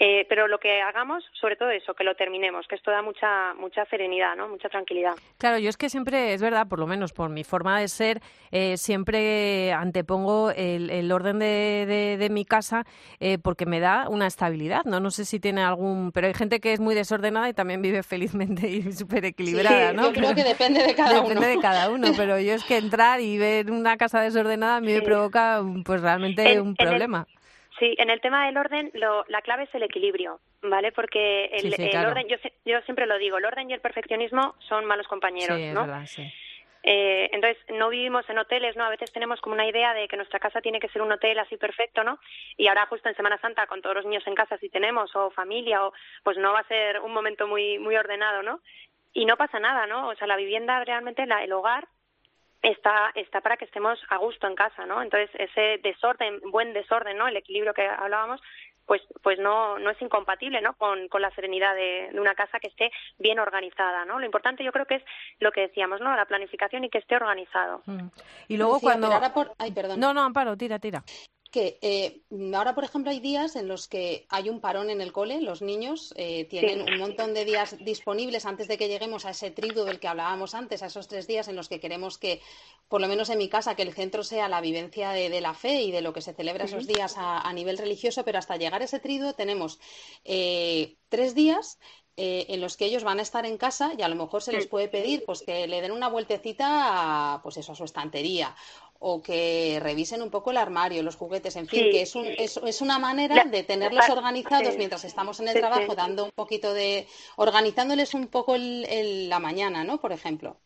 Eh, 0.00 0.26
pero 0.28 0.46
lo 0.46 0.58
que 0.58 0.80
hagamos, 0.80 1.24
sobre 1.32 1.56
todo 1.56 1.70
eso, 1.70 1.92
que 1.94 2.04
lo 2.04 2.14
terminemos, 2.14 2.68
que 2.68 2.76
esto 2.76 2.92
da 2.92 3.02
mucha 3.02 3.52
mucha 3.54 3.84
serenidad, 3.86 4.36
¿no? 4.36 4.46
Mucha 4.48 4.68
tranquilidad. 4.68 5.14
Claro, 5.38 5.58
yo 5.58 5.68
es 5.68 5.76
que 5.76 5.88
siempre, 5.88 6.34
es 6.34 6.40
verdad, 6.40 6.68
por 6.68 6.78
lo 6.78 6.86
menos 6.86 7.12
por 7.12 7.30
mi 7.30 7.42
forma 7.42 7.80
de 7.80 7.88
ser, 7.88 8.20
eh, 8.52 8.76
siempre 8.76 9.72
antepongo 9.72 10.52
el, 10.52 10.90
el 10.90 11.10
orden 11.10 11.40
de, 11.40 11.84
de- 11.88 12.16
de 12.16 12.30
mi 12.30 12.44
casa 12.44 12.84
eh, 13.18 13.38
porque 13.38 13.66
me 13.66 13.80
da 13.80 14.08
una 14.08 14.28
estabilidad, 14.28 14.84
¿no? 14.84 15.00
No 15.00 15.10
sé 15.10 15.24
si 15.24 15.40
tiene 15.40 15.62
algún... 15.62 16.12
Pero 16.12 16.28
hay 16.28 16.34
gente 16.34 16.60
que 16.60 16.72
es 16.72 16.78
muy 16.80 16.94
desordenada 16.94 17.48
y 17.48 17.52
también 17.54 17.82
vive 17.82 18.02
felizmente 18.04 18.68
y 18.68 18.92
súper 18.92 19.24
equilibrada, 19.24 19.90
Sí, 19.90 19.96
¿no? 19.96 20.02
yo 20.04 20.12
creo 20.12 20.22
Pero- 20.26 20.34
que 20.36 20.44
depende 20.44 20.82
de 20.84 20.94
cada 20.94 21.14
Depende 21.14 21.38
uno. 21.38 21.46
de 21.48 21.58
cada 21.60 21.90
uno, 21.90 22.08
pero 22.16 22.38
yo 22.38 22.54
es 22.54 22.62
que 22.64 22.76
entrar 22.76 23.20
y 23.20 23.36
ver 23.36 23.70
una 23.72 23.96
casa 23.96 24.20
desordenada 24.20 24.76
a 24.76 24.80
mí 24.80 24.92
me 24.92 25.02
provoca 25.02 25.60
pues 25.84 26.00
realmente 26.02 26.52
En- 26.52 26.60
un 26.60 26.68
en 26.68 26.74
el- 26.78 26.88
problema. 26.88 27.26
Sí, 27.78 27.94
en 27.98 28.10
el 28.10 28.20
tema 28.20 28.46
del 28.46 28.56
orden, 28.56 28.90
lo- 28.94 29.24
la 29.28 29.42
clave 29.42 29.64
es 29.64 29.74
el 29.74 29.82
equilibrio, 29.84 30.40
¿vale? 30.62 30.90
Porque 30.92 31.46
el, 31.46 31.60
Sí, 31.60 31.72
sí, 31.72 31.82
el 31.82 31.90
claro. 31.90 32.08
orden, 32.10 32.26
yo, 32.28 32.36
yo 32.64 32.80
siempre 32.82 33.06
lo 33.06 33.18
digo, 33.18 33.38
el 33.38 33.44
orden 33.44 33.70
y 33.70 33.74
el 33.74 33.80
perfeccionismo 33.80 34.54
son 34.68 34.84
malos 34.84 35.06
compañeros, 35.06 35.56
sí, 35.56 35.64
es 35.64 35.74
¿no? 35.74 35.82
verdad, 35.82 36.06
sí. 36.06 36.32
Eh, 36.84 37.28
entonces, 37.32 37.58
no 37.70 37.88
vivimos 37.88 38.28
en 38.30 38.38
hoteles, 38.38 38.76
¿no? 38.76 38.84
A 38.84 38.88
veces 38.88 39.12
tenemos 39.12 39.40
como 39.40 39.54
una 39.54 39.66
idea 39.66 39.92
de 39.94 40.06
que 40.08 40.16
nuestra 40.16 40.38
casa 40.38 40.60
tiene 40.60 40.80
que 40.80 40.88
ser 40.88 41.02
un 41.02 41.10
hotel 41.12 41.38
así 41.38 41.56
perfecto, 41.56 42.02
¿no? 42.04 42.18
Y 42.56 42.68
ahora 42.68 42.86
justo 42.86 43.08
en 43.08 43.16
Semana 43.16 43.36
Santa, 43.38 43.66
con 43.66 43.82
todos 43.82 43.96
los 43.96 44.06
niños 44.06 44.26
en 44.26 44.34
casa, 44.34 44.56
si 44.58 44.68
tenemos, 44.68 45.14
o 45.14 45.30
familia, 45.30 45.84
o 45.84 45.92
pues 46.22 46.38
no 46.38 46.52
va 46.52 46.60
a 46.60 46.68
ser 46.68 47.00
un 47.00 47.12
momento 47.12 47.46
muy, 47.46 47.78
muy 47.78 47.96
ordenado, 47.96 48.42
¿no? 48.42 48.60
Y 49.12 49.24
no 49.24 49.36
pasa 49.36 49.58
nada, 49.58 49.86
¿no? 49.86 50.08
O 50.08 50.14
sea, 50.14 50.26
la 50.28 50.36
vivienda 50.36 50.82
realmente, 50.84 51.26
la, 51.26 51.42
el 51.42 51.52
hogar, 51.52 51.88
está 52.62 53.10
está 53.14 53.40
para 53.40 53.56
que 53.56 53.64
estemos 53.64 53.98
a 54.10 54.16
gusto 54.16 54.46
en 54.46 54.54
casa, 54.54 54.86
¿no? 54.86 55.02
Entonces 55.02 55.30
ese 55.34 55.78
desorden, 55.82 56.40
buen 56.50 56.72
desorden, 56.72 57.16
¿no? 57.16 57.28
El 57.28 57.36
equilibrio 57.36 57.72
que 57.74 57.86
hablábamos, 57.86 58.40
pues 58.86 59.02
pues 59.22 59.38
no 59.38 59.78
no 59.78 59.90
es 59.90 60.00
incompatible, 60.02 60.60
¿no? 60.60 60.74
Con, 60.74 61.08
con 61.08 61.20
la 61.22 61.30
serenidad 61.32 61.74
de, 61.74 62.08
de 62.12 62.20
una 62.20 62.34
casa 62.34 62.58
que 62.58 62.68
esté 62.68 62.90
bien 63.18 63.38
organizada, 63.38 64.04
¿no? 64.04 64.18
Lo 64.18 64.24
importante 64.26 64.64
yo 64.64 64.72
creo 64.72 64.86
que 64.86 64.96
es 64.96 65.04
lo 65.40 65.52
que 65.52 65.62
decíamos, 65.62 66.00
¿no? 66.00 66.14
La 66.16 66.24
planificación 66.26 66.84
y 66.84 66.90
que 66.90 66.98
esté 66.98 67.16
organizado. 67.16 67.82
Mm. 67.86 68.08
Y 68.48 68.56
luego 68.56 68.74
Lucía, 68.74 68.98
cuando... 68.98 69.32
por- 69.34 69.52
Ay, 69.58 69.72
perdón. 69.72 70.00
No, 70.00 70.12
no, 70.14 70.22
Amparo, 70.22 70.56
tira, 70.56 70.78
tira. 70.78 71.02
Que 71.50 71.78
eh, 71.80 72.20
ahora, 72.54 72.74
por 72.74 72.84
ejemplo, 72.84 73.10
hay 73.10 73.20
días 73.20 73.56
en 73.56 73.68
los 73.68 73.88
que 73.88 74.26
hay 74.28 74.50
un 74.50 74.60
parón 74.60 74.90
en 74.90 75.00
el 75.00 75.12
cole, 75.12 75.40
los 75.40 75.62
niños 75.62 76.12
eh, 76.16 76.44
tienen 76.44 76.84
Sí. 76.84 76.92
un 76.92 76.98
montón 76.98 77.32
de 77.32 77.44
días 77.44 77.76
disponibles 77.82 78.44
antes 78.44 78.68
de 78.68 78.76
que 78.76 78.88
lleguemos 78.88 79.24
a 79.24 79.30
ese 79.30 79.50
trigo 79.50 79.84
del 79.84 79.98
que 79.98 80.08
hablábamos 80.08 80.54
antes, 80.54 80.82
a 80.82 80.86
esos 80.86 81.08
tres 81.08 81.26
días 81.26 81.48
en 81.48 81.56
los 81.56 81.68
que 81.68 81.80
queremos 81.80 82.18
que, 82.18 82.40
por 82.88 83.00
lo 83.00 83.08
menos 83.08 83.30
en 83.30 83.38
mi 83.38 83.48
casa, 83.48 83.74
que 83.76 83.82
el 83.82 83.94
centro 83.94 84.22
sea 84.24 84.48
la 84.48 84.60
vivencia 84.60 85.10
de, 85.10 85.30
de 85.30 85.40
la 85.40 85.54
fe 85.54 85.82
y 85.82 85.90
de 85.90 86.02
lo 86.02 86.12
que 86.12 86.20
se 86.20 86.34
celebra 86.34 86.64
esos 86.66 86.86
días 86.86 87.16
a, 87.16 87.40
a 87.40 87.52
nivel 87.54 87.78
religioso, 87.78 88.24
pero 88.24 88.38
hasta 88.38 88.56
llegar 88.56 88.82
a 88.82 88.84
ese 88.84 88.98
trigo 89.00 89.32
tenemos 89.32 89.80
eh, 90.24 90.96
tres 91.08 91.34
días 91.34 91.78
eh, 92.20 92.46
en 92.48 92.60
los 92.60 92.76
que 92.76 92.84
ellos 92.86 93.04
van 93.04 93.20
a 93.20 93.22
estar 93.22 93.46
en 93.46 93.56
casa 93.58 93.92
y 93.96 94.02
a 94.02 94.08
lo 94.08 94.16
mejor 94.16 94.42
se 94.42 94.52
les 94.52 94.66
puede 94.66 94.88
pedir 94.88 95.24
pues 95.24 95.42
que 95.42 95.68
le 95.68 95.80
den 95.80 95.92
una 95.92 96.08
vueltecita 96.08 97.34
a, 97.34 97.42
pues 97.42 97.56
eso, 97.58 97.72
a 97.72 97.76
su 97.76 97.84
estantería 97.84 98.56
o 99.00 99.22
que 99.22 99.78
revisen 99.80 100.22
un 100.22 100.30
poco 100.30 100.50
el 100.50 100.56
armario, 100.56 101.02
los 101.02 101.14
juguetes, 101.16 101.54
en 101.56 101.68
fin, 101.68 101.84
Sí. 101.84 101.90
que 101.90 102.02
es, 102.02 102.14
un, 102.16 102.26
es, 102.26 102.56
es 102.56 102.80
una 102.80 102.98
manera 102.98 103.36
La- 103.36 103.44
de 103.44 103.62
tenerlos 103.62 104.08
organizados 104.08 104.72
sí. 104.72 104.78
mientras 104.78 105.04
estamos 105.04 105.38
en 105.40 105.48
el 105.48 105.54
trabajo, 105.54 105.94
dando 105.94 106.24
un 106.24 106.32
poquito 106.32 106.74
de, 106.74 107.06
organizándoles 107.36 108.14
un 108.14 108.26
poco 108.26 108.54
el- 108.56 108.84
el- 108.88 109.28
la 109.28 109.38
mañana, 109.38 109.84
¿no? 109.84 109.98
Por 110.00 110.12
ejemplo. 110.12 110.56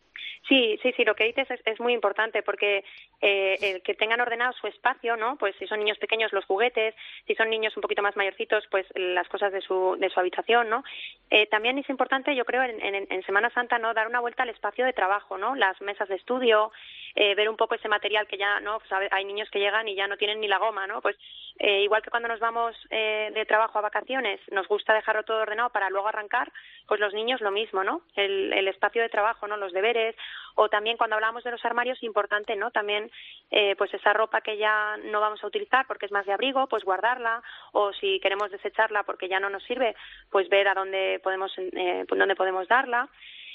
Sí, 0.48 0.76
sí, 0.82 0.92
sí, 0.96 1.04
lo 1.04 1.14
que 1.14 1.24
dices 1.24 1.48
es, 1.64 1.80
muy 1.80 1.92
importante 1.92 2.42
porque 2.42 2.84
eh, 3.20 3.56
el 3.60 3.82
que 3.82 3.94
tengan 3.94 4.20
ordenado 4.20 4.52
su 4.54 4.66
espacio, 4.66 5.16
¿no? 5.16 5.36
Pues 5.36 5.54
si 5.56 5.66
son 5.68 5.78
niños 5.78 5.98
pequeños, 5.98 6.32
los 6.32 6.44
juguetes, 6.44 6.94
si 7.26 7.34
son 7.36 7.48
niños 7.48 7.76
un 7.76 7.80
poquito 7.80 8.02
más 8.02 8.16
mayorcitos, 8.16 8.64
pues 8.70 8.86
las 8.94 9.28
cosas 9.28 9.52
de 9.52 9.60
su, 9.60 9.96
de 9.98 10.10
su 10.10 10.18
habitación, 10.18 10.68
¿no? 10.68 10.82
Eh, 11.30 11.46
también 11.46 11.78
es 11.78 11.88
importante, 11.88 12.34
yo 12.34 12.44
creo, 12.44 12.62
en, 12.64 12.82
en, 12.82 13.22
Semana 13.22 13.50
Santa, 13.50 13.78
¿no? 13.78 13.94
Dar 13.94 14.08
una 14.08 14.20
vuelta 14.20 14.42
al 14.42 14.48
espacio 14.48 14.84
de 14.84 14.92
trabajo, 14.92 15.38
¿no? 15.38 15.54
Las 15.54 15.80
mesas 15.80 16.08
de 16.08 16.16
estudio, 16.16 16.72
eh, 17.14 17.34
ver 17.34 17.48
un 17.48 17.56
poco 17.56 17.76
ese 17.76 17.88
material 17.88 18.26
que 18.26 18.36
ya, 18.36 18.58
¿no? 18.60 18.80
Pues 18.80 18.90
hay 19.10 19.24
niños 19.24 19.48
que 19.50 19.60
llegan 19.60 19.86
y 19.86 19.94
ya 19.94 20.08
no 20.08 20.16
tienen 20.16 20.40
ni 20.40 20.48
la 20.48 20.58
goma, 20.58 20.86
¿no? 20.86 21.00
Pues 21.00 21.16
eh, 21.58 21.82
igual 21.82 22.02
que 22.02 22.10
cuando 22.10 22.28
nos 22.28 22.40
vamos 22.40 22.74
eh, 22.90 23.30
de 23.34 23.44
trabajo 23.44 23.78
a 23.78 23.82
vacaciones, 23.82 24.40
nos 24.50 24.66
gusta 24.66 24.94
dejarlo 24.94 25.22
todo 25.22 25.42
ordenado 25.42 25.70
para 25.70 25.90
luego 25.90 26.08
arrancar, 26.08 26.50
pues 26.86 27.00
los 27.00 27.12
niños 27.14 27.40
lo 27.40 27.50
mismo, 27.50 27.84
¿no? 27.84 28.02
El, 28.16 28.52
el 28.52 28.68
espacio 28.68 29.02
de 29.02 29.08
trabajo, 29.08 29.46
¿no? 29.46 29.56
Los 29.56 29.72
deberes, 29.72 30.16
o 30.54 30.68
también 30.68 30.96
cuando 30.96 31.16
hablamos 31.16 31.44
de 31.44 31.50
los 31.50 31.64
armarios, 31.64 32.02
importante, 32.02 32.56
¿no? 32.56 32.70
También, 32.70 33.10
eh, 33.50 33.74
pues 33.76 33.92
esa 33.94 34.12
ropa 34.12 34.40
que 34.40 34.56
ya 34.56 34.96
no 35.04 35.20
vamos 35.20 35.42
a 35.42 35.46
utilizar 35.46 35.86
porque 35.86 36.06
es 36.06 36.12
más 36.12 36.26
de 36.26 36.32
abrigo, 36.32 36.66
pues 36.66 36.84
guardarla, 36.84 37.42
o 37.72 37.92
si 37.92 38.20
queremos 38.20 38.50
desecharla 38.50 39.02
porque 39.04 39.28
ya 39.28 39.40
no 39.40 39.50
nos 39.50 39.62
sirve, 39.64 39.94
pues 40.30 40.48
ver 40.48 40.68
a 40.68 40.74
dónde 40.74 41.20
podemos, 41.22 41.52
eh, 41.56 42.04
dónde 42.08 42.36
podemos 42.36 42.68
darla. 42.68 43.08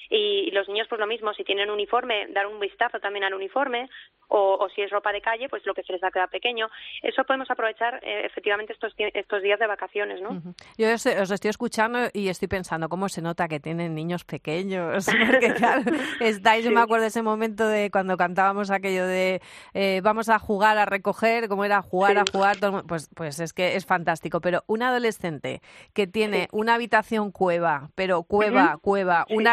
Y, 0.10 0.48
y 0.48 0.52
los 0.52 0.68
niños, 0.68 0.88
pues 0.90 1.00
lo 1.00 1.08
mismo, 1.08 1.34
si 1.34 1.44
tienen 1.44 1.70
uniforme, 1.70 2.28
dar 2.30 2.48
un 2.48 2.60
vistazo 2.60 3.00
también 3.00 3.24
al 3.26 3.34
uniforme, 3.34 3.90
o, 4.30 4.58
o 4.60 4.70
si 4.70 4.82
es 4.82 4.90
ropa 4.92 5.14
de 5.14 5.22
calle, 5.22 5.48
pues 5.48 5.66
lo 5.66 5.74
que 5.74 5.84
se 5.84 5.94
les 5.94 6.04
ha 6.04 6.12
quedado 6.12 6.30
pequeño. 6.30 6.68
Eso 7.02 7.24
podemos 7.24 7.50
aprovechar 7.50 8.02
eh, 8.04 8.26
efectivamente 8.26 8.74
estos, 8.74 8.94
estos 8.98 9.42
días 9.42 9.58
de 9.60 9.68
vacaciones, 9.68 10.22
¿no? 10.22 10.32
Ujú. 10.32 10.54
Yo 10.78 10.94
os, 10.94 11.06
os 11.06 11.32
estoy 11.32 11.50
escuchando 11.50 12.00
y 12.14 12.28
estoy 12.28 12.50
pensando 12.50 12.90
cómo 12.90 13.08
se 13.08 13.22
nota 13.22 13.48
que 13.48 13.60
tienen 13.62 13.96
niños 13.96 14.26
pequeños. 14.26 15.06
Porque 15.32 15.54
claro, 15.54 15.84
estáis, 16.20 16.66
yo 16.66 16.72
me 16.72 16.82
acuerdo 16.82 17.04
de 17.04 17.08
ese 17.08 17.22
momento 17.22 17.68
de 17.68 17.90
cuando 17.90 18.18
cantábamos 18.18 18.70
aquello 18.70 19.06
de 19.08 19.42
eh, 19.74 20.02
vamos 20.04 20.28
a 20.30 20.40
jugar, 20.40 20.78
a 20.78 20.86
recoger, 20.86 21.48
cómo 21.48 21.64
era 21.64 21.82
jugar, 21.82 22.18
a 22.18 22.24
jugar, 22.30 22.58
todo 22.58 22.84
pues, 22.86 23.10
pues 23.16 23.40
es 23.40 23.54
que 23.54 23.76
es 23.78 23.86
fantástico. 23.86 24.42
Pero 24.42 24.64
un 24.68 24.84
adolescente 24.84 25.62
que 25.94 26.06
tiene 26.08 26.38
Sí. 26.42 26.48
una 26.52 26.76
habitación 26.76 27.32
cueva, 27.32 27.90
pero 27.96 28.24
cueva, 28.24 28.78
cueva, 28.82 29.26
un 29.30 29.44
sí. 29.44 29.46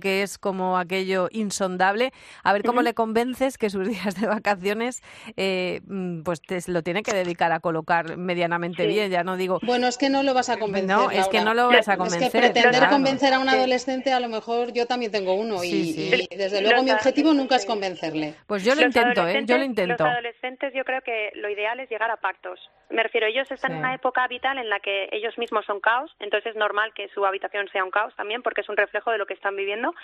Que 0.00 0.22
es 0.22 0.38
como 0.38 0.76
aquello 0.78 1.28
insondable, 1.30 2.12
a 2.44 2.52
ver 2.52 2.62
cómo 2.62 2.82
le 2.82 2.94
convences 2.94 3.56
que 3.58 3.70
sus 3.70 3.86
días 3.88 4.20
de 4.20 4.26
vacaciones 4.26 5.02
eh, 5.36 5.80
mm, 5.86 6.22
pues 6.22 6.40
te, 6.42 6.58
lo 6.68 6.82
tiene 6.82 7.02
que 7.02 7.12
dedicar 7.14 7.52
a 7.52 7.60
colocar 7.60 8.16
medianamente 8.16 8.82
Sí. 8.82 8.88
bien, 8.88 9.10
ya 9.10 9.24
no 9.24 9.36
digo 9.36 9.58
Bueno, 9.62 9.86
es 9.86 9.96
que 9.98 10.10
no 10.10 10.22
lo 10.22 10.34
vas 10.34 10.48
a 10.50 10.58
convencer. 10.58 10.96
no, 10.96 11.10
es 11.10 11.28
que 11.28 11.40
no 11.40 11.54
lo 11.54 11.68
vas 11.68 11.88
a 11.88 11.92
Es 11.92 11.98
convencer. 11.98 12.30
que 12.32 12.38
pretender 12.38 12.72
claro. 12.80 12.90
convencer 12.92 13.32
a 13.32 13.38
un 13.38 13.48
adolescente, 13.48 14.12
a 14.12 14.20
lo 14.20 14.28
mejor 14.28 14.72
yo 14.72 14.86
también 14.86 15.10
tengo 15.12 15.34
uno 15.34 15.62
y, 15.64 15.68
Sí, 15.70 15.92
sí. 16.10 16.26
y 16.30 16.36
desde 16.36 16.60
luego 16.60 16.76
Los 16.76 16.84
mi 16.84 16.90
objetivo 16.90 17.32
nunca 17.34 17.56
es 17.56 17.64
convencerle. 17.66 18.34
Pues 18.46 18.64
yo 18.64 18.74
lo 18.74 18.82
Los 18.82 18.94
intento, 18.96 19.26
¿eh? 19.26 19.44
Yo 19.46 19.56
lo 19.56 19.64
adolescentes- 19.64 19.66
intento. 19.66 20.04
Los 20.04 20.12
adolescentes 20.12 20.72
yo 20.74 20.84
creo 20.84 21.00
que 21.02 21.30
lo 21.34 21.48
ideal 21.50 21.80
es 21.80 21.88
llegar 21.90 22.10
a 22.10 22.16
pactos. 22.16 22.58
Me 22.90 23.02
refiero, 23.02 23.26
ellos 23.26 23.50
están 23.50 23.70
Sí. 23.70 23.74
en 23.74 23.78
una 23.80 23.94
época 23.94 24.26
vital 24.28 24.58
en 24.58 24.68
la 24.68 24.78
que 24.80 25.08
ellos 25.12 25.36
mismos 25.38 25.64
son 25.66 25.80
caos, 25.80 26.10
entonces 26.20 26.50
es 26.52 26.56
normal 26.56 26.92
que 26.94 27.08
su 27.14 27.24
habitación 27.26 27.68
sea 27.72 27.84
un 27.84 27.90
caos 27.90 28.14
también 28.16 28.42
porque 28.42 28.60
es 28.60 28.68
un 28.68 28.76
reflejo 28.76 29.10
de 29.10 29.18
lo 29.18 29.26
que 29.26 29.34
están 29.34 29.56
viviendo 29.56 29.66
viviendo 29.76 29.94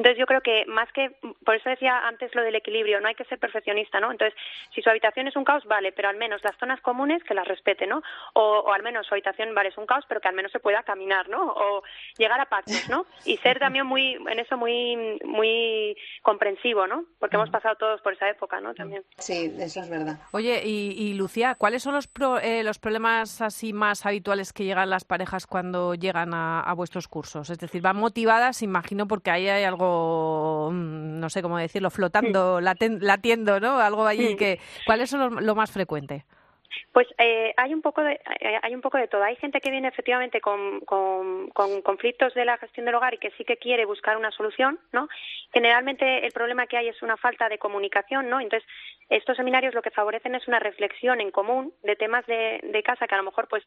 entonces 0.00 0.18
yo 0.18 0.24
creo 0.24 0.40
que 0.40 0.64
más 0.66 0.90
que, 0.92 1.10
por 1.44 1.54
eso 1.56 1.68
decía 1.68 2.08
antes 2.08 2.34
lo 2.34 2.40
del 2.42 2.54
equilibrio, 2.54 3.00
no 3.02 3.08
hay 3.08 3.14
que 3.14 3.26
ser 3.26 3.38
perfeccionista, 3.38 4.00
¿no? 4.00 4.10
Entonces, 4.10 4.34
si 4.74 4.80
su 4.80 4.88
habitación 4.88 5.28
es 5.28 5.36
un 5.36 5.44
caos, 5.44 5.62
vale, 5.66 5.92
pero 5.92 6.08
al 6.08 6.16
menos 6.16 6.42
las 6.42 6.56
zonas 6.56 6.80
comunes 6.80 7.22
que 7.24 7.34
las 7.34 7.46
respete, 7.46 7.86
¿no? 7.86 8.02
O, 8.32 8.60
o 8.60 8.72
al 8.72 8.82
menos 8.82 9.06
su 9.06 9.12
habitación, 9.12 9.54
vale, 9.54 9.68
es 9.68 9.76
un 9.76 9.84
caos, 9.84 10.06
pero 10.08 10.22
que 10.22 10.28
al 10.28 10.34
menos 10.34 10.52
se 10.52 10.58
pueda 10.58 10.82
caminar, 10.84 11.28
¿no? 11.28 11.42
O 11.42 11.82
llegar 12.16 12.40
a 12.40 12.46
pactos, 12.46 12.88
¿no? 12.88 13.04
Y 13.26 13.36
ser 13.38 13.58
también 13.58 13.84
muy, 13.84 14.14
en 14.14 14.38
eso 14.38 14.56
muy, 14.56 15.18
muy 15.22 15.94
comprensivo, 16.22 16.86
¿no? 16.86 17.04
Porque 17.18 17.36
hemos 17.36 17.50
pasado 17.50 17.74
todos 17.76 18.00
por 18.00 18.14
esa 18.14 18.30
época, 18.30 18.58
¿no? 18.62 18.72
También. 18.74 19.04
Sí, 19.18 19.54
eso 19.58 19.80
es 19.80 19.90
verdad. 19.90 20.18
Oye, 20.32 20.62
y, 20.64 20.92
y 20.96 21.12
Lucía, 21.12 21.54
¿cuáles 21.56 21.82
son 21.82 21.94
los, 21.94 22.08
pro- 22.08 22.38
eh, 22.38 22.62
los 22.64 22.78
problemas 22.78 23.42
así 23.42 23.74
más 23.74 24.06
habituales 24.06 24.54
que 24.54 24.64
llegan 24.64 24.88
las 24.88 25.04
parejas 25.04 25.46
cuando 25.46 25.94
llegan 25.94 26.32
a, 26.32 26.60
a 26.60 26.72
vuestros 26.72 27.06
cursos? 27.06 27.50
Es 27.50 27.58
decir, 27.58 27.82
van 27.82 27.96
motivadas, 27.96 28.62
imagino, 28.62 29.06
porque 29.06 29.30
ahí 29.30 29.48
hay 29.48 29.64
algo, 29.64 29.89
mm, 30.72 31.20
no 31.20 31.28
sé 31.30 31.42
cómo 31.42 31.58
decirlo, 31.58 31.90
flotando, 31.90 32.60
laten- 32.60 33.00
latiendo, 33.00 33.60
¿no? 33.60 33.78
Algo 33.78 34.06
allí 34.06 34.34
Mm. 34.34 34.36
que... 34.36 34.58
¿Cuáles 34.86 35.10
son 35.10 35.20
los- 35.20 35.42
lo 35.42 35.54
más 35.54 35.70
frecuente? 35.72 36.24
Pues 36.92 37.08
eh, 37.18 37.52
hay 37.56 37.74
un 37.74 37.82
poco 37.82 38.00
de 38.00 38.12
eh, 38.40 38.58
hay 38.62 38.74
un 38.74 38.80
poco 38.80 38.96
de 38.96 39.08
todo. 39.08 39.22
Hay 39.24 39.34
gente 39.36 39.60
que 39.60 39.70
viene 39.72 39.88
efectivamente 39.88 40.40
con, 40.40 40.80
con, 40.80 41.48
con 41.50 41.82
conflictos 41.82 42.32
de 42.34 42.44
la 42.44 42.58
gestión 42.58 42.86
del 42.86 42.94
hogar 42.94 43.14
y 43.14 43.18
que 43.18 43.30
sí 43.32 43.44
que 43.44 43.56
quiere 43.56 43.84
buscar 43.86 44.16
una 44.16 44.30
solución, 44.30 44.78
¿no? 44.92 45.08
Generalmente 45.52 46.24
el 46.24 46.32
problema 46.32 46.66
que 46.68 46.76
hay 46.76 46.88
es 46.88 47.02
una 47.02 47.16
falta 47.16 47.48
de 47.48 47.58
comunicación, 47.58 48.28
¿no? 48.30 48.40
Entonces 48.40 48.68
estos 49.08 49.36
seminarios 49.36 49.74
lo 49.74 49.82
que 49.82 49.90
favorecen 49.90 50.34
es 50.36 50.46
una 50.46 50.60
reflexión 50.60 51.20
en 51.20 51.32
común 51.32 51.72
de 51.82 51.96
temas 51.96 52.24
de, 52.26 52.60
de 52.62 52.82
casa 52.84 53.06
que 53.08 53.14
a 53.16 53.18
lo 53.18 53.24
mejor 53.24 53.48
pues 53.48 53.64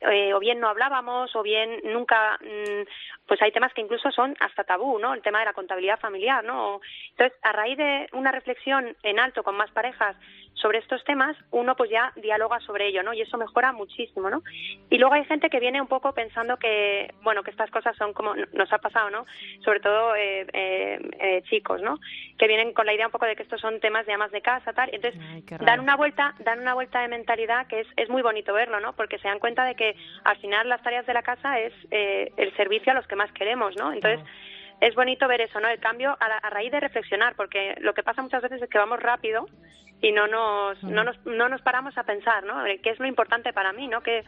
eh, 0.00 0.32
o 0.32 0.38
bien 0.38 0.60
no 0.60 0.68
hablábamos 0.68 1.34
o 1.34 1.42
bien 1.42 1.80
nunca 1.84 2.38
mm, 2.40 2.82
pues 3.26 3.42
hay 3.42 3.50
temas 3.50 3.72
que 3.74 3.80
incluso 3.80 4.10
son 4.12 4.36
hasta 4.40 4.64
tabú 4.64 4.98
no 4.98 5.12
el 5.12 5.22
tema 5.22 5.40
de 5.40 5.46
la 5.46 5.52
contabilidad 5.52 5.98
familiar 5.98 6.44
no 6.44 6.80
entonces 7.10 7.36
a 7.42 7.52
raíz 7.52 7.76
de 7.76 8.08
una 8.12 8.30
reflexión 8.30 8.96
en 9.02 9.18
alto 9.18 9.42
con 9.42 9.56
más 9.56 9.70
parejas 9.72 10.16
sobre 10.60 10.78
estos 10.78 11.02
temas 11.04 11.36
uno 11.50 11.76
pues 11.76 11.90
ya 11.90 12.12
dialoga 12.16 12.60
sobre 12.60 12.88
ello 12.88 13.02
no 13.02 13.12
y 13.12 13.22
eso 13.22 13.38
mejora 13.38 13.72
muchísimo 13.72 14.30
no 14.30 14.42
y 14.90 14.98
luego 14.98 15.14
hay 15.14 15.24
gente 15.24 15.50
que 15.50 15.60
viene 15.60 15.80
un 15.80 15.86
poco 15.86 16.12
pensando 16.12 16.56
que 16.56 17.14
bueno 17.22 17.42
que 17.42 17.50
estas 17.50 17.70
cosas 17.70 17.96
son 17.96 18.12
como 18.12 18.34
nos 18.52 18.72
ha 18.72 18.78
pasado 18.78 19.10
no 19.10 19.26
sobre 19.64 19.80
todo 19.80 20.14
eh, 20.14 20.46
eh, 20.52 20.98
eh, 21.20 21.42
chicos 21.48 21.82
no 21.82 21.98
que 22.38 22.46
vienen 22.46 22.72
con 22.72 22.86
la 22.86 22.94
idea 22.94 23.06
un 23.06 23.12
poco 23.12 23.26
de 23.26 23.36
que 23.36 23.42
estos 23.42 23.60
son 23.60 23.80
temas 23.80 24.06
de 24.06 24.12
amas 24.12 24.30
de 24.30 24.40
casa 24.40 24.72
tal. 24.72 24.90
Entonces 24.92 25.20
Ay, 25.20 25.44
dan 25.60 25.80
una 25.80 25.96
vuelta 25.96 26.34
dan 26.40 26.60
una 26.60 26.74
vuelta 26.74 27.00
de 27.00 27.08
mentalidad 27.08 27.66
que 27.66 27.80
es, 27.80 27.88
es 27.96 28.08
muy 28.08 28.22
bonito 28.22 28.52
verlo 28.52 28.80
no 28.80 28.94
porque 28.94 29.18
se 29.18 29.28
dan 29.28 29.38
cuenta 29.38 29.64
de 29.64 29.74
que 29.74 29.96
al 30.24 30.36
final 30.38 30.68
las 30.68 30.82
tareas 30.82 31.06
de 31.06 31.14
la 31.14 31.22
casa 31.22 31.58
es 31.58 31.72
eh, 31.90 32.32
el 32.36 32.54
servicio 32.56 32.92
a 32.92 32.94
los 32.94 33.06
que 33.06 33.16
más 33.16 33.32
queremos 33.32 33.76
no 33.76 33.92
entonces 33.92 34.20
es 34.80 34.94
bonito 34.94 35.26
ver 35.28 35.40
eso 35.40 35.60
no 35.60 35.68
el 35.68 35.80
cambio 35.80 36.16
a, 36.20 36.28
la- 36.28 36.38
a 36.38 36.50
raíz 36.50 36.70
de 36.72 36.80
reflexionar 36.80 37.34
porque 37.36 37.74
lo 37.80 37.94
que 37.94 38.02
pasa 38.02 38.22
muchas 38.22 38.42
veces 38.42 38.62
es 38.62 38.68
que 38.70 38.78
vamos 38.78 39.00
rápido 39.00 39.46
y 40.00 40.12
no 40.12 40.26
nos 40.28 40.82
no 40.84 41.02
nos 41.04 41.24
no 41.26 41.48
nos 41.48 41.60
paramos 41.62 41.96
a 41.98 42.04
pensar 42.04 42.44
no 42.44 42.62
qué 42.82 42.90
es 42.90 42.98
lo 43.00 43.06
importante 43.06 43.52
para 43.52 43.72
mí 43.72 43.88
no 43.88 44.00
que 44.02 44.24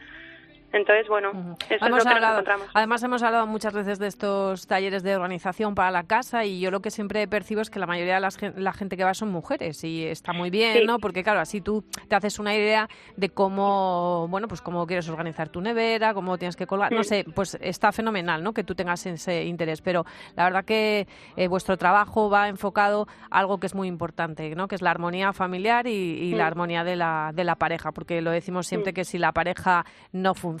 entonces 0.73 1.07
bueno 1.07 1.31
eso 1.69 1.75
es 1.75 1.81
Hemos 1.81 2.03
lo 2.03 2.09
que 2.13 2.19
nos 2.19 2.29
encontramos 2.31 2.67
además 2.73 3.03
hemos 3.03 3.23
hablado 3.23 3.47
muchas 3.47 3.73
veces 3.73 3.99
de 3.99 4.07
estos 4.07 4.67
talleres 4.67 5.03
de 5.03 5.15
organización 5.15 5.75
para 5.75 5.91
la 5.91 6.03
casa 6.03 6.45
y 6.45 6.59
yo 6.59 6.71
lo 6.71 6.81
que 6.81 6.91
siempre 6.91 7.27
percibo 7.27 7.61
es 7.61 7.69
que 7.69 7.79
la 7.79 7.87
mayoría 7.87 8.15
de 8.15 8.19
las 8.21 8.37
la 8.55 8.73
gente 8.73 8.97
que 8.97 9.03
va 9.03 9.13
son 9.13 9.29
mujeres 9.31 9.83
y 9.83 10.05
está 10.05 10.33
muy 10.33 10.49
bien, 10.49 10.79
Sí. 10.79 10.85
¿no? 10.85 10.97
Porque 10.99 11.23
claro, 11.23 11.39
así 11.39 11.61
tú 11.61 11.83
te 12.07 12.15
haces 12.15 12.39
una 12.39 12.55
idea 12.55 12.87
de 13.17 13.29
cómo, 13.29 14.27
bueno, 14.29 14.47
pues 14.47 14.61
cómo 14.61 14.85
quieres 14.87 15.07
organizar 15.09 15.49
tu 15.49 15.61
nevera, 15.61 16.13
cómo 16.13 16.37
tienes 16.37 16.55
que 16.55 16.65
colgar, 16.67 16.91
no 16.91 17.03
sé, 17.03 17.25
pues 17.35 17.57
está 17.61 17.91
fenomenal, 17.91 18.43
¿no? 18.43 18.53
Que 18.53 18.63
tú 18.63 18.75
tengas 18.75 19.05
ese 19.05 19.43
interés, 19.45 19.81
pero 19.81 20.05
la 20.35 20.43
verdad 20.45 20.65
que 20.65 21.07
eh, 21.35 21.47
vuestro 21.47 21.77
trabajo 21.77 22.29
va 22.29 22.47
enfocado 22.47 23.07
a 23.29 23.39
algo 23.39 23.59
que 23.59 23.67
es 23.67 23.75
muy 23.75 23.87
importante, 23.87 24.55
¿no? 24.55 24.67
Que 24.67 24.75
es 24.75 24.81
la 24.81 24.91
armonía 24.91 25.33
familiar 25.33 25.87
y, 25.87 25.91
y 25.91 26.31
la 26.35 26.45
Mm. 26.45 26.47
armonía 26.47 26.83
de 26.83 26.95
la, 26.95 27.31
de 27.33 27.43
la 27.43 27.55
pareja, 27.55 27.91
porque 27.91 28.21
lo 28.21 28.31
decimos 28.31 28.67
siempre 28.67 28.93
que 28.93 29.03
si 29.05 29.17
la 29.17 29.31
pareja 29.31 29.85
no 30.11 30.33
funciona, 30.33 30.60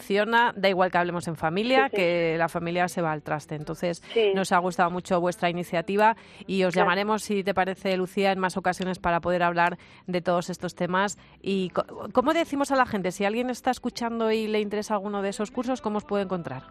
da 0.55 0.69
igual 0.69 0.91
que 0.91 0.97
hablemos 0.97 1.27
en 1.27 1.35
familia, 1.35 1.85
Sí, 1.85 1.89
sí. 1.91 1.95
que 1.97 2.35
la 2.37 2.49
familia 2.49 2.87
se 2.87 3.01
va 3.01 3.11
al 3.11 3.21
traste. 3.23 3.55
Entonces, 3.55 4.01
Sí. 4.13 4.31
nos 4.33 4.51
ha 4.51 4.57
gustado 4.59 4.89
mucho 4.89 5.19
vuestra 5.21 5.49
iniciativa 5.49 6.15
y 6.47 6.63
os 6.63 6.73
Claro. 6.73 6.85
llamaremos, 6.85 7.23
si 7.23 7.43
te 7.43 7.53
parece, 7.53 7.95
Lucía, 7.97 8.31
en 8.31 8.39
más 8.39 8.57
ocasiones 8.57 8.99
para 8.99 9.19
poder 9.21 9.43
hablar 9.43 9.77
de 10.07 10.21
todos 10.21 10.49
estos 10.49 10.75
temas. 10.75 11.17
¿Y 11.41 11.69
cómo 12.13 12.33
decimos 12.33 12.71
a 12.71 12.75
la 12.75 12.85
gente? 12.85 13.11
Si 13.11 13.25
alguien 13.25 13.49
está 13.49 13.71
escuchando 13.71 14.31
y 14.31 14.47
le 14.47 14.59
interesa 14.59 14.93
alguno 14.95 15.21
de 15.21 15.29
esos 15.29 15.51
cursos, 15.51 15.81
¿cómo 15.81 15.97
os 15.97 16.05
puede 16.05 16.23
encontrar? 16.23 16.63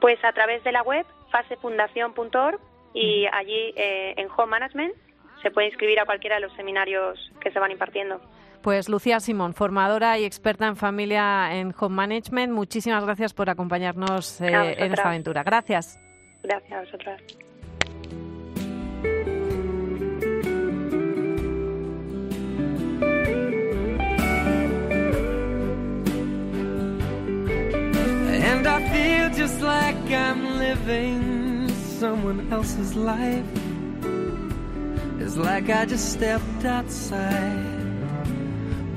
Pues 0.00 0.22
a 0.24 0.32
través 0.32 0.62
de 0.64 0.72
la 0.72 0.82
web 0.82 1.06
fasefundación.org 1.32 2.60
y 2.94 3.26
allí 3.32 3.72
eh, 3.76 4.14
en 4.16 4.28
Home 4.36 4.50
Management 4.50 4.94
se 5.42 5.50
puede 5.50 5.68
inscribir 5.68 6.00
a 6.00 6.04
cualquiera 6.04 6.36
de 6.36 6.42
los 6.42 6.52
seminarios 6.54 7.18
que 7.40 7.50
se 7.50 7.58
van 7.58 7.70
impartiendo. 7.70 8.20
Pues 8.66 8.88
Lucía 8.88 9.20
Simón, 9.20 9.54
formadora 9.54 10.18
y 10.18 10.24
experta 10.24 10.66
en 10.66 10.74
familia 10.74 11.54
en 11.54 11.72
Home 11.78 11.94
Management, 11.94 12.52
muchísimas 12.52 13.04
gracias 13.04 13.32
por 13.32 13.48
acompañarnos 13.48 14.40
eh, 14.40 14.74
en 14.76 14.92
esta 14.92 15.06
aventura. 15.06 15.44
Gracias. 15.44 16.00
Gracias 16.42 16.72
a 16.72 16.80
vosotras. 16.80 17.22
And 28.42 28.66
I 28.66 28.88
feel 28.90 29.30
just 29.30 29.62
like 29.62 30.10
I'm 30.10 30.58
living 30.58 31.68
someone 32.00 32.52
else's 32.52 32.96
life. 32.96 33.46
It's 35.20 35.36
like 35.36 35.70
I 35.70 35.86
just 35.86 36.14
stepped 36.14 36.64
outside 36.64 37.75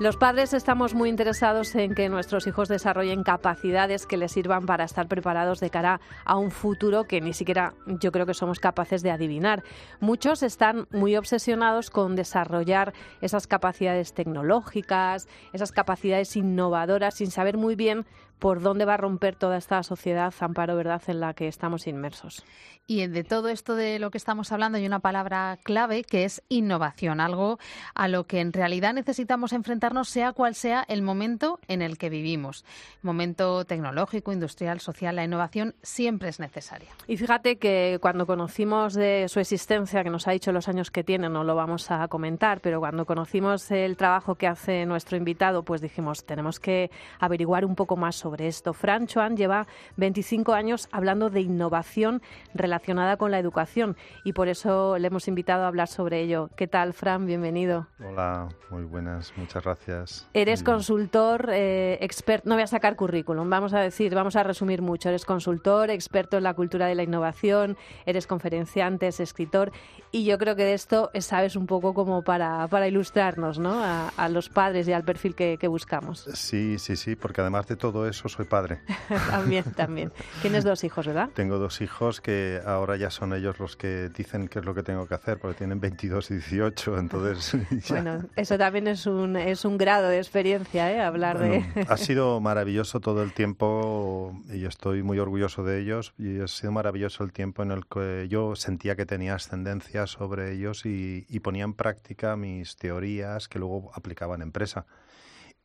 Los 0.00 0.16
padres 0.16 0.54
estamos 0.54 0.94
muy 0.94 1.10
interesados 1.10 1.74
en 1.74 1.94
que 1.94 2.08
nuestros 2.08 2.46
hijos 2.46 2.70
desarrollen 2.70 3.22
capacidades 3.22 4.06
que 4.06 4.16
les 4.16 4.32
sirvan 4.32 4.64
para 4.64 4.84
estar 4.84 5.08
preparados 5.08 5.60
de 5.60 5.68
cara 5.68 6.00
a 6.24 6.36
un 6.36 6.50
futuro 6.50 7.04
que 7.04 7.20
ni 7.20 7.34
siquiera 7.34 7.74
yo 7.86 8.10
creo 8.10 8.24
que 8.24 8.32
somos 8.32 8.60
capaces 8.60 9.02
de 9.02 9.10
adivinar. 9.10 9.62
Muchos 10.00 10.42
están 10.42 10.88
muy 10.90 11.16
obsesionados 11.16 11.90
con 11.90 12.16
desarrollar 12.16 12.94
esas 13.20 13.46
capacidades 13.46 14.14
tecnológicas, 14.14 15.28
esas 15.52 15.70
capacidades 15.70 16.34
innovadoras, 16.34 17.16
sin 17.16 17.30
saber 17.30 17.58
muy 17.58 17.76
bien 17.76 18.06
por 18.40 18.60
dónde 18.62 18.84
va 18.84 18.94
a 18.94 18.96
romper 18.96 19.36
toda 19.36 19.58
esta 19.58 19.82
sociedad, 19.82 20.34
Amparo, 20.40 20.74
¿verdad?, 20.74 21.02
en 21.06 21.20
la 21.20 21.34
que 21.34 21.46
estamos 21.46 21.86
inmersos. 21.86 22.44
Y 22.86 23.06
de 23.06 23.22
todo 23.22 23.48
esto 23.50 23.76
de 23.76 24.00
lo 24.00 24.10
que 24.10 24.18
estamos 24.18 24.50
hablando 24.50 24.78
hay 24.78 24.86
una 24.86 24.98
palabra 24.98 25.58
clave 25.62 26.02
que 26.02 26.24
es 26.24 26.42
innovación, 26.48 27.20
algo 27.20 27.60
a 27.94 28.08
lo 28.08 28.26
que 28.26 28.40
en 28.40 28.52
realidad 28.52 28.94
necesitamos 28.94 29.52
enfrentarnos 29.52 30.08
sea 30.08 30.32
cual 30.32 30.56
sea 30.56 30.84
el 30.88 31.02
momento 31.02 31.60
en 31.68 31.82
el 31.82 31.98
que 31.98 32.10
vivimos. 32.10 32.64
Momento 33.02 33.64
tecnológico, 33.64 34.32
industrial, 34.32 34.80
social, 34.80 35.14
la 35.14 35.24
innovación 35.24 35.76
siempre 35.82 36.30
es 36.30 36.40
necesaria. 36.40 36.88
Y 37.06 37.16
fíjate 37.16 37.58
que 37.58 37.98
cuando 38.00 38.26
conocimos 38.26 38.94
de 38.94 39.26
su 39.28 39.38
existencia, 39.38 40.02
que 40.02 40.10
nos 40.10 40.26
ha 40.26 40.32
dicho 40.32 40.50
los 40.50 40.66
años 40.66 40.90
que 40.90 41.04
tiene, 41.04 41.28
no 41.28 41.44
lo 41.44 41.54
vamos 41.54 41.90
a 41.90 42.08
comentar, 42.08 42.60
pero 42.60 42.80
cuando 42.80 43.06
conocimos 43.06 43.70
el 43.70 43.96
trabajo 43.96 44.34
que 44.34 44.48
hace 44.48 44.86
nuestro 44.86 45.16
invitado, 45.16 45.62
pues 45.62 45.80
dijimos, 45.80 46.24
tenemos 46.24 46.58
que 46.58 46.90
averiguar 47.20 47.64
un 47.64 47.76
poco 47.76 47.96
más 47.96 48.16
sobre 48.16 48.29
esto. 48.40 48.72
Fran 48.72 49.06
Chuan 49.06 49.36
lleva 49.36 49.66
25 49.96 50.52
años 50.52 50.88
hablando 50.92 51.30
de 51.30 51.40
innovación 51.40 52.22
relacionada 52.54 53.16
con 53.16 53.30
la 53.30 53.38
educación 53.38 53.96
y 54.24 54.32
por 54.32 54.48
eso 54.48 54.98
le 54.98 55.08
hemos 55.08 55.28
invitado 55.28 55.64
a 55.64 55.68
hablar 55.68 55.88
sobre 55.88 56.20
ello. 56.22 56.50
¿Qué 56.56 56.66
tal, 56.66 56.92
Fran? 56.92 57.26
Bienvenido. 57.26 57.86
Hola, 58.04 58.48
muy 58.70 58.84
buenas, 58.84 59.32
muchas 59.36 59.64
gracias. 59.64 60.28
Eres 60.32 60.62
Mm, 60.62 60.66
consultor, 60.66 61.50
eh, 61.52 61.98
experto, 62.00 62.48
no 62.48 62.54
voy 62.54 62.62
a 62.62 62.66
sacar 62.66 62.96
currículum, 62.96 63.48
vamos 63.50 63.74
a 63.74 63.80
decir, 63.80 64.14
vamos 64.14 64.36
a 64.36 64.42
resumir 64.42 64.82
mucho. 64.82 65.08
Eres 65.08 65.24
consultor, 65.24 65.90
experto 65.90 66.36
en 66.36 66.44
la 66.44 66.54
cultura 66.54 66.86
de 66.86 66.94
la 66.94 67.02
innovación, 67.02 67.76
eres 68.06 68.26
conferenciante, 68.26 69.06
eres 69.06 69.20
escritor 69.20 69.72
y 70.12 70.24
yo 70.24 70.38
creo 70.38 70.56
que 70.56 70.64
de 70.64 70.74
esto 70.74 71.10
sabes 71.20 71.56
un 71.56 71.66
poco 71.66 71.94
como 71.94 72.22
para, 72.22 72.66
para 72.68 72.88
ilustrarnos 72.88 73.58
¿no? 73.58 73.82
a, 73.82 74.08
a 74.16 74.28
los 74.28 74.48
padres 74.48 74.88
y 74.88 74.92
al 74.92 75.04
perfil 75.04 75.34
que, 75.34 75.56
que 75.58 75.68
buscamos. 75.68 76.28
Sí, 76.34 76.78
sí, 76.78 76.96
sí, 76.96 77.16
porque 77.16 77.40
además 77.40 77.66
de 77.66 77.76
todo 77.76 78.06
eso 78.08 78.19
soy 78.28 78.44
padre. 78.44 78.80
también, 79.30 79.64
también. 79.74 80.12
Tienes 80.42 80.64
dos 80.64 80.84
hijos, 80.84 81.06
¿verdad? 81.06 81.30
Tengo 81.34 81.58
dos 81.58 81.80
hijos 81.80 82.20
que 82.20 82.60
ahora 82.66 82.96
ya 82.96 83.10
son 83.10 83.32
ellos 83.32 83.58
los 83.58 83.76
que 83.76 84.08
dicen 84.10 84.48
qué 84.48 84.58
es 84.60 84.64
lo 84.64 84.74
que 84.74 84.82
tengo 84.82 85.06
que 85.06 85.14
hacer, 85.14 85.38
porque 85.38 85.58
tienen 85.58 85.80
22 85.80 86.30
y 86.30 86.34
18, 86.34 86.98
entonces 86.98 87.56
ya- 87.70 87.94
Bueno, 87.94 88.24
eso 88.36 88.58
también 88.58 88.86
es 88.88 89.06
un, 89.06 89.36
es 89.36 89.64
un 89.64 89.78
grado 89.78 90.08
de 90.08 90.18
experiencia, 90.18 90.92
¿eh? 90.92 91.00
Hablar 91.00 91.38
Bueno, 91.38 91.64
de... 91.74 91.86
ha 91.88 91.96
sido 91.96 92.40
maravilloso 92.40 93.00
todo 93.00 93.22
el 93.22 93.32
tiempo 93.32 94.34
y 94.52 94.64
estoy 94.64 95.02
muy 95.02 95.18
orgulloso 95.18 95.64
de 95.64 95.80
ellos 95.80 96.12
y 96.18 96.40
ha 96.40 96.48
sido 96.48 96.72
maravilloso 96.72 97.24
el 97.24 97.32
tiempo 97.32 97.62
en 97.62 97.70
el 97.70 97.86
que 97.86 98.26
yo 98.28 98.56
sentía 98.56 98.96
que 98.96 99.06
tenía 99.06 99.34
ascendencia 99.34 100.06
sobre 100.06 100.52
ellos 100.52 100.84
y, 100.86 101.26
y 101.28 101.40
ponía 101.40 101.64
en 101.64 101.74
práctica 101.74 102.36
mis 102.36 102.76
teorías 102.76 103.48
que 103.48 103.58
luego 103.58 103.90
aplicaba 103.94 104.34
en 104.34 104.42
empresa. 104.42 104.86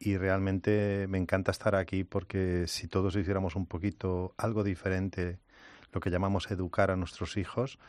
Y 0.05 0.17
realmente 0.17 1.07
me 1.09 1.17
encanta 1.17 1.49
estar 1.49 1.73
aquí 1.75 2.03
porque 2.03 2.65
si 2.67 2.87
todos 2.87 3.15
hiciéramos 3.15 3.55
un 3.55 3.65
poquito 3.65 4.35
algo 4.37 4.63
diferente, 4.63 5.39
lo 5.91 5.99
que 5.99 6.11
llamamos 6.11 6.51
educar 6.51 6.91
a 6.91 6.95
nuestros 6.95 7.37
hijos, 7.37 7.79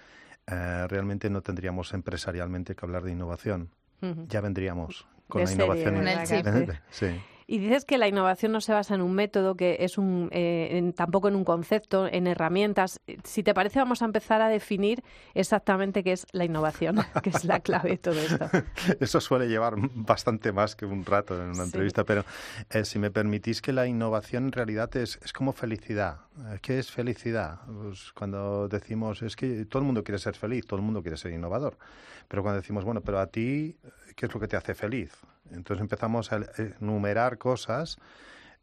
eh, 0.47 0.87
realmente 0.89 1.29
no 1.29 1.43
tendríamos 1.43 1.93
empresarialmente 1.93 2.75
que 2.75 2.87
hablar 2.87 3.03
de 3.03 3.13
innovación. 3.13 3.69
Ya 4.29 4.41
vendríamos 4.41 5.07
con 5.29 5.41
De 5.41 5.45
la 5.45 5.51
serie, 5.51 5.65
innovación. 5.65 5.95
¿verdad? 5.97 6.45
Con 6.45 6.57
el 6.57 6.67
chip. 6.69 6.77
Sí. 6.91 7.21
Y 7.49 7.59
dices 7.59 7.85
que 7.85 7.97
la 7.97 8.09
innovación 8.09 8.51
no 8.51 8.61
se 8.61 8.73
basa 8.73 8.97
en 8.97 9.03
un 9.03 9.15
método, 9.15 9.55
que 9.57 9.77
es 9.81 9.99
un, 9.99 10.29
eh, 10.33 10.69
en- 10.73 10.93
tampoco 10.93 11.29
en 11.29 11.37
un 11.37 11.45
concepto, 11.45 12.09
en 12.09 12.27
herramientas. 12.27 13.01
Si 13.23 13.45
te 13.45 13.55
parece, 13.55 13.79
vamos 13.79 14.03
a 14.03 14.05
empezar 14.05 14.41
a 14.43 14.49
definir 14.49 15.05
exactamente 15.35 16.03
qué 16.03 16.11
es 16.13 16.27
la 16.33 16.45
innovación, 16.45 16.97
que 17.23 17.31
es 17.31 17.45
la 17.45 17.61
clave 17.61 17.91
de 17.91 17.99
todo 17.99 18.15
esto. 18.19 18.51
Eso 19.01 19.21
suele 19.21 19.47
llevar 19.49 19.75
bastante 19.95 20.51
más 20.51 20.75
que 20.75 20.87
un 20.87 21.05
rato 21.05 21.35
en 21.37 21.51
una 21.51 21.55
Sí. 21.55 21.63
entrevista, 21.63 22.03
pero 22.05 22.25
eh, 22.71 22.85
si 22.85 22.99
me 22.99 23.11
permitís 23.13 23.63
que 23.63 23.73
la 23.73 23.87
innovación 23.87 24.47
en 24.47 24.53
realidad 24.53 24.97
es, 24.97 25.19
es 25.23 25.33
como 25.33 25.53
felicidad. 25.53 26.17
Eh, 26.53 26.59
¿Qué 26.61 26.81
es 26.81 26.91
felicidad? 26.91 27.61
Pues 27.67 28.13
cuando 28.13 28.67
decimos, 28.67 29.23
es 29.23 29.37
que 29.37 29.67
todo 29.67 29.81
el 29.81 29.87
mundo 29.87 30.03
quiere 30.03 30.19
ser 30.19 30.35
feliz, 30.35 30.67
todo 30.67 30.81
el 30.81 30.85
mundo 30.85 31.01
quiere 31.01 31.17
ser 31.17 31.31
innovador, 31.33 31.77
pero 32.27 32.43
cuando 32.43 32.61
decimos, 32.61 32.85
bueno, 32.85 33.03
pero 33.03 33.21
a 33.21 33.27
ti, 33.29 33.77
¿qué 34.17 34.27
es 34.27 34.35
lo 34.35 34.41
que 34.41 34.49
te 34.49 34.57
hace 34.57 34.75
feliz? 34.75 35.13
Entonces 35.51 35.81
empezamos 35.81 36.33
a 36.33 36.41
enumerar 36.81 37.39
cosas. 37.39 37.99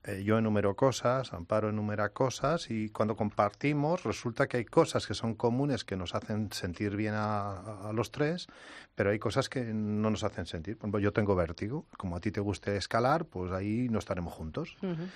Eh, 0.05 0.23
yo 0.25 0.37
enumero 0.37 0.75
cosas, 0.75 1.31
Amparo 1.31 1.69
enumera 1.69 2.09
cosas 2.09 2.69
y 2.69 2.89
cuando 2.89 3.15
compartimos 3.15 4.03
resulta 4.03 4.47
que 4.47 4.57
hay 4.57 4.65
cosas 4.65 5.07
que 5.07 5.13
son 5.13 5.33
comunes 5.33 5.85
que 5.85 5.95
nos 5.95 6.13
hacen 6.13 6.51
sentir 6.51 6.97
bien 6.97 7.13
a, 7.15 7.87
a 7.87 7.93
los 7.93 8.11
tres, 8.11 8.47
pero 8.95 9.11
hay 9.11 9.19
cosas 9.19 9.47
que 9.47 9.63
no 9.63 10.09
nos 10.09 10.25
hacen 10.25 10.45
sentir. 10.45 10.77
Por 10.77 10.85
ejemplo, 10.87 10.99
yo 10.99 11.13
tengo 11.13 11.35
vértigo, 11.35 11.85
como 11.97 12.17
a 12.17 12.19
ti 12.19 12.31
te 12.31 12.41
guste 12.41 12.75
escalar, 12.75 13.23
pues 13.23 13.53
ahí 13.53 13.87
no 13.89 13.99
estaremos 13.99 14.33
juntos. 14.33 14.75
Ujú. 14.81 15.07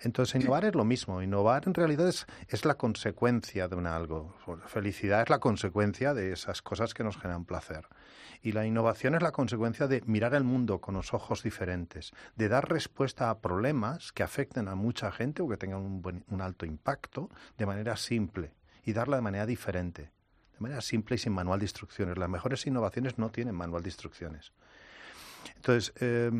Entonces, 0.00 0.42
innovar 0.42 0.64
es 0.64 0.74
lo 0.74 0.84
mismo. 0.84 1.22
Innovar 1.22 1.62
en 1.66 1.74
realidad 1.74 2.08
es, 2.08 2.26
es 2.48 2.64
la 2.64 2.74
consecuencia 2.74 3.68
de 3.68 3.76
un 3.76 3.86
algo. 3.86 4.34
Felicidad 4.66 5.22
es 5.22 5.30
la 5.30 5.38
consecuencia 5.38 6.14
de 6.14 6.32
esas 6.32 6.62
cosas 6.62 6.94
que 6.94 7.04
nos 7.04 7.16
generan 7.16 7.44
placer. 7.44 7.86
Y 8.42 8.52
la 8.52 8.66
innovación 8.66 9.14
es 9.14 9.22
la 9.22 9.32
consecuencia 9.32 9.86
de 9.86 10.02
mirar 10.06 10.34
el 10.34 10.44
mundo 10.44 10.80
con 10.80 10.94
los 10.94 11.14
ojos 11.14 11.42
diferentes, 11.42 12.12
de 12.36 12.48
dar 12.48 12.68
respuesta 12.68 13.30
a 13.30 13.38
problemas 13.40 14.12
que 14.12 14.22
afecten 14.22 14.68
a 14.68 14.74
mucha 14.74 15.10
gente 15.12 15.42
o 15.42 15.48
que 15.48 15.56
tengan 15.56 15.80
un, 15.80 16.02
buen- 16.02 16.24
alto 16.40 16.66
impacto 16.66 17.30
de 17.58 17.66
manera 17.66 17.96
simple 17.96 18.52
y 18.84 18.92
darla 18.92 19.16
de 19.16 19.22
manera 19.22 19.46
diferente, 19.46 20.02
de 20.52 20.60
manera 20.60 20.80
simple 20.80 21.16
y 21.16 21.18
sin 21.18 21.32
manual 21.32 21.58
de 21.60 21.64
instrucciones. 21.64 22.18
Las 22.18 22.28
mejores 22.28 22.66
innovaciones 22.66 23.18
no 23.18 23.30
tienen 23.30 23.54
manual 23.54 23.82
de 23.82 23.88
instrucciones. 23.88 24.52
Entonces, 25.56 25.92
eh, 26.00 26.30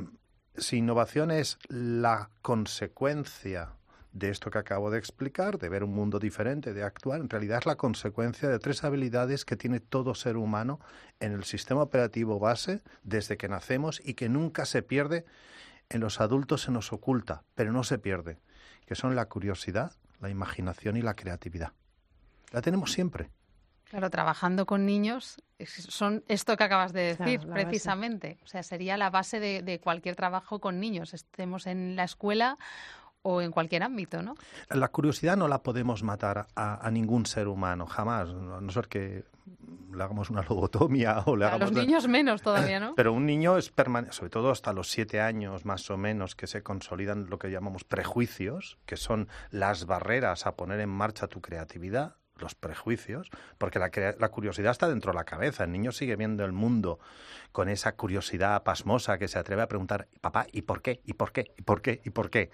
si 0.56 0.76
innovación 0.78 1.30
es 1.30 1.58
la 1.68 2.30
consecuencia 2.42 3.70
de 4.18 4.30
esto 4.30 4.50
que 4.50 4.58
acabo 4.58 4.90
de 4.90 4.98
explicar, 4.98 5.58
de 5.58 5.68
ver 5.68 5.84
un 5.84 5.92
mundo 5.94 6.18
diferente, 6.18 6.72
de 6.72 6.82
actuar, 6.82 7.20
en 7.20 7.28
realidad 7.28 7.58
es 7.58 7.66
la 7.66 7.76
consecuencia 7.76 8.48
de 8.48 8.58
tres 8.58 8.82
habilidades 8.82 9.44
que 9.44 9.56
tiene 9.56 9.78
todo 9.78 10.14
ser 10.14 10.38
humano 10.38 10.80
en 11.20 11.32
el 11.32 11.44
sistema 11.44 11.82
operativo 11.82 12.38
base 12.38 12.80
desde 13.02 13.36
que 13.36 13.48
nacemos 13.48 14.00
y 14.02 14.14
que 14.14 14.28
nunca 14.28 14.64
se 14.64 14.82
pierde. 14.82 15.26
En 15.90 16.00
los 16.00 16.20
adultos 16.20 16.62
se 16.62 16.72
nos 16.72 16.92
oculta, 16.92 17.44
pero 17.54 17.72
no 17.72 17.84
se 17.84 17.98
pierde, 17.98 18.38
que 18.86 18.94
son 18.94 19.14
la 19.14 19.26
curiosidad, 19.26 19.92
la 20.20 20.30
imaginación 20.30 20.96
y 20.96 21.02
la 21.02 21.14
creatividad. 21.14 21.72
La 22.52 22.62
tenemos 22.62 22.92
siempre. 22.92 23.30
Claro, 23.84 24.10
trabajando 24.10 24.66
con 24.66 24.84
niños 24.84 25.42
son 25.66 26.24
esto 26.26 26.56
que 26.56 26.64
acabas 26.64 26.92
de 26.92 27.14
Claro, 27.16 27.30
decir, 27.30 27.46
base. 27.46 27.62
precisamente. 27.64 28.38
O 28.44 28.46
sea, 28.46 28.62
sería 28.62 28.96
la 28.96 29.10
base 29.10 29.40
de, 29.40 29.62
de 29.62 29.78
cualquier 29.78 30.16
trabajo 30.16 30.58
con 30.58 30.80
niños, 30.80 31.14
estemos 31.14 31.66
en 31.66 31.96
la 31.96 32.04
escuela 32.04 32.58
o 33.28 33.40
en 33.42 33.50
cualquier 33.50 33.82
ámbito, 33.82 34.22
¿no? 34.22 34.36
La 34.70 34.88
curiosidad 34.88 35.36
no 35.36 35.48
la 35.48 35.64
podemos 35.64 36.04
matar 36.04 36.46
a, 36.54 36.86
a 36.86 36.90
ningún 36.92 37.26
ser 37.26 37.48
humano, 37.48 37.86
jamás, 37.86 38.28
a 38.28 38.60
no 38.60 38.70
ser 38.70 38.86
que 38.86 39.24
le 39.92 40.02
hagamos 40.02 40.30
una 40.30 40.42
lobotomia 40.42 41.22
o 41.26 41.34
le 41.34 41.44
A 41.44 41.48
hagamos... 41.48 41.72
los 41.72 41.84
niños 41.84 42.06
menos 42.06 42.40
todavía, 42.40 42.78
¿no? 42.78 42.94
Pero 42.96 43.12
un 43.12 43.26
niño 43.26 43.58
es 43.58 43.70
permanente, 43.70 44.14
sobre 44.14 44.30
todo 44.30 44.50
hasta 44.52 44.72
los 44.72 44.90
siete 44.90 45.20
años 45.20 45.64
más 45.64 45.90
o 45.90 45.96
menos, 45.96 46.36
que 46.36 46.46
se 46.46 46.62
consolidan 46.62 47.26
lo 47.28 47.40
que 47.40 47.50
llamamos 47.50 47.82
prejuicios, 47.82 48.78
que 48.86 48.96
son 48.96 49.28
las 49.50 49.86
barreras 49.86 50.46
a 50.46 50.54
poner 50.54 50.78
en 50.78 50.90
marcha 50.90 51.26
tu 51.26 51.40
creatividad, 51.40 52.14
los 52.36 52.54
prejuicios, 52.54 53.30
porque 53.58 53.80
la, 53.80 53.90
la 54.18 54.28
curiosidad 54.28 54.70
está 54.70 54.88
dentro 54.88 55.10
de 55.10 55.16
la 55.16 55.24
cabeza. 55.24 55.64
El 55.64 55.72
niño 55.72 55.90
sigue 55.90 56.14
viendo 56.14 56.44
el 56.44 56.52
mundo 56.52 57.00
con 57.50 57.68
esa 57.68 57.96
curiosidad 57.96 58.62
pasmosa 58.62 59.18
que 59.18 59.26
se 59.26 59.38
atreve 59.40 59.62
a 59.62 59.68
preguntar, 59.68 60.06
papá, 60.20 60.46
¿y 60.52 60.62
por 60.62 60.80
qué? 60.80 61.00
¿Y 61.04 61.14
por 61.14 61.32
qué? 61.32 61.50
¿Y 61.56 61.62
por 61.62 61.82
qué? 61.82 62.00
¿Y 62.04 62.10
por 62.10 62.30
qué? 62.30 62.50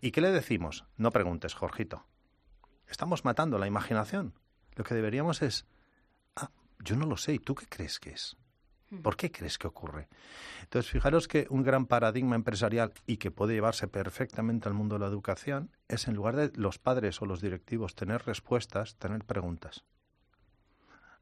¿Y 0.00 0.10
qué 0.10 0.20
le 0.20 0.30
decimos? 0.30 0.84
No 0.96 1.10
preguntes, 1.10 1.54
Jorgito. 1.54 2.06
Estamos 2.88 3.24
matando 3.24 3.58
la 3.58 3.66
imaginación. 3.66 4.34
Lo 4.74 4.84
que 4.84 4.94
deberíamos 4.94 5.42
es, 5.42 5.66
ah, 6.36 6.50
yo 6.78 6.96
no 6.96 7.06
lo 7.06 7.16
sé, 7.16 7.34
¿y 7.34 7.38
tú 7.38 7.54
qué 7.54 7.66
crees 7.66 7.98
que 7.98 8.10
es? 8.10 8.36
¿Por 9.02 9.16
qué 9.16 9.32
crees 9.32 9.58
que 9.58 9.66
ocurre? 9.66 10.08
Entonces, 10.62 10.90
fijaros 10.90 11.26
que 11.26 11.48
un 11.50 11.64
gran 11.64 11.86
paradigma 11.86 12.36
empresarial 12.36 12.92
y 13.06 13.16
que 13.16 13.32
puede 13.32 13.54
llevarse 13.54 13.88
perfectamente 13.88 14.68
al 14.68 14.74
mundo 14.74 14.94
de 14.94 15.00
la 15.00 15.06
educación 15.06 15.70
es 15.88 16.06
en 16.06 16.14
lugar 16.14 16.36
de 16.36 16.52
los 16.54 16.78
padres 16.78 17.20
o 17.20 17.26
los 17.26 17.40
directivos 17.40 17.96
tener 17.96 18.24
respuestas, 18.24 18.94
tener 18.96 19.24
preguntas. 19.24 19.84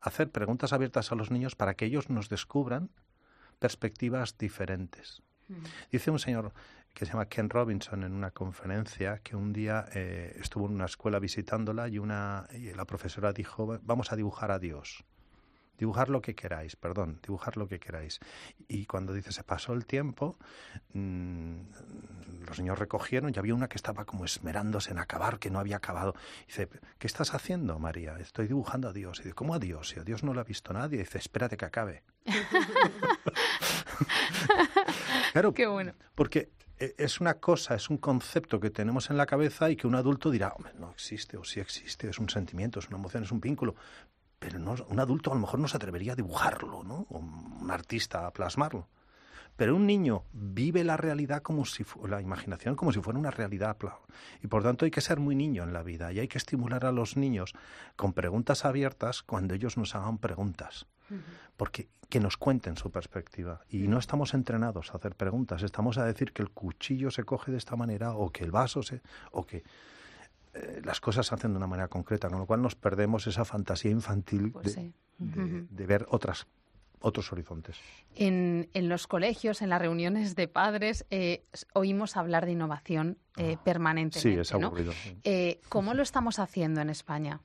Hacer 0.00 0.30
preguntas 0.30 0.74
abiertas 0.74 1.10
a 1.10 1.14
los 1.14 1.30
niños 1.30 1.56
para 1.56 1.74
que 1.74 1.86
ellos 1.86 2.10
nos 2.10 2.28
descubran 2.28 2.90
perspectivas 3.58 4.36
diferentes. 4.36 5.22
Dice 5.90 6.10
un 6.10 6.18
señor 6.18 6.52
que 6.94 7.04
se 7.04 7.12
llama 7.12 7.26
Ken 7.26 7.50
Robinson 7.50 8.04
en 8.04 8.12
una 8.12 8.30
conferencia 8.30 9.18
que 9.18 9.36
un 9.36 9.52
día 9.52 9.86
eh, 9.94 10.36
estuvo 10.40 10.66
en 10.66 10.74
una 10.74 10.86
escuela 10.86 11.18
visitándola 11.18 11.88
y, 11.88 11.98
una, 11.98 12.46
y 12.52 12.72
la 12.72 12.84
profesora 12.84 13.32
dijo, 13.32 13.78
vamos 13.82 14.12
a 14.12 14.16
dibujar 14.16 14.52
a 14.52 14.58
Dios 14.58 15.04
dibujar 15.78 16.08
lo 16.08 16.20
que 16.20 16.34
queráis, 16.34 16.76
perdón, 16.76 17.20
dibujar 17.22 17.56
lo 17.56 17.68
que 17.68 17.80
queráis. 17.80 18.20
Y 18.68 18.86
cuando 18.86 19.12
dice 19.12 19.32
se 19.32 19.42
pasó 19.42 19.72
el 19.72 19.86
tiempo, 19.86 20.38
mm, 20.92 21.56
los 22.46 22.58
niños 22.58 22.78
recogieron 22.78 23.32
y 23.34 23.38
había 23.38 23.54
una 23.54 23.68
que 23.68 23.76
estaba 23.76 24.04
como 24.04 24.24
esmerándose 24.24 24.92
en 24.92 24.98
acabar, 24.98 25.38
que 25.38 25.50
no 25.50 25.58
había 25.58 25.76
acabado. 25.76 26.14
dice, 26.46 26.68
¿qué 26.98 27.06
estás 27.06 27.34
haciendo, 27.34 27.78
María? 27.78 28.16
Estoy 28.18 28.46
dibujando 28.46 28.88
a 28.88 28.92
Dios. 28.92 29.20
Y 29.20 29.24
dice, 29.24 29.34
¿cómo 29.34 29.54
a 29.54 29.58
Dios? 29.58 29.88
Si 29.88 29.98
a 29.98 30.04
Dios 30.04 30.22
no 30.22 30.34
lo 30.34 30.40
ha 30.40 30.44
visto 30.44 30.72
nadie. 30.72 30.98
dice, 30.98 31.18
espérate 31.18 31.56
que 31.56 31.64
acabe. 31.64 32.02
claro, 35.32 35.52
Qué 35.54 35.66
bueno. 35.66 35.94
porque 36.14 36.50
es 36.78 37.20
una 37.20 37.34
cosa, 37.34 37.74
es 37.74 37.90
un 37.90 37.98
concepto 37.98 38.60
que 38.60 38.70
tenemos 38.70 39.10
en 39.10 39.16
la 39.16 39.26
cabeza 39.26 39.70
y 39.70 39.76
que 39.76 39.86
un 39.86 39.94
adulto 39.94 40.30
dirá, 40.30 40.54
no 40.78 40.90
existe 40.90 41.36
o 41.36 41.44
sí 41.44 41.60
existe, 41.60 42.08
es 42.08 42.18
un 42.18 42.28
sentimiento, 42.28 42.78
es 42.78 42.88
una 42.88 42.98
emoción, 42.98 43.22
es 43.22 43.32
un 43.32 43.40
vínculo 43.40 43.74
pero 44.44 44.58
no, 44.58 44.74
un 44.90 45.00
adulto 45.00 45.30
a 45.30 45.34
lo 45.34 45.40
mejor 45.40 45.58
no 45.58 45.68
se 45.68 45.78
atrevería 45.78 46.12
a 46.12 46.16
dibujarlo, 46.16 46.84
¿no? 46.84 47.06
O 47.08 47.18
un 47.18 47.70
artista 47.70 48.26
a 48.26 48.30
plasmarlo. 48.30 48.88
Pero 49.56 49.74
un 49.74 49.86
niño 49.86 50.24
vive 50.34 50.84
la 50.84 50.98
realidad 50.98 51.40
como 51.40 51.64
si 51.64 51.82
la 52.06 52.20
imaginación 52.20 52.76
como 52.76 52.92
si 52.92 53.00
fuera 53.00 53.18
una 53.18 53.30
realidad. 53.30 53.78
Y 54.42 54.48
por 54.48 54.62
tanto 54.62 54.84
hay 54.84 54.90
que 54.90 55.00
ser 55.00 55.18
muy 55.18 55.34
niño 55.34 55.62
en 55.62 55.72
la 55.72 55.82
vida 55.82 56.12
y 56.12 56.18
hay 56.18 56.28
que 56.28 56.36
estimular 56.36 56.84
a 56.84 56.92
los 56.92 57.16
niños 57.16 57.54
con 57.96 58.12
preguntas 58.12 58.66
abiertas 58.66 59.22
cuando 59.22 59.54
ellos 59.54 59.78
nos 59.78 59.94
hagan 59.94 60.18
preguntas. 60.18 60.86
Porque 61.56 61.88
que 62.08 62.20
nos 62.20 62.36
cuenten 62.36 62.76
su 62.76 62.90
perspectiva. 62.90 63.60
Y 63.68 63.88
no 63.88 63.98
estamos 63.98 64.34
entrenados 64.34 64.92
a 64.92 64.98
hacer 64.98 65.16
preguntas, 65.16 65.62
estamos 65.62 65.98
a 65.98 66.04
decir 66.04 66.32
que 66.32 66.42
el 66.42 66.50
cuchillo 66.50 67.10
se 67.10 67.24
coge 67.24 67.50
de 67.50 67.58
esta 67.58 67.76
manera 67.76 68.14
o 68.14 68.30
que 68.30 68.44
el 68.44 68.50
vaso 68.50 68.82
se 68.82 69.02
o 69.32 69.44
que 69.44 69.64
eh, 70.54 70.80
las 70.84 71.00
cosas 71.00 71.26
se 71.26 71.34
hacen 71.34 71.52
de 71.52 71.56
una 71.56 71.66
manera 71.66 71.88
concreta, 71.88 72.28
con 72.28 72.38
lo 72.38 72.46
cual 72.46 72.62
nos 72.62 72.76
perdemos 72.76 73.26
esa 73.26 73.44
fantasía 73.44 73.90
infantil 73.90 74.52
pues 74.52 74.76
de, 75.18 75.86
ver 75.86 76.06
otras 76.08 76.46
otros 77.00 77.32
horizontes. 77.32 77.78
En, 78.14 78.70
en, 78.72 78.88
los 78.88 79.06
colegios, 79.06 79.60
en 79.60 79.68
las 79.68 79.80
reuniones 79.80 80.36
de 80.36 80.48
padres, 80.48 81.04
eh, 81.10 81.44
oímos 81.74 82.16
hablar 82.16 82.46
de 82.46 82.52
innovación 82.52 83.18
eh, 83.36 83.56
ah, 83.58 83.62
permanentemente. 83.62 84.20
Sí, 84.20 84.38
es 84.38 84.54
aburrido. 84.54 84.92
¿Cómo 85.68 85.92
lo 85.92 86.02
estamos 86.02 86.38
haciendo 86.38 86.80
en 86.80 86.88
España? 86.88 87.40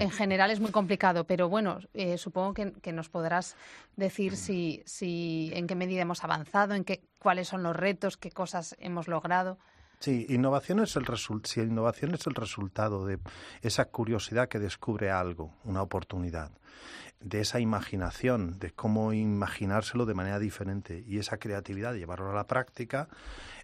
En 0.00 0.10
general 0.10 0.50
es 0.50 0.58
muy 0.58 0.72
complicado, 0.72 1.24
pero 1.24 1.48
bueno, 1.48 1.78
supongo 2.16 2.52
que, 2.52 2.72
que, 2.72 2.92
nos 2.92 3.08
podrás 3.08 3.56
decir 3.96 4.36
si, 4.36 4.82
si 4.86 5.52
en 5.54 5.68
qué 5.68 5.76
medida 5.76 6.02
hemos 6.02 6.24
avanzado, 6.24 6.74
en 6.74 6.84
qué, 6.84 7.00
cuáles 7.20 7.46
son 7.46 7.62
los 7.62 7.76
retos, 7.76 8.16
qué 8.16 8.30
cosas 8.32 8.74
hemos 8.80 9.06
logrado. 9.06 9.58
Sí, 10.00 10.26
innovación 10.28 10.78
es 10.78 10.94
el 10.94 11.04
si 11.44 11.60
innovación 11.60 12.14
es 12.14 12.26
el 12.28 12.34
resultado 12.34 13.04
de 13.04 13.18
esa 13.62 13.86
curiosidad 13.86 14.48
que 14.48 14.60
descubre 14.60 15.10
algo, 15.10 15.52
una 15.64 15.82
oportunidad, 15.82 16.52
de 17.20 17.40
esa 17.40 17.58
imaginación, 17.58 18.60
de 18.60 18.70
cómo 18.70 19.12
imaginárselo 19.12 20.06
de 20.06 20.14
manera 20.14 20.38
diferente 20.38 21.04
y 21.04 21.18
esa 21.18 21.38
creatividad 21.38 21.92
de 21.92 21.98
llevarlo 21.98 22.30
a 22.30 22.34
la 22.34 22.46
práctica, 22.46 23.08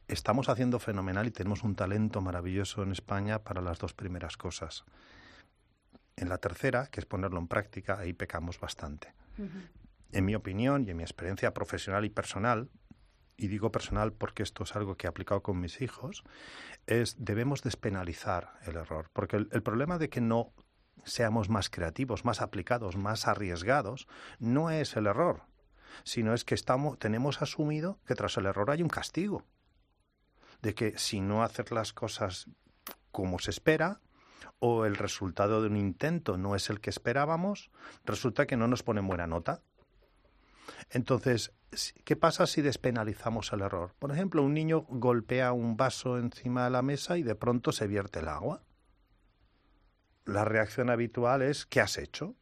estamos 0.08 0.48
haciendo 0.48 0.80
fenomenal 0.80 1.28
y 1.28 1.30
tenemos 1.30 1.62
un 1.62 1.76
talento 1.76 2.20
maravilloso 2.20 2.82
en 2.82 2.90
España 2.90 3.38
para 3.38 3.60
las 3.60 3.78
dos 3.78 3.94
primeras 3.94 4.36
cosas. 4.36 4.84
En 6.16 6.28
la 6.28 6.38
tercera, 6.38 6.86
que 6.86 7.00
es 7.00 7.06
ponerlo 7.06 7.38
en 7.38 7.48
práctica, 7.48 7.98
ahí 7.98 8.12
pecamos 8.12 8.60
bastante. 8.60 9.12
En 10.12 10.24
mi 10.24 10.34
opinión 10.34 10.84
y 10.86 10.90
en 10.90 10.96
mi 10.96 11.02
experiencia 11.02 11.52
profesional 11.52 12.04
y 12.04 12.10
personal, 12.10 12.70
y 13.36 13.48
digo 13.48 13.72
personal 13.72 14.12
porque 14.12 14.42
esto 14.42 14.62
es 14.62 14.76
algo 14.76 14.96
que 14.96 15.06
he 15.06 15.10
aplicado 15.10 15.42
con 15.42 15.60
mis 15.60 15.80
hijos, 15.80 16.24
es 16.86 17.16
debemos 17.18 17.62
despenalizar 17.62 18.54
el 18.66 18.76
error. 18.76 19.10
Porque 19.12 19.36
el, 19.36 19.62
problema 19.62 19.98
de 19.98 20.08
que 20.08 20.20
no 20.20 20.52
seamos 21.04 21.48
más 21.48 21.68
creativos, 21.68 22.24
más 22.24 22.40
aplicados, 22.40 22.96
más 22.96 23.26
arriesgados, 23.26 24.06
no 24.38 24.70
es 24.70 24.96
el 24.96 25.06
error, 25.06 25.42
sino 26.04 26.32
es 26.32 26.44
que 26.44 26.54
estamos, 26.54 26.98
tenemos 26.98 27.42
asumido 27.42 27.98
que 28.06 28.14
tras 28.14 28.36
el 28.36 28.46
error 28.46 28.70
hay 28.70 28.82
un 28.82 28.88
castigo. 28.88 29.44
De 30.62 30.74
que 30.74 30.96
si 30.96 31.20
no 31.20 31.42
hacer 31.42 31.72
las 31.72 31.92
cosas 31.92 32.48
como 33.10 33.38
se 33.38 33.50
espera, 33.50 34.00
o 34.58 34.84
el 34.84 34.96
resultado 34.96 35.60
de 35.62 35.68
un 35.68 35.76
intento 35.76 36.36
no 36.36 36.54
es 36.54 36.70
el 36.70 36.80
que 36.80 36.90
esperábamos, 36.90 37.70
resulta 38.04 38.46
que 38.46 38.56
no 38.56 38.68
nos 38.68 38.82
ponen 38.82 39.06
buena 39.06 39.26
nota. 39.26 39.60
Entonces, 40.90 41.52
¿qué 42.04 42.16
pasa 42.16 42.46
si 42.46 42.62
despenalizamos 42.62 43.52
el 43.52 43.62
error? 43.62 43.94
Por 43.98 44.12
ejemplo, 44.12 44.42
un 44.42 44.54
niño 44.54 44.82
golpea 44.88 45.52
un 45.52 45.76
vaso 45.76 46.18
encima 46.18 46.64
de 46.64 46.70
la 46.70 46.82
mesa 46.82 47.18
y 47.18 47.22
de 47.22 47.34
pronto 47.34 47.72
se 47.72 47.86
vierte 47.86 48.20
el 48.20 48.28
agua. 48.28 48.62
La 50.24 50.44
reacción 50.44 50.90
habitual 50.90 51.42
es 51.42 51.66
¿qué 51.66 51.80
has 51.80 51.98
hecho? 51.98 52.34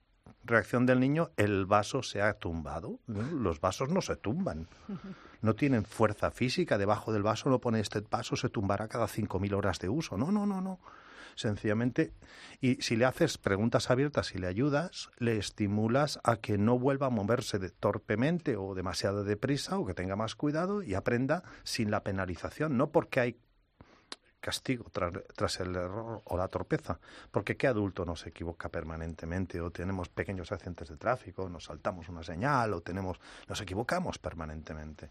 Reacción 0.44 0.86
del 0.86 1.00
niño, 1.00 1.30
el 1.36 1.66
vaso 1.66 2.02
se 2.02 2.20
ha 2.20 2.34
tumbado. 2.34 2.98
Los 3.06 3.60
vasos 3.60 3.90
no 3.90 4.00
se 4.00 4.16
tumban. 4.16 4.68
No 5.40 5.54
tienen 5.54 5.84
fuerza 5.84 6.30
física. 6.30 6.78
Debajo 6.78 7.12
del 7.12 7.22
vaso 7.22 7.48
no 7.48 7.60
pone 7.60 7.80
este 7.80 8.00
vaso, 8.00 8.36
se 8.36 8.48
tumbará 8.48 8.88
cada 8.88 9.06
5.000 9.06 9.54
horas 9.54 9.78
de 9.78 9.88
uso. 9.88 10.16
No, 10.16 10.32
no, 10.32 10.46
no, 10.46 10.60
no 10.60 10.80
sencillamente, 11.34 12.12
y 12.60 12.76
si 12.82 12.96
le 12.96 13.04
haces 13.04 13.38
preguntas 13.38 13.90
abiertas 13.90 14.34
y 14.34 14.38
le 14.38 14.46
ayudas, 14.46 15.10
le 15.18 15.38
estimulas 15.38 16.20
a 16.24 16.36
que 16.36 16.58
no 16.58 16.78
vuelva 16.78 17.06
a 17.06 17.10
moverse 17.10 17.58
de, 17.58 17.70
torpemente 17.70 18.56
o 18.56 18.74
demasiado 18.74 19.24
deprisa 19.24 19.78
o 19.78 19.86
que 19.86 19.94
tenga 19.94 20.16
más 20.16 20.34
cuidado 20.34 20.82
y 20.82 20.94
aprenda 20.94 21.42
sin 21.64 21.90
la 21.90 22.02
penalización, 22.02 22.76
no 22.76 22.90
porque 22.90 23.20
hay 23.20 23.36
castigo 24.40 24.86
tras, 24.92 25.12
tras, 25.36 25.60
el 25.60 25.74
error 25.76 26.20
o 26.24 26.36
la 26.36 26.48
torpeza. 26.48 26.98
Porque 27.30 27.56
qué 27.56 27.68
adulto 27.68 28.04
no 28.04 28.16
se 28.16 28.30
equivoca 28.30 28.68
permanentemente 28.68 29.60
o 29.60 29.70
tenemos 29.70 30.08
pequeños 30.08 30.52
accidentes 30.52 30.88
de 30.88 30.96
tráfico, 30.96 31.48
nos 31.48 31.64
saltamos 31.64 32.08
una 32.08 32.22
señal 32.22 32.74
o 32.74 32.80
tenemos 32.82 33.18
nos 33.48 33.60
equivocamos 33.60 34.18
permanentemente. 34.18 35.10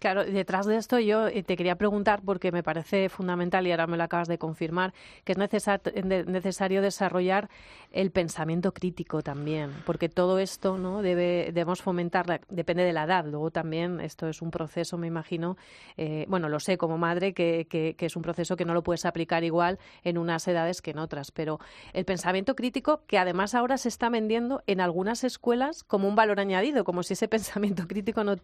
Claro, 0.00 0.24
detrás 0.24 0.66
de 0.66 0.76
esto 0.76 0.98
yo 0.98 1.28
eh, 1.28 1.42
te 1.42 1.56
quería 1.56 1.76
preguntar, 1.76 2.20
porque 2.24 2.52
me 2.52 2.62
parece 2.62 3.08
fundamental 3.08 3.66
y 3.66 3.70
ahora 3.70 3.86
me 3.86 3.96
lo 3.96 4.02
acabas 4.02 4.28
de 4.28 4.38
confirmar, 4.38 4.92
que 5.24 5.32
es 5.32 5.38
necesario 5.38 6.82
desarrollar 6.82 7.48
el 7.92 8.10
pensamiento 8.10 8.74
crítico 8.74 9.22
también, 9.22 9.70
porque 9.86 10.08
todo 10.08 10.38
esto 10.40 10.78
no 10.78 11.00
debe, 11.00 11.50
debemos 11.54 11.80
fomentar, 11.80 12.40
depende 12.50 12.82
de 12.84 12.92
la 12.92 13.04
edad. 13.04 13.24
Luego 13.24 13.50
también 13.50 14.00
esto 14.00 14.28
es 14.28 14.42
un 14.42 14.50
proceso, 14.50 14.98
me 14.98 15.06
imagino, 15.06 15.56
eh, 15.96 16.26
bueno, 16.28 16.48
lo 16.48 16.58
sé 16.60 16.76
como 16.76 16.98
madre, 16.98 17.32
que, 17.32 17.66
que, 17.70 17.94
que 17.96 18.06
es 18.06 18.16
un 18.16 18.22
proceso 18.22 18.56
que 18.56 18.64
no 18.64 18.74
lo 18.74 18.82
puedes 18.82 19.06
aplicar 19.06 19.44
igual 19.44 19.78
en 20.02 20.18
unas 20.18 20.46
edades 20.48 20.82
que 20.82 20.90
en 20.90 20.98
otras, 20.98 21.30
pero 21.30 21.60
el 21.92 22.04
pensamiento 22.04 22.56
crítico, 22.56 23.02
que 23.06 23.16
además 23.16 23.54
ahora 23.54 23.78
se 23.78 23.88
está 23.88 24.10
vendiendo 24.10 24.62
en 24.66 24.80
algunas 24.80 25.22
escuelas 25.24 25.84
como 25.84 26.08
un 26.08 26.16
valor 26.16 26.40
añadido, 26.40 26.84
como 26.84 27.04
si 27.04 27.14
ese 27.14 27.28
pensamiento 27.34 27.86
crítico 27.86 28.24
no 28.24 28.36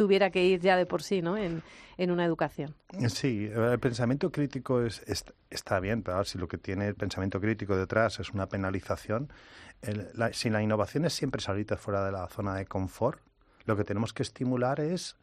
tuviera 0.00 0.30
que 0.30 0.42
ir 0.42 0.60
ya 0.60 0.78
de 0.78 0.86
por 0.86 1.02
sí 1.02 1.20
¿no? 1.20 1.36
en, 1.36 1.62
en 1.98 2.10
una 2.10 2.24
educación. 2.24 2.74
Sí, 3.08 3.50
el 3.54 3.78
pensamiento 3.78 4.32
crítico 4.32 4.80
es, 4.80 5.02
está 5.50 5.78
bien, 5.78 6.02
pero 6.02 6.24
si 6.24 6.38
lo 6.38 6.48
que 6.48 6.56
tiene 6.56 6.88
el 6.88 6.94
pensamiento 6.94 7.38
crítico 7.38 7.76
detrás 7.76 8.18
es 8.18 8.30
una 8.30 8.48
penalización, 8.48 9.30
si 10.32 10.48
la 10.48 10.62
innovación 10.62 11.04
es 11.04 11.12
siempre 11.12 11.42
salir 11.42 11.66
fuera 11.76 12.02
de 12.02 12.12
la 12.12 12.26
zona 12.28 12.54
de 12.54 12.64
confort, 12.64 13.20
lo 13.66 13.76
que 13.76 13.84
tenemos 13.84 14.14
que 14.14 14.22
estimular 14.22 14.80
es 14.80 15.18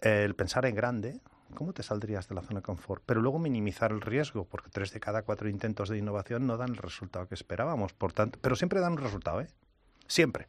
el 0.00 0.34
pensar 0.34 0.64
en 0.64 0.76
grande, 0.76 1.20
¿cómo 1.54 1.74
te 1.74 1.82
saldrías 1.82 2.26
de 2.26 2.34
la 2.34 2.40
zona 2.40 2.60
de 2.60 2.64
confort? 2.64 3.02
Pero 3.04 3.20
luego 3.20 3.38
minimizar 3.38 3.92
el 3.92 4.00
riesgo, 4.00 4.46
porque 4.46 4.70
tres 4.70 4.94
de 4.94 5.00
cada 5.00 5.24
cuatro 5.24 5.50
intentos 5.50 5.90
de 5.90 5.98
innovación 5.98 6.46
no 6.46 6.56
dan 6.56 6.70
el 6.70 6.78
resultado 6.78 7.28
que 7.28 7.34
esperábamos. 7.34 7.92
Por 7.92 8.14
tanto, 8.14 8.38
pero 8.40 8.56
siempre 8.56 8.80
dan 8.80 8.92
un 8.92 8.98
resultado, 8.98 9.42
¿eh? 9.42 9.48
Siempre. 10.06 10.48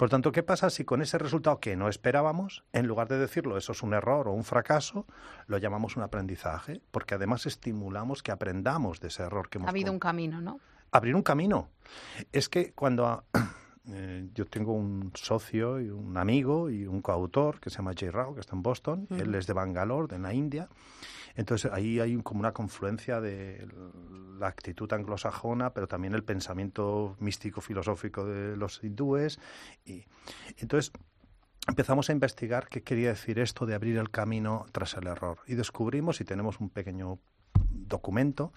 Por 0.00 0.08
tanto, 0.08 0.32
¿qué 0.32 0.42
pasa 0.42 0.70
si 0.70 0.86
con 0.86 1.02
ese 1.02 1.18
resultado 1.18 1.60
que 1.60 1.76
no 1.76 1.86
esperábamos, 1.86 2.64
en 2.72 2.86
lugar 2.86 3.06
de 3.08 3.18
decirlo 3.18 3.58
eso 3.58 3.72
es 3.72 3.82
un 3.82 3.92
error 3.92 4.28
o 4.28 4.32
un 4.32 4.44
fracaso, 4.44 5.04
lo 5.46 5.58
llamamos 5.58 5.94
un 5.98 6.02
aprendizaje? 6.02 6.80
Porque 6.90 7.16
además 7.16 7.44
estimulamos 7.44 8.22
que 8.22 8.32
aprendamos 8.32 9.00
de 9.00 9.08
ese 9.08 9.24
error 9.24 9.50
que 9.50 9.58
hemos 9.58 9.68
Ha 9.68 9.72
habido 9.72 9.92
un 9.92 9.98
camino, 9.98 10.40
¿no? 10.40 10.58
Abrir 10.90 11.14
un 11.14 11.22
camino. 11.22 11.68
Es 12.32 12.48
que 12.48 12.72
cuando 12.72 13.24
Eh, 13.88 14.28
yo 14.34 14.46
tengo 14.46 14.72
un 14.72 15.10
socio 15.14 15.80
y 15.80 15.88
un 15.90 16.16
amigo 16.16 16.70
y 16.70 16.86
un 16.86 17.00
coautor 17.00 17.60
que 17.60 17.70
se 17.70 17.78
llama 17.78 17.92
Jay 17.96 18.10
Rao, 18.10 18.34
que 18.34 18.40
está 18.40 18.54
en 18.54 18.62
Boston. 18.62 19.06
Él 19.10 19.34
es 19.34 19.46
de 19.46 19.52
Bangalore, 19.52 20.06
de 20.08 20.18
la 20.18 20.34
India. 20.34 20.68
Entonces 21.34 21.70
ahí 21.72 22.00
hay 22.00 22.16
como 22.22 22.40
una 22.40 22.52
confluencia 22.52 23.20
de 23.20 23.66
la 24.38 24.48
actitud 24.48 24.92
anglosajona, 24.92 25.72
pero 25.72 25.86
también 25.86 26.14
el 26.14 26.24
pensamiento 26.24 27.16
místico 27.20 27.60
filosófico 27.60 28.24
de 28.26 28.56
los 28.56 28.82
hindúes. 28.82 29.38
Y 29.84 30.04
entonces 30.58 30.92
empezamos 31.66 32.10
a 32.10 32.12
investigar 32.12 32.68
qué 32.68 32.82
quería 32.82 33.10
decir 33.10 33.38
esto 33.38 33.64
de 33.66 33.74
abrir 33.74 33.96
el 33.96 34.10
camino 34.10 34.66
tras 34.72 34.94
el 34.94 35.06
error. 35.06 35.38
Y 35.46 35.54
descubrimos, 35.54 36.20
y 36.20 36.24
tenemos 36.24 36.60
un 36.60 36.68
pequeño 36.70 37.18
documento 37.90 38.54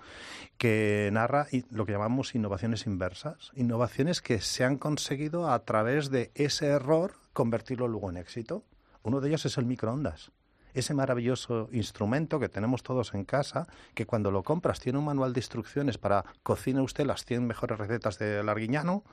que 0.57 1.09
narra 1.11 1.47
lo 1.69 1.85
que 1.85 1.91
llamamos 1.91 2.35
innovaciones 2.35 2.87
inversas, 2.87 3.51
innovaciones 3.55 4.21
que 4.21 4.39
se 4.39 4.63
han 4.63 4.77
conseguido 4.77 5.51
a 5.51 5.59
través 5.65 6.09
de 6.09 6.31
ese 6.35 6.67
error 6.67 7.15
convertirlo 7.33 7.89
luego 7.89 8.09
en 8.09 8.15
éxito. 8.15 8.63
Uno 9.01 9.19
de 9.19 9.27
ellos 9.27 9.45
es 9.45 9.57
el 9.57 9.65
microondas 9.65 10.31
ese 10.73 10.93
maravilloso 10.93 11.69
instrumento 11.71 12.39
que 12.39 12.49
tenemos 12.49 12.83
todos 12.83 13.13
en 13.13 13.25
casa, 13.25 13.67
que 13.93 14.05
cuando 14.05 14.31
lo 14.31 14.43
compras 14.43 14.79
tiene 14.79 14.99
un 14.99 15.05
manual 15.05 15.33
de 15.33 15.39
instrucciones 15.39 15.97
para 15.97 16.25
cocina 16.41 16.81
usted 16.81 17.05
las 17.05 17.25
100 17.25 17.45
mejores 17.45 17.77
recetas 17.77 18.17
de 18.17 18.43
Larguiñano, 18.43 19.03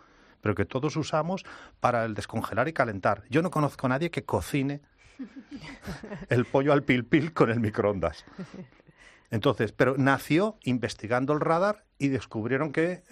pero 0.40 0.54
que 0.54 0.64
todos 0.64 0.96
usamos 0.96 1.44
para 1.80 2.04
el 2.04 2.14
descongelar 2.14 2.68
y 2.68 2.72
calentar. 2.72 3.24
Yo 3.28 3.42
no 3.42 3.50
conozco 3.50 3.86
a 3.86 3.90
nadie 3.90 4.10
que 4.10 4.24
cocine 4.24 4.80
el 6.30 6.46
pollo 6.46 6.72
al 6.72 6.82
pil 6.82 7.04
pil 7.04 7.32
con 7.32 7.50
el 7.50 7.60
microondas. 7.60 8.24
Entonces, 9.30 9.72
pero 9.72 9.96
nació 9.96 10.58
investigando 10.62 11.32
el 11.32 11.40
radar 11.40 11.84
y 11.98 12.08
descubrieron 12.08 12.72
que 12.72 13.02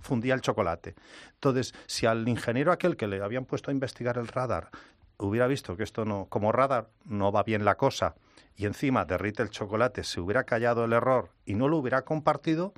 fundía 0.00 0.34
el 0.34 0.40
chocolate. 0.42 0.94
Entonces, 1.34 1.74
si 1.86 2.06
al 2.06 2.28
ingeniero 2.28 2.72
aquel 2.72 2.96
que 2.96 3.06
le 3.06 3.22
habían 3.22 3.46
puesto 3.46 3.70
a 3.70 3.74
investigar 3.74 4.18
el 4.18 4.28
radar 4.28 4.70
hubiera 5.18 5.46
visto 5.46 5.76
que 5.76 5.84
esto 5.84 6.04
no, 6.04 6.26
como 6.28 6.52
radar, 6.52 6.90
no 7.04 7.30
va 7.32 7.44
bien 7.44 7.64
la 7.64 7.76
cosa, 7.76 8.16
y 8.56 8.66
encima 8.66 9.04
derrite 9.04 9.42
el 9.42 9.50
chocolate, 9.50 10.04
se 10.04 10.20
hubiera 10.20 10.44
callado 10.44 10.84
el 10.84 10.92
error 10.92 11.30
y 11.46 11.54
no 11.54 11.68
lo 11.68 11.78
hubiera 11.78 12.02
compartido, 12.02 12.74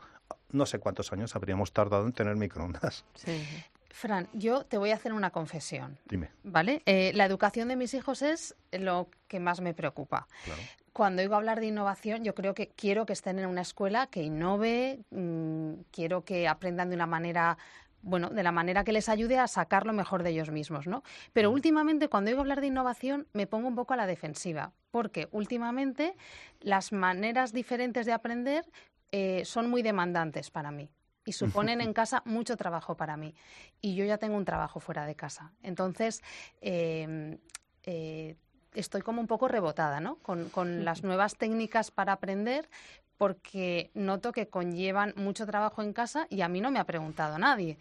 no 0.51 0.67
sé 0.67 0.79
cuántos 0.79 1.13
años 1.13 1.35
habríamos 1.35 1.73
tardado 1.73 2.07
en 2.07 2.13
tener 2.13 2.37
microondas. 2.37 3.05
Sí. 3.15 3.45
Fran, 3.95 4.29
yo 4.33 4.65
te 4.65 4.77
voy 4.77 4.91
a 4.91 4.97
hacer 4.97 5.13
una 5.13 5.31
confesión. 5.31 6.01
Dime. 6.07 6.33
¿Vale? 6.43 6.83
Eh, 6.85 7.13
la 7.15 7.27
educación 7.27 7.69
de 7.69 7.77
mis 7.77 7.95
hijos 7.95 8.23
es 8.23 8.57
lo 8.73 9.09
que 9.29 9.39
más 9.39 9.61
me 9.61 9.73
preocupa. 9.73 10.27
Cuando 10.93 11.23
oigo 11.23 11.37
hablar 11.37 11.61
de 11.61 11.67
innovación, 11.67 12.25
yo 12.25 12.35
creo 12.35 12.55
que 12.55 12.71
quiero 12.71 13.07
que 13.07 13.13
estén 13.13 13.39
en 13.39 13.47
una 13.47 13.61
escuela 13.61 14.09
que 14.09 14.25
innove, 14.25 14.99
mm, 15.11 15.75
quiero 15.93 16.25
que 16.25 16.49
aprendan 16.49 16.89
de 16.89 16.97
una 16.97 17.07
manera 17.07 17.57
bueno, 18.03 18.31
de 18.31 18.43
la 18.43 18.51
manera 18.51 18.83
que 18.83 18.93
les 18.93 19.09
ayude 19.09 19.39
a 19.39 19.47
sacar 19.47 19.87
lo 19.87 19.93
mejor 19.93 20.25
de 20.25 20.31
ellos 20.31 20.51
mismos, 20.51 20.89
¿no? 20.89 21.05
Pero 21.33 21.53
mm. 21.53 21.55
últimamente, 21.55 22.09
cuando 22.09 22.31
oigo 22.31 22.41
hablar 22.41 22.61
de 22.61 22.67
innovación, 22.67 23.29
me 23.33 23.47
pongo 23.47 23.69
un 23.69 23.77
poco 23.77 23.95
a 23.95 23.97
la 23.97 24.09
defensiva, 24.09 24.73
porque 24.91 25.29
últimamente 25.31 26.17
las 26.59 26.93
maneras 26.93 27.53
diferentes 27.53 28.07
de 28.07 28.13
aprender 28.13 28.65
eh, 29.13 29.45
son 29.45 29.71
muy 29.71 29.83
demandantes 29.83 30.51
para 30.51 30.73
mí 30.73 30.91
y 31.25 31.33
suponen 31.33 31.81
en 31.81 31.93
casa 31.93 32.23
mucho 32.25 32.57
trabajo 32.57 32.97
para 32.97 33.17
mí. 33.17 33.35
Y 33.81 33.95
yo 33.95 34.05
ya 34.05 34.19
tengo 34.19 34.37
un 34.37 34.45
trabajo 34.45 34.81
fuera 34.81 35.07
de 35.07 35.15
casa. 35.15 35.53
Entonces, 35.63 36.23
em, 36.61 37.39
eh, 37.85 38.37
estoy 38.75 39.03
como 39.03 39.21
un 39.21 39.27
poco 39.27 39.49
rebotada, 39.49 40.01
¿no? 40.01 40.17
Con, 40.17 40.49
con 40.51 40.85
las 40.85 41.03
nuevas 41.03 41.37
técnicas 41.37 41.91
para 41.91 42.13
aprender, 42.13 42.69
porque 43.17 43.91
noto 43.95 44.33
que 44.33 44.49
conllevan 44.49 45.15
mucho 45.17 45.47
trabajo 45.47 45.83
en 45.83 45.93
casa 45.93 46.27
y 46.31 46.41
a 46.41 46.49
mí 46.49 46.61
no 46.61 46.71
me 46.71 46.79
ha 46.79 46.85
preguntado 46.85 47.39
nadie. 47.39 47.79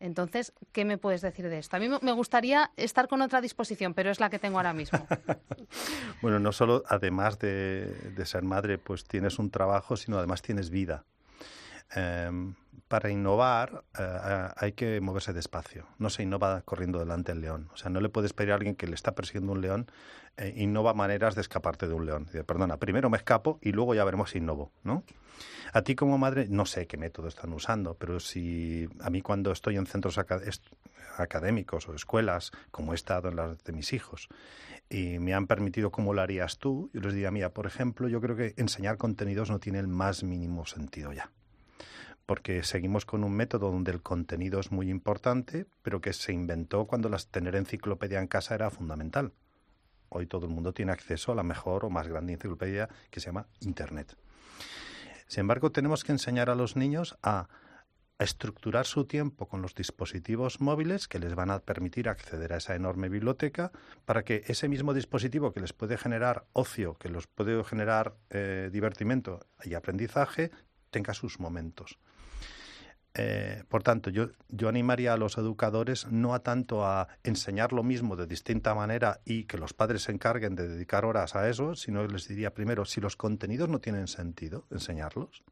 Entonces, 0.00 0.54
¿qué 0.72 0.86
me 0.86 0.96
puedes 0.96 1.20
decir 1.20 1.46
de 1.50 1.58
esto? 1.58 1.76
A 1.76 1.78
mí 1.78 1.86
me 1.88 2.12
gustaría 2.12 2.70
estar 2.76 3.06
con 3.06 3.20
otra 3.20 3.42
disposición, 3.42 3.92
pero 3.92 4.10
es 4.10 4.18
la 4.18 4.30
que 4.30 4.38
tengo 4.38 4.56
ahora 4.56 4.72
mismo. 4.72 5.06
bueno, 6.22 6.38
no 6.38 6.52
solo 6.52 6.82
además 6.88 7.38
de, 7.38 7.84
de, 8.16 8.26
ser 8.26 8.42
madre, 8.42 8.78
pues 8.78 9.04
tienes 9.04 9.38
un 9.38 9.50
trabajo, 9.50 9.96
sino 9.96 10.16
además 10.16 10.40
tienes 10.40 10.70
vida. 10.70 11.04
Em, 11.94 12.54
para 12.90 13.08
innovar 13.08 13.84
eh, 13.96 14.48
hay 14.56 14.72
que 14.72 15.00
moverse 15.00 15.32
despacio. 15.32 15.86
No 15.98 16.10
se 16.10 16.24
innova 16.24 16.62
corriendo 16.62 16.98
delante 16.98 17.30
del 17.30 17.40
león. 17.40 17.68
O 17.72 17.76
sea, 17.76 17.88
no 17.88 18.00
le 18.00 18.08
puedes 18.08 18.32
pedir 18.32 18.50
a 18.50 18.56
alguien 18.56 18.74
que 18.74 18.88
le 18.88 18.96
está 18.96 19.14
persiguiendo 19.14 19.52
un 19.52 19.60
león, 19.60 19.86
eh, 20.36 20.54
innova 20.56 20.92
maneras 20.92 21.36
de 21.36 21.40
escaparte 21.40 21.86
de 21.86 21.94
un 21.94 22.06
león. 22.06 22.24
Dice, 22.24 22.42
perdona, 22.42 22.78
primero 22.78 23.08
me 23.08 23.16
escapo 23.16 23.60
y 23.62 23.70
luego 23.70 23.94
ya 23.94 24.02
veremos 24.02 24.30
si 24.30 24.38
innovo, 24.38 24.72
¿no? 24.82 25.04
A 25.72 25.82
ti 25.82 25.94
como 25.94 26.18
madre, 26.18 26.46
no 26.48 26.66
sé 26.66 26.88
qué 26.88 26.96
método 26.96 27.28
están 27.28 27.52
usando, 27.52 27.94
pero 27.94 28.18
si 28.18 28.88
a 29.00 29.08
mí 29.08 29.22
cuando 29.22 29.52
estoy 29.52 29.76
en 29.76 29.86
centros 29.86 30.18
académicos 31.16 31.88
o 31.88 31.94
escuelas, 31.94 32.50
como 32.72 32.92
he 32.92 32.96
estado 32.96 33.28
en 33.28 33.36
las 33.36 33.62
de 33.62 33.72
mis 33.72 33.92
hijos, 33.92 34.28
y 34.88 35.20
me 35.20 35.32
han 35.32 35.46
permitido 35.46 35.92
cómo 35.92 36.12
lo 36.12 36.22
harías 36.22 36.58
tú, 36.58 36.90
yo 36.92 37.00
les 37.02 37.14
diría, 37.14 37.30
mira, 37.30 37.50
por 37.50 37.66
ejemplo, 37.66 38.08
yo 38.08 38.20
creo 38.20 38.34
que 38.34 38.54
enseñar 38.56 38.96
contenidos 38.96 39.48
no 39.48 39.60
tiene 39.60 39.78
el 39.78 39.86
más 39.86 40.24
mínimo 40.24 40.66
sentido 40.66 41.12
ya 41.12 41.30
porque 42.30 42.62
seguimos 42.62 43.06
con 43.06 43.24
un 43.24 43.32
método 43.32 43.72
donde 43.72 43.90
el 43.90 44.02
contenido 44.02 44.60
es 44.60 44.70
muy 44.70 44.88
importante, 44.88 45.66
pero 45.82 46.00
que 46.00 46.12
se 46.12 46.32
inventó 46.32 46.86
cuando 46.86 47.08
las, 47.08 47.26
tener 47.26 47.56
enciclopedia 47.56 48.20
en 48.20 48.28
casa 48.28 48.54
era 48.54 48.70
fundamental. 48.70 49.32
Hoy 50.10 50.26
todo 50.28 50.46
el 50.46 50.52
mundo 50.52 50.72
tiene 50.72 50.92
acceso 50.92 51.32
a 51.32 51.34
la 51.34 51.42
mejor 51.42 51.84
o 51.84 51.90
más 51.90 52.06
grande 52.06 52.34
enciclopedia 52.34 52.88
que 53.10 53.18
se 53.18 53.26
llama 53.26 53.48
Internet. 53.58 54.16
Sin 55.26 55.40
embargo, 55.40 55.72
tenemos 55.72 56.04
que 56.04 56.12
enseñar 56.12 56.50
a 56.50 56.54
los 56.54 56.76
niños 56.76 57.18
a 57.24 57.48
estructurar 58.20 58.86
su 58.86 59.06
tiempo 59.06 59.48
con 59.48 59.60
los 59.60 59.74
dispositivos 59.74 60.60
móviles 60.60 61.08
que 61.08 61.18
les 61.18 61.34
van 61.34 61.50
a 61.50 61.58
permitir 61.58 62.08
acceder 62.08 62.52
a 62.52 62.58
esa 62.58 62.76
enorme 62.76 63.08
biblioteca 63.08 63.72
para 64.04 64.22
que 64.22 64.44
ese 64.46 64.68
mismo 64.68 64.94
dispositivo 64.94 65.52
que 65.52 65.58
les 65.58 65.72
puede 65.72 65.98
generar 65.98 66.44
ocio, 66.52 66.94
que 66.94 67.08
les 67.08 67.26
puede 67.26 67.64
generar 67.64 68.14
eh, 68.28 68.70
divertimento 68.72 69.40
y 69.64 69.74
aprendizaje, 69.74 70.52
tenga 70.90 71.12
sus 71.12 71.40
momentos. 71.40 71.98
Eh, 73.14 73.64
por 73.68 73.82
tanto, 73.82 74.10
yo, 74.10 74.28
animaría 74.68 75.12
a 75.12 75.16
los 75.16 75.36
educadores 75.36 76.06
no 76.10 76.32
a 76.32 76.40
tanto 76.40 76.86
a 76.86 77.08
enseñar 77.24 77.72
lo 77.72 77.82
mismo 77.82 78.14
de 78.14 78.26
distinta 78.26 78.74
manera 78.74 79.20
y 79.24 79.44
que 79.44 79.58
los 79.58 79.74
padres 79.74 80.02
se 80.02 80.12
encarguen 80.12 80.54
de 80.54 80.68
dedicar 80.68 81.04
horas 81.04 81.34
a 81.34 81.48
eso, 81.48 81.74
sino 81.74 82.06
les 82.06 82.28
diría 82.28 82.54
primero, 82.54 82.84
si 82.84 83.00
los 83.00 83.16
contenidos 83.16 83.68
no 83.68 83.80
tienen 83.80 84.06
sentido, 84.06 84.66
enseñarlos. 84.70 85.42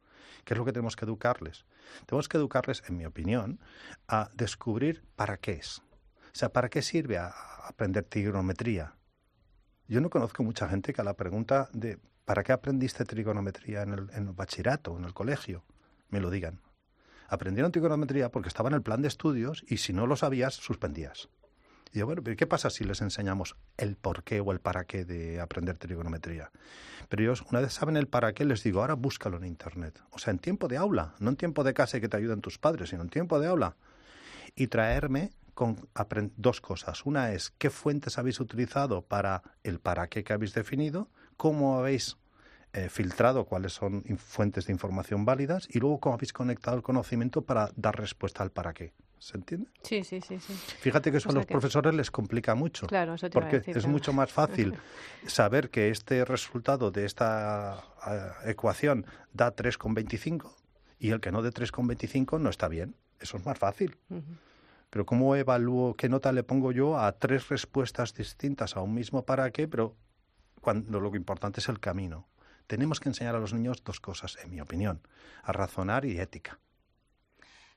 ¿Qué 0.45 0.55
es 0.55 0.59
lo 0.59 0.65
que 0.65 0.73
tenemos 0.73 0.95
que 0.95 1.05
educarles? 1.05 1.67
Tenemos 2.07 2.29
que 2.29 2.37
educarles, 2.37 2.85
en 2.87 2.97
mi 2.97 3.07
opinión, 3.07 3.59
a 4.07 4.31
descubrir 4.35 5.03
para 5.17 5.39
qué 5.39 5.53
es. 5.53 5.81
O 5.81 6.39
sea, 6.39 6.53
¿para 6.53 6.69
qué 6.69 6.81
sirve 6.81 7.19
aprender 7.19 8.05
trigonometría? 8.05 8.95
Yo 9.89 10.01
no 10.01 10.11
conozco 10.11 10.45
mucha 10.45 10.69
gente 10.69 10.93
que 10.93 11.01
a 11.01 11.05
la 11.05 11.15
pregunta 11.15 11.69
de 11.73 11.99
¿para 12.25 12.45
qué 12.45 12.53
aprendiste 12.53 13.05
trigonometría 13.05 13.83
en 13.83 13.95
el, 13.95 14.11
en 14.13 14.29
el 14.29 14.33
bachillerato, 14.33 14.97
en 14.97 15.05
el 15.05 15.15
colegio? 15.15 15.65
me 16.11 16.21
lo 16.21 16.31
digan 16.31 16.61
aprendieron 17.29 17.71
trigonometría 17.71 18.31
porque 18.31 18.49
estaba 18.49 18.69
en 18.69 18.75
el 18.75 18.83
plan 18.83 19.03
de 19.03 19.09
estudios 19.09 19.65
y 19.69 19.77
si 19.77 19.93
no 19.93 20.07
lo 20.07 20.17
sabías, 20.17 20.55
suspendías. 20.55 21.29
Y 21.93 22.01
yo, 22.01 22.07
bueno, 22.07 22.23
¿pero 22.23 22.37
qué 22.37 22.47
pasa 22.47 22.71
si 22.71 22.85
les 22.85 23.01
enseñamos 23.01 23.57
el 23.77 23.97
por 23.97 24.23
qué 24.23 24.41
o 24.41 24.53
el 24.53 24.61
para 24.61 24.85
qué 24.85 25.05
de 25.05 25.41
aprender 25.41 25.79
trigonometría? 25.79 26.51
Pero 27.09 27.23
ellos, 27.23 27.45
una 27.51 27.61
vez 27.61 27.73
saben 27.73 27.97
el 27.97 28.09
para 28.09 28.35
qué, 28.35 28.45
les 28.45 28.63
digo, 28.63 28.81
ahora 28.81 28.95
búscalo 28.95 29.39
en 29.39 29.45
Internet. 29.45 30.03
O 30.11 30.19
sea, 30.19 30.33
en 30.33 30.39
tiempo 30.39 30.69
de 30.69 30.77
aula, 30.77 31.15
no 31.19 31.31
en 31.31 31.37
tiempo 31.37 31.65
de 31.65 31.73
casa 31.73 31.97
y 31.97 32.01
que 32.01 32.09
te 32.09 32.17
ayuden 32.17 32.41
tus 32.41 32.59
padres, 32.59 32.91
sino 32.91 33.03
en 33.03 33.09
tiempo 33.09 33.41
de 33.41 33.47
aula. 33.47 33.77
Y 34.55 34.67
traerme 34.67 35.31
con 35.55 35.89
dos 36.37 36.61
cosas. 36.61 37.05
Una 37.05 37.33
es 37.33 37.53
qué 37.59 37.71
fuentes 37.71 38.19
habéis 38.19 38.39
utilizado 38.39 39.03
para 39.03 39.43
el 39.65 39.81
para 39.81 40.09
qué 40.09 40.23
que 40.23 40.33
habéis 40.33 40.55
definido, 40.55 41.09
cómo 41.37 41.79
habéis 41.79 42.17
eh, 42.75 42.89
filtrado 42.91 43.47
cuáles 43.47 43.73
son 43.73 44.05
fuentes 44.19 44.67
de 44.67 44.73
información 44.73 45.25
válidas 45.25 45.67
y 45.71 45.79
luego 45.79 46.01
cómo 46.01 46.15
habéis 46.15 46.35
conectado 46.35 46.77
el 46.77 46.83
conocimiento 46.83 47.43
para 47.43 47.71
dar 47.77 47.99
respuesta 47.99 48.43
al 48.43 48.51
para 48.51 48.75
qué. 48.75 48.93
¿Se 49.19 49.37
entiende? 49.37 49.71
Sí, 49.83 50.05
sí, 50.05 50.21
sí. 50.21 50.39
sí. 50.39 50.53
Fíjate 50.53 51.11
que 51.11 51.17
eso 51.17 51.31
a 51.31 51.33
los 51.33 51.47
profesores 51.47 51.95
les 51.95 52.11
complica 52.11 52.55
mucho. 52.55 52.87
Claro, 52.87 53.15
eso 53.15 53.29
porque 53.31 53.63
es 53.67 53.87
mucho 53.87 54.13
más 54.13 54.31
fácil 54.31 54.75
saber 55.27 55.71
que 55.71 55.89
este 55.89 56.25
resultado 56.25 56.91
de 56.91 57.05
esta 57.05 57.83
eh, 58.07 58.51
ecuación 58.51 59.07
da 59.33 59.57
3,25 59.57 60.53
y 61.01 61.11
el 61.11 61.21
que 61.21 61.33
no 61.33 61.43
de 61.43 61.51
3,25 61.51 62.39
no 62.39 62.51
está 62.51 62.69
bien. 62.69 62.95
Eso 63.19 63.39
es 63.39 63.47
más 63.47 63.59
fácil. 63.59 63.97
Pero 64.91 65.07
¿cómo 65.07 65.35
evalúo, 65.35 65.95
qué 65.95 66.09
nota 66.09 66.33
le 66.33 66.45
pongo 66.45 66.71
yo 66.71 66.99
a 66.99 67.11
tres 67.13 67.49
respuestas 67.49 68.15
distintas 68.15 68.77
a 68.77 68.83
un 68.83 68.95
mismo 68.95 69.25
para 69.25 69.51
qué? 69.51 69.67
Pero 69.67 69.97
cuando 70.61 71.01
lo 71.01 71.15
importante 71.17 71.61
es 71.61 71.69
el 71.69 71.81
camino 71.81 72.29
tenemos 72.69 73.01
que 73.01 73.09
enseñar 73.09 73.35
a 73.35 73.41
los 73.41 73.53
niños 73.53 73.83
dos 73.83 73.99
cosas, 73.99 74.39
en 74.45 74.51
mi 74.51 74.61
opinión, 74.61 75.01
a 75.43 75.53
razonar 75.53 76.05
y 76.05 76.21
ética. 76.21 76.61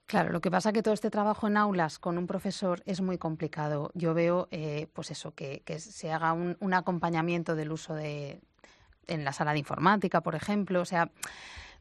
Claro, 0.05 0.31
lo 0.31 0.41
que 0.41 0.51
pasa 0.51 0.69
es 0.69 0.73
que 0.73 0.83
todo 0.83 0.93
este 0.93 1.09
trabajo 1.09 1.47
en 1.47 1.55
aulas 1.55 1.97
con 1.97 2.17
un 2.17 2.27
profesor 2.27 2.83
es 2.85 2.99
muy 2.99 3.17
complicado. 3.17 3.91
Yo 3.93 4.13
veo, 4.13 4.49
eh, 4.51 4.87
pues 4.93 5.09
eso, 5.09 5.33
que, 5.33 5.63
se 5.79 6.11
haga 6.11 6.33
un, 6.33 6.73
acompañamiento 6.73 7.55
del 7.55 7.71
uso 7.71 7.95
de 7.95 8.41
en 9.07 9.23
la 9.23 9.31
sala 9.33 9.53
de 9.53 9.59
informática, 9.59 10.21
por 10.21 10.35
ejemplo. 10.35 10.81
O 10.81 10.85
sea, 10.85 11.11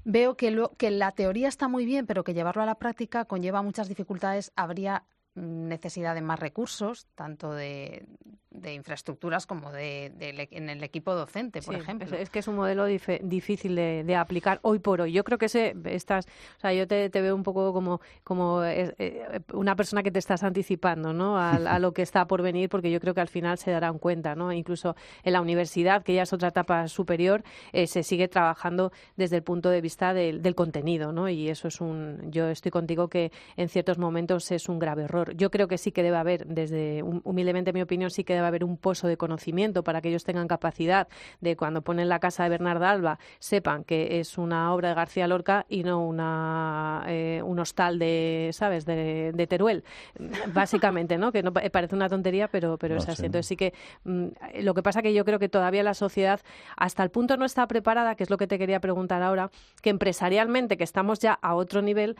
veo 0.05 0.37
que, 0.37 0.65
que 0.79 0.93
la 0.93 1.11
teoría 1.11 1.49
está 1.49 1.67
muy 1.67 1.85
bien, 1.85 2.07
pero 2.07 2.23
que 2.23 2.33
llevarlo 2.33 2.63
a 2.63 2.67
la 2.67 2.77
práctica 2.77 3.25
conlleva 3.25 3.63
muchas 3.63 3.89
dificultades. 3.89 4.53
Habría 4.55 5.03
necesidad 5.35 6.15
de 6.15 6.23
más 6.23 6.41
recursos, 6.41 7.07
tanto 7.15 7.53
de, 7.53 8.05
de 8.51 8.75
infraestructuras 8.75 9.47
como 9.47 9.71
de, 9.71 10.13
en 10.51 10.69
el 10.69 10.83
equipo 10.83 11.15
docente, 11.15 11.63
por 11.63 11.77
ejemplo. 11.77 12.17
Es, 12.17 12.31
que 12.31 12.41
es 12.41 12.49
un 12.49 12.57
modelo 12.57 12.85
difícil 12.85 13.77
de, 13.77 14.17
aplicar 14.17 14.59
hoy 14.63 14.81
por 14.81 15.01
hoy. 15.01 15.13
Yo 15.13 15.23
creo 15.23 15.39
que 15.39 15.47
ese, 15.47 15.77
estás, 15.85 16.27
o 16.57 16.61
sea, 16.61 16.73
yo 16.73 16.87
te, 16.89 17.09
veo 17.09 17.35
un 17.35 17.45
poco 17.45 17.73
como, 17.73 18.01
como 18.25 18.65
eh, 18.65 19.41
una 19.53 19.77
persona 19.77 20.03
que 20.03 20.11
te 20.11 20.19
estás 20.19 20.43
anticipando 20.43 21.13
¿no? 21.13 21.39
A, 21.39 21.59
lo 21.79 21.93
que 21.93 22.03
está 22.03 22.27
por 22.27 22.43
venir, 22.43 22.69
porque 22.69 22.91
yo 22.91 23.01
creo 23.01 23.15
que 23.15 23.21
al 23.21 23.29
final 23.29 23.57
se 23.57 23.71
darán 23.71 23.99
cuenta. 23.99 24.35
¿no? 24.35 24.53
Incluso 24.53 24.97
en 25.23 25.33
la 25.33 25.41
universidad, 25.41 26.03
que 26.03 26.15
ya 26.15 26.23
es 26.23 26.33
otra 26.33 26.49
etapa 26.49 26.89
superior, 26.89 27.45
eh, 27.73 27.87
se 27.87 28.03
sigue 28.03 28.27
trabajando 28.27 28.91
desde 29.17 29.37
el 29.37 29.43
punto 29.45 29.71
de 29.71 29.81
vista 29.81 30.13
del, 30.13 30.43
del 30.43 30.57
contenido. 30.57 31.13
¿no? 31.13 31.29
Y 31.29 31.49
eso 31.49 31.69
es 31.69 31.81
un. 31.81 32.31
Yo 32.33 32.49
estoy 32.49 32.73
contigo 32.73 33.09
que 33.09 33.31
en 33.57 33.69
ciertos 33.69 33.97
momentos 33.97 34.51
es 34.51 34.69
un 34.69 34.81
grave 34.81 35.05
error. 35.05 35.20
Yo 35.37 35.51
creo 35.51 35.69
que 35.69 35.79
sí 35.79 35.93
que 35.93 36.03
debe 36.03 36.17
haber, 36.17 36.47
desde 36.47 37.03
humildemente 37.03 37.73
mi 37.73 37.83
opinión, 37.83 38.11
sí 38.11 38.25
que 38.25 38.35
debe 38.35 38.47
haber 38.47 38.65
un 38.65 38.77
pozo 38.77 39.09
de 39.09 39.17
conocimiento 39.17 39.83
para 39.83 40.01
que 40.01 40.09
ellos 40.09 40.25
tengan 40.25 40.49
capacidad 40.49 41.09
de 41.41 41.57
cuando 41.57 41.83
ponen 41.83 42.09
la 42.09 42.19
casa 42.19 42.45
de 42.45 42.51
Bernarda 42.51 42.91
Alba 42.91 43.19
sepan 43.39 43.85
que 43.85 44.21
es 44.21 44.39
una 44.39 44.73
obra 44.73 44.91
de 44.91 44.95
García 44.95 45.27
Lorca 45.27 45.67
y 45.69 45.83
no 45.83 46.07
una 46.07 47.05
eh, 47.07 47.43
un 47.45 47.59
hostal 47.59 47.99
de, 47.99 48.51
¿sabes?, 48.53 48.87
de, 48.87 49.47
Teruel, 49.49 49.85
básicamente, 50.55 51.19
¿no? 51.19 51.33
Que 51.33 51.43
no 51.43 51.53
parece 51.53 51.95
una 51.95 52.09
tontería, 52.09 52.49
pero 52.49 52.79
pero 52.79 52.97
es 52.97 53.09
así. 53.09 53.27
Entonces 53.27 53.47
sí 53.47 53.57
que 53.57 53.73
mm, 54.05 54.27
lo 54.61 54.75
que 54.75 54.83
pasa 54.83 55.03
que 55.03 55.13
yo 55.13 55.25
creo 55.25 55.39
que 55.39 55.49
todavía 55.49 55.83
la 55.83 55.95
sociedad 55.95 56.41
hasta 56.77 57.03
el 57.03 57.11
punto 57.11 57.37
no 57.37 57.45
está 57.45 57.67
preparada, 57.67 58.15
que 58.15 58.23
es 58.23 58.31
lo 58.31 58.37
que 58.37 58.47
te 58.47 58.59
quería 58.59 58.81
preguntar 58.81 59.23
ahora, 59.23 59.51
que 59.83 59.91
empresarialmente, 59.91 60.77
que 60.77 60.85
estamos 60.85 61.19
ya 61.19 61.33
a 61.33 61.55
otro 61.55 61.83
nivel, 61.83 62.17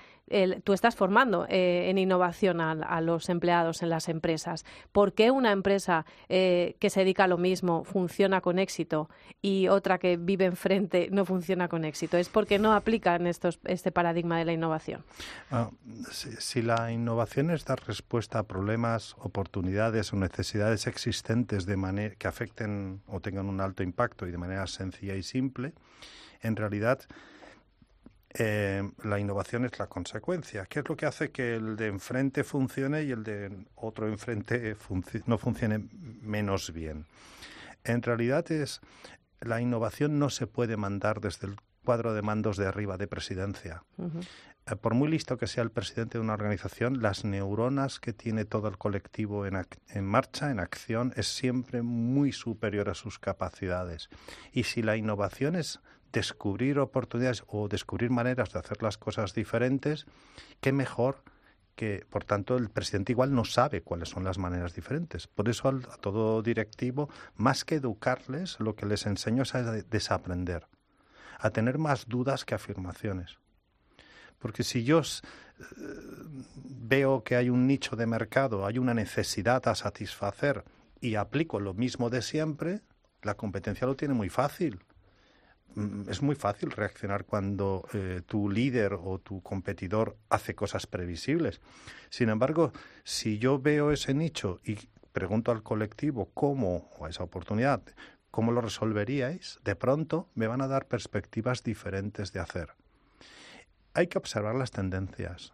tú 0.65 0.73
estás 0.73 0.97
formando 0.97 1.47
eh, 1.49 1.91
en 1.91 1.99
innovación 1.99 2.61
a, 2.61 2.75
a, 2.95 3.01
los 3.01 3.29
empleados 3.29 3.83
en 3.83 3.91
las 3.91 4.09
empresas. 4.09 4.65
¿Por 4.93 5.13
qué 5.13 5.31
una 5.31 5.53
empresa 5.53 6.05
eh, 6.29 6.77
que 6.79 6.91
se 6.91 7.01
dedica 7.01 7.25
a 7.25 7.29
lo 7.29 7.39
mismo 7.39 7.85
funciona 7.85 8.41
con 8.41 8.59
éxito 8.59 9.09
y 9.43 9.69
otra 9.69 9.99
que 9.99 10.17
vive 10.17 10.45
enfrente 10.45 11.09
no 11.11 11.25
funciona 11.25 11.69
con 11.69 11.85
éxito? 11.85 12.17
¿Es 12.17 12.29
porque 12.29 12.59
no 12.59 12.73
aplican 12.73 13.27
estos, 13.27 13.61
este 13.65 13.93
paradigma 13.93 14.39
de 14.39 14.45
la 14.45 14.53
innovación? 14.53 15.05
Ah, 15.51 15.71
si, 16.11 16.63
la 16.63 16.93
innovación 16.93 17.51
es 17.51 17.65
dar 17.65 17.81
respuesta 17.87 18.39
a 18.39 18.43
problemas, 18.43 19.17
oportunidades 19.19 20.13
o 20.13 20.17
necesidades 20.17 20.87
existentes 20.87 21.67
de 21.67 21.77
manera 21.77 22.15
que 22.17 22.29
afecten 22.29 23.01
o 23.07 23.21
tengan 23.21 23.49
un 23.49 23.61
alto 23.61 23.83
impacto 23.83 24.27
y 24.27 24.31
de 24.31 24.39
manera 24.39 24.67
sencilla 24.67 25.15
y 25.15 25.23
simple, 25.23 25.73
en 26.43 26.57
realidad 26.57 27.01
eh, 28.35 28.89
la 29.03 29.19
innovación 29.19 29.65
es 29.65 29.79
la 29.79 29.89
consecuencia. 29.89 30.67
¿Qué 30.67 30.81
es 30.81 30.89
lo 30.89 30.97
que 30.97 31.07
hace 31.07 31.31
que 31.31 31.57
el 31.57 31.77
de 31.77 31.89
enfrente 31.89 32.45
funcione 32.45 33.03
y 33.03 33.11
el 33.11 33.25
de 33.25 33.67
otro 33.75 34.09
enfrente 34.09 34.77
no 35.27 35.39
funcione 35.39 35.89
menos 36.23 36.73
bien? 36.73 37.07
En 37.83 38.03
realidad 38.03 38.51
es 38.53 38.81
la 39.41 39.61
innovación 39.61 40.19
no 40.19 40.31
se 40.31 40.47
puede 40.47 40.77
mandar 40.77 41.21
desde 41.21 41.49
el 41.49 41.57
cuadro 41.85 42.13
de 42.15 42.23
mandos 42.23 42.57
de 42.57 42.67
arriba 42.67 42.97
de 42.99 43.09
presidencia. 43.09 43.85
Eh, 43.99 44.77
por 44.77 44.95
muy 44.95 45.09
listo 45.09 45.39
que 45.39 45.47
sea 45.47 45.65
el 45.65 45.71
presidente 45.71 46.19
de 46.19 46.23
una 46.23 46.35
organización, 46.35 47.03
las 47.03 47.25
neuronas 47.25 47.99
que 47.99 48.13
tiene 48.13 48.45
todo 48.45 48.69
el 48.69 48.79
colectivo 48.79 49.47
en, 49.47 49.67
en, 49.89 50.05
marcha, 50.05 50.51
en 50.51 50.61
acción, 50.61 51.13
es 51.17 51.27
siempre 51.27 51.83
muy 51.83 52.33
superior 52.33 52.91
a 52.91 52.95
sus 52.95 53.19
capacidades. 53.19 54.09
Y 54.53 54.65
si 54.65 54.83
la 54.83 54.97
innovación 54.97 55.57
es 55.57 55.81
descubrir 56.13 56.79
oportunidades 56.79 57.45
o 57.47 57.69
descubrir 57.69 58.11
maneras 58.11 58.53
de 58.53 58.59
hacer 58.59 58.83
las 58.83 58.99
cosas 58.99 59.35
diferentes, 59.35 60.07
qué 60.61 60.73
mejor 60.73 61.23
que, 61.77 62.05
por 62.11 62.25
tanto, 62.25 62.57
el 62.57 62.69
presidente 62.69 63.13
igual 63.13 63.35
no 63.35 63.45
sabe 63.45 63.83
cuáles 63.83 64.11
son 64.11 64.25
las 64.25 64.39
maneras 64.39 64.75
diferentes. 64.75 65.27
Por 65.27 65.49
eso 65.49 65.69
a 65.69 65.97
todo 65.97 66.43
directivo, 66.43 67.09
más 67.37 67.65
que 67.65 67.77
educarles, 67.77 68.59
lo 68.61 68.75
que 68.75 68.87
les 68.87 69.07
enseño 69.07 69.45
es 69.45 69.55
a 69.55 69.63
desaprender, 69.73 70.67
a 71.39 71.51
tener 71.51 71.79
más 71.79 72.07
dudas 72.07 72.45
que 72.45 72.55
afirmaciones. 72.55 73.39
Porque 74.39 74.63
si 74.63 74.85
yo 74.85 75.01
eh, 75.01 75.65
veo 76.55 77.23
que 77.23 77.37
hay 77.37 77.51
un 77.51 77.67
nicho 77.67 77.97
de 77.97 78.07
mercado, 78.07 78.67
hay 78.67 78.79
una 78.79 78.95
necesidad 78.95 79.67
a 79.69 79.75
satisfacer 79.75 80.65
y 81.01 81.15
aplico 81.15 81.61
lo 81.61 81.73
mismo 81.73 82.11
de 82.11 82.23
siempre, 82.23 82.83
la 83.23 83.35
competencia 83.35 83.87
lo 83.87 83.97
tiene 83.97 84.15
muy 84.15 84.29
fácil 84.29 84.83
es 86.09 86.23
muy 86.23 86.35
fácil 86.35 86.71
reaccionar 86.71 87.25
cuando 87.25 87.87
eh, 87.93 88.23
tu 88.27 88.51
líder 88.51 88.95
o 88.95 89.19
tu 89.19 89.43
competidor 89.43 90.17
hace 90.29 90.55
cosas 90.55 90.87
previsibles. 90.87 91.61
Sin 92.09 92.29
embargo, 92.29 92.73
si 93.05 93.39
yo 93.39 93.59
veo 93.59 93.93
ese 93.93 94.15
nicho 94.15 94.61
y 94.65 94.79
pregunto 95.13 95.53
al 95.53 95.63
colectivo 95.63 96.31
cómo, 96.35 96.91
o 96.99 97.07
a 97.07 97.11
esa 97.11 97.23
oportunidad, 97.23 97.83
cómo 98.31 98.53
lo 98.53 98.61
resolveríais, 98.61 99.59
de 99.65 99.77
pronto 99.77 100.29
me 100.35 100.47
van 100.47 100.63
a 100.63 100.69
dar 100.69 100.87
perspectivas 100.87 101.63
diferentes 101.63 102.33
de 102.33 102.41
hacer. 102.41 102.71
Hay 103.95 104.07
que 104.07 104.19
observar 104.19 104.55
las 104.55 104.71
tendencias. 104.71 105.53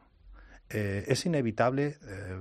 Eh, 0.68 1.04
es 1.08 1.24
inevitable 1.26 1.98
eh, 2.02 2.40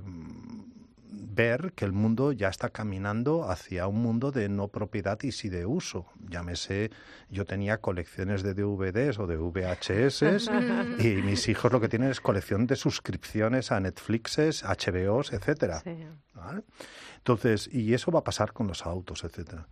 ver 1.36 1.72
que 1.74 1.84
el 1.84 1.92
mundo 1.92 2.32
ya 2.32 2.48
está 2.48 2.70
caminando 2.70 3.48
hacia 3.48 3.86
un 3.86 4.02
mundo 4.02 4.32
de 4.32 4.48
no 4.48 4.68
propiedad 4.68 5.22
y 5.22 5.30
sí 5.30 5.48
de 5.48 5.66
uso. 5.66 6.06
Llámese, 6.28 6.90
yo 7.30 7.44
tenía 7.44 7.80
colecciones 7.80 8.42
de 8.42 8.54
DVDs 8.54 9.20
o 9.20 9.26
de 9.28 9.36
VHS 9.36 10.50
y 10.98 11.22
mis 11.22 11.46
hijos 11.48 11.70
lo 11.70 11.80
que 11.80 11.88
tienen 11.88 12.10
es 12.10 12.20
colección 12.20 12.66
de 12.66 12.74
suscripciones 12.74 13.70
a 13.70 13.78
Netflixes, 13.78 14.64
HBOs, 14.64 15.32
etcétera. 15.32 15.82
Entonces, 17.18 17.68
y 17.72 17.94
eso 17.94 18.10
va 18.10 18.20
a 18.20 18.24
pasar 18.24 18.52
con 18.52 18.66
los 18.66 18.86
autos, 18.86 19.22
etcétera. 19.22 19.68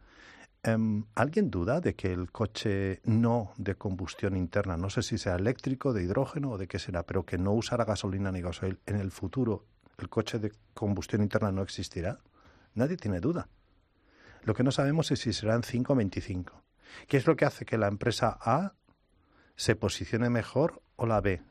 Em, 0.63 1.05
¿Alguien 1.15 1.51
duda 1.51 1.81
de 1.81 1.95
que 1.95 2.13
el 2.13 2.31
coche 2.31 3.01
no 3.05 3.53
de 3.59 3.75
combustión 3.75 4.37
interna, 4.37 4.77
no 4.77 4.89
sé 4.89 5.03
si 5.03 5.19
sea 5.19 5.37
eléctrico, 5.37 5.93
de 5.93 6.03
hidrógeno 6.03 6.53
o 6.53 6.59
de 6.59 6.67
qué 6.69 6.79
será, 6.79 7.03
pero 7.03 7.25
que 7.25 7.37
no 7.37 7.53
usará 7.53 7.85
gasolina 7.85 8.33
ni 8.33 8.41
gasoil 8.41 8.79
en 8.87 8.97
el 8.97 9.11
futuro 9.11 9.67
el 9.99 10.09
coche 10.09 10.39
de 10.39 10.53
combustión 10.75 11.23
interna 11.23 11.53
no 11.53 11.63
existirá? 11.63 12.19
Nadie 12.75 12.97
tiene 12.97 13.21
duda. 13.21 13.49
Lo 14.43 14.55
que 14.55 14.63
no 14.63 14.71
sabemos 14.71 15.11
es 15.11 15.21
si 15.21 15.33
serán 15.33 15.63
5 15.63 15.93
o 15.93 15.97
25. 15.97 16.63
¿Qué 17.09 17.17
es 17.17 17.27
lo 17.27 17.37
que 17.37 17.45
hace 17.45 17.65
que 17.65 17.79
la 17.79 17.89
empresa 17.89 18.37
A 18.41 18.75
se 19.57 19.77
posicione 19.77 20.31
mejor 20.31 20.83
o 20.97 21.07
la 21.07 21.21
B? 21.21 21.43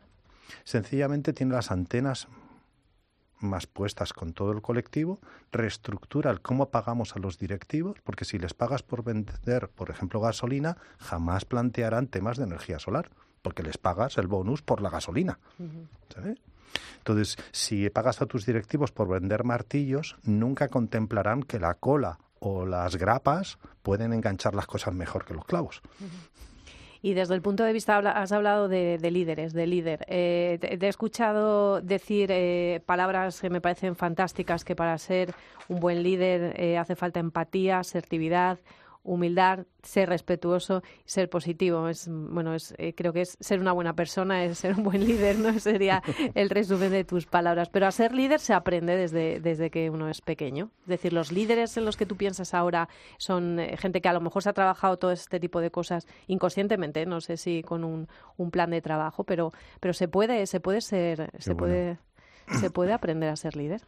Sencillamente 0.63 1.33
tiene 1.33 1.53
las 1.53 1.71
antenas 1.71 2.27
más 3.39 3.67
puestas 3.67 4.13
con 4.13 4.33
todo 4.33 4.51
el 4.51 4.61
colectivo, 4.61 5.19
reestructura 5.51 6.31
el 6.31 6.41
cómo 6.41 6.69
pagamos 6.69 7.15
a 7.15 7.19
los 7.19 7.37
directivos, 7.37 7.97
porque 8.03 8.25
si 8.25 8.39
les 8.39 8.53
pagas 8.53 8.83
por 8.83 9.03
vender, 9.03 9.69
por 9.69 9.89
ejemplo, 9.89 10.21
gasolina, 10.21 10.77
jamás 10.97 11.45
plantearán 11.45 12.07
temas 12.07 12.37
de 12.37 12.45
energía 12.45 12.79
solar, 12.79 13.11
porque 13.41 13.63
les 13.63 13.77
pagas 13.77 14.17
el 14.17 14.27
bonus 14.27 14.61
por 14.61 14.81
la 14.81 14.89
gasolina. 14.89 15.39
Entonces, 16.97 17.37
si 17.51 17.89
pagas 17.89 18.21
a 18.21 18.25
tus 18.25 18.45
directivos 18.45 18.91
por 18.91 19.09
vender 19.09 19.43
martillos, 19.43 20.15
nunca 20.23 20.69
contemplarán 20.69 21.43
que 21.43 21.59
la 21.59 21.75
cola 21.75 22.19
o 22.39 22.65
las 22.65 22.97
grapas 22.97 23.57
pueden 23.81 24.13
enganchar 24.13 24.53
las 24.53 24.67
cosas 24.67 24.93
mejor 24.93 25.25
que 25.25 25.33
los 25.33 25.45
clavos. 25.45 25.81
Y 27.01 27.13
desde 27.15 27.35
el 27.35 27.41
punto 27.41 27.65
de 27.65 27.73
vista, 27.73 27.97
has 27.97 28.31
hablado 28.31 28.69
de, 28.69 28.97
líderes, 29.11 29.51
de 29.51 29.67
líder. 29.67 30.05
Eh, 30.07 30.57
te, 30.61 30.85
he 30.85 30.89
escuchado 30.89 31.81
decir 31.81 32.29
eh, 32.31 32.81
palabras 32.85 33.41
que 33.41 33.49
me 33.49 33.59
parecen 33.59 33.97
fantásticas, 33.97 34.63
que 34.63 34.73
para 34.73 34.97
ser 34.97 35.33
un 35.67 35.81
buen 35.81 36.01
líder 36.01 36.57
eh, 36.57 36.77
hace 36.77 36.95
falta 36.95 37.19
empatía, 37.19 37.79
asertividad, 37.79 38.57
humildad, 39.03 39.65
ser 39.83 40.09
respetuoso 40.09 40.81
ser 41.05 41.29
positivo. 41.29 41.87
Es, 41.89 42.07
bueno, 42.09 42.55
es, 42.55 42.73
eh, 42.77 42.93
creo 42.95 43.13
que 43.13 43.21
es 43.21 43.37
ser 43.39 43.59
una 43.59 43.73
buena 43.73 43.95
persona, 43.95 44.43
es 44.43 44.57
ser 44.57 44.75
un 44.75 44.83
buen 44.83 45.05
líder, 45.05 45.37
¿no? 45.37 45.59
Sería 45.59 46.01
el 46.33 46.49
resumen 46.49 46.91
de 46.91 47.03
tus 47.03 47.25
palabras. 47.25 47.69
Pero 47.69 47.87
a 47.87 47.91
ser 47.91 48.13
líder 48.13 48.39
se 48.39 48.53
aprende 48.53 48.95
desde, 48.95 49.39
desde 49.39 49.69
que 49.69 49.89
uno 49.89 50.09
es 50.09 50.21
pequeño. 50.21 50.71
Es 50.81 50.87
decir, 50.87 51.13
los 51.13 51.31
líderes 51.31 51.75
en 51.77 51.85
los 51.85 51.97
que 51.97 52.05
tú 52.05 52.15
piensas 52.15 52.53
ahora 52.53 52.87
son 53.17 53.59
eh, 53.59 53.75
gente 53.77 54.01
que 54.01 54.09
a 54.09 54.13
lo 54.13 54.21
mejor 54.21 54.41
se 54.43 54.49
ha 54.49 54.53
trabajado 54.53 54.97
todo 54.97 55.11
este 55.11 55.39
tipo 55.39 55.59
de 55.59 55.71
cosas 55.71 56.07
inconscientemente, 56.27 57.05
no 57.05 57.21
sé 57.21 57.37
si 57.37 57.61
con 57.61 57.83
un, 57.83 58.07
un 58.37 58.51
plan 58.51 58.69
de 58.69 58.81
trabajo, 58.81 59.23
pero, 59.23 59.51
pero 59.79 59.93
se 59.93 60.07
puede, 60.07 60.47
se 60.47 60.59
puede 60.59 60.81
ser, 60.81 61.31
se 61.39 61.55
puede, 61.55 61.99
se 62.59 62.69
puede 62.69 62.93
aprender 62.93 63.29
a 63.29 63.35
ser 63.35 63.55
líder. 63.55 63.81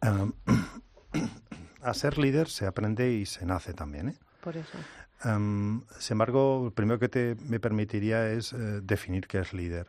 a 1.82 1.94
ser 1.94 2.18
líder 2.18 2.48
se 2.48 2.66
aprende 2.66 3.12
y 3.12 3.26
se 3.26 3.46
nace 3.46 3.72
también, 3.72 4.10
¿eh? 4.10 4.14
Por 4.42 4.56
eso. 4.56 4.76
Em, 5.24 5.82
sin 5.98 6.14
embargo, 6.14 6.62
lo 6.64 6.70
primero 6.74 6.98
que 6.98 7.08
te, 7.08 7.36
me 7.48 7.60
permitiría 7.60 8.28
es 8.30 8.52
eh, 8.52 8.80
definir 8.82 9.26
qué 9.26 9.38
es 9.38 9.52
líder. 9.52 9.86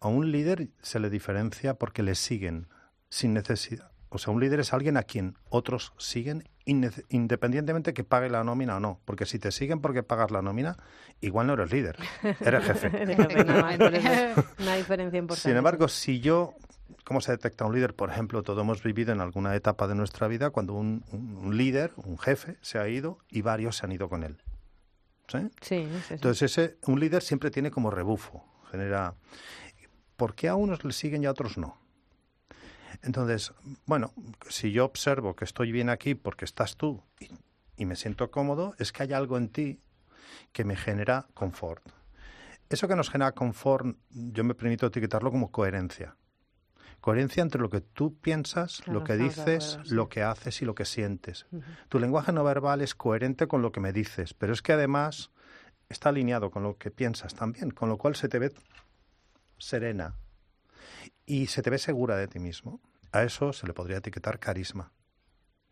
A 0.00 0.08
un 0.08 0.30
líder 0.30 0.68
se 0.82 1.00
le 1.00 1.10
diferencia 1.10 1.74
porque 1.74 2.02
le 2.02 2.14
siguen 2.14 2.68
sin 3.08 3.34
necesidad 3.34 3.90
o 4.12 4.18
sea, 4.18 4.32
un 4.32 4.40
líder 4.40 4.58
es 4.60 4.72
alguien 4.72 4.96
a 4.96 5.04
quien 5.04 5.36
otros 5.48 5.92
siguen 5.96 6.44
independientemente 6.64 7.94
que 7.94 8.04
pague 8.04 8.28
la 8.28 8.44
nómina 8.44 8.76
o 8.76 8.80
no. 8.80 9.00
Porque 9.04 9.24
si 9.24 9.38
te 9.38 9.50
siguen 9.50 9.80
porque 9.80 10.02
pagas 10.02 10.30
la 10.30 10.42
nómina, 10.42 10.76
igual 11.20 11.46
no 11.46 11.54
eres 11.54 11.72
líder, 11.72 11.96
eres 12.40 12.64
jefe. 12.64 12.88
Una 14.58 14.76
diferencia 14.76 15.18
importante. 15.18 15.48
Sin 15.48 15.56
embargo, 15.56 15.88
si 15.88 16.20
yo 16.20 16.54
¿Cómo 17.04 17.20
se 17.20 17.32
detecta 17.32 17.64
un 17.64 17.74
líder? 17.74 17.94
Por 17.94 18.10
ejemplo, 18.10 18.42
todos 18.42 18.62
hemos 18.62 18.82
vivido 18.82 19.12
en 19.12 19.20
alguna 19.20 19.54
etapa 19.54 19.88
de 19.88 19.94
nuestra 19.94 20.28
vida 20.28 20.50
cuando 20.50 20.74
un, 20.74 21.02
líder, 21.52 21.92
un 21.96 22.18
jefe, 22.18 22.56
se 22.60 22.78
ha 22.78 22.88
ido 22.88 23.18
y 23.28 23.42
varios 23.42 23.76
se 23.76 23.86
han 23.86 23.92
ido 23.92 24.08
con 24.08 24.22
él. 24.22 24.42
¿Sí? 25.28 25.38
Sí, 25.60 25.88
Entonces, 26.10 26.50
ese, 26.50 26.78
un 26.86 26.98
líder 26.98 27.22
siempre 27.22 27.50
tiene 27.50 27.70
como 27.70 27.90
rebufo, 27.90 28.44
genera... 28.70 29.14
¿Por 30.16 30.34
qué 30.34 30.48
a 30.48 30.54
unos 30.54 30.84
le 30.84 30.92
siguen 30.92 31.22
y 31.22 31.26
a 31.26 31.30
otros 31.30 31.56
no? 31.56 31.78
Entonces, 33.02 33.52
bueno, 33.86 34.12
si 34.48 34.72
yo 34.72 34.84
observo 34.84 35.34
que 35.34 35.44
estoy 35.44 35.72
bien 35.72 35.88
aquí 35.88 36.14
porque 36.14 36.44
estás 36.44 36.76
tú 36.76 37.02
y, 37.18 37.30
y 37.76 37.86
me 37.86 37.96
siento 37.96 38.30
cómodo, 38.30 38.74
es 38.78 38.92
que 38.92 39.04
hay 39.04 39.12
algo 39.14 39.38
en 39.38 39.48
ti 39.48 39.80
que 40.52 40.64
me 40.64 40.76
genera 40.76 41.26
confort. 41.32 41.82
Eso 42.68 42.86
que 42.86 42.94
nos 42.94 43.10
genera 43.10 43.32
confort, 43.32 43.96
yo 44.10 44.44
me 44.44 44.54
permito 44.54 44.86
etiquetarlo 44.86 45.30
como 45.30 45.50
coherencia. 45.50 46.16
Coherencia 47.00 47.42
entre 47.42 47.60
lo 47.60 47.70
que 47.70 47.80
tú 47.80 48.18
piensas, 48.18 48.86
lo 48.86 49.04
que 49.04 49.16
dices, 49.16 49.78
lo 49.90 50.08
que 50.08 50.22
haces 50.22 50.60
y 50.60 50.64
lo 50.64 50.74
que 50.74 50.84
sientes. 50.84 51.46
Tu 51.88 51.98
lenguaje 51.98 52.32
no 52.32 52.44
verbal 52.44 52.82
es 52.82 52.94
coherente 52.94 53.46
con 53.46 53.62
lo 53.62 53.72
que 53.72 53.80
me 53.80 53.92
dices, 53.92 54.34
pero 54.34 54.52
es 54.52 54.60
que 54.60 54.72
además 54.72 55.30
está 55.88 56.10
alineado 56.10 56.50
con 56.50 56.62
lo 56.62 56.76
que 56.76 56.90
piensas 56.90 57.34
también, 57.34 57.70
con 57.70 57.88
lo 57.88 57.98
cual 57.98 58.16
se 58.16 58.28
te 58.28 58.38
ve 58.38 58.52
serena 59.58 60.14
y 61.26 61.46
se 61.46 61.62
te 61.62 61.70
ve 61.70 61.78
segura 61.78 62.16
de 62.16 62.28
ti 62.28 62.38
mismo. 62.38 62.80
A 63.12 63.22
eso 63.22 63.52
se 63.52 63.66
le 63.66 63.72
podría 63.72 63.98
etiquetar 63.98 64.38
carisma. 64.38 64.92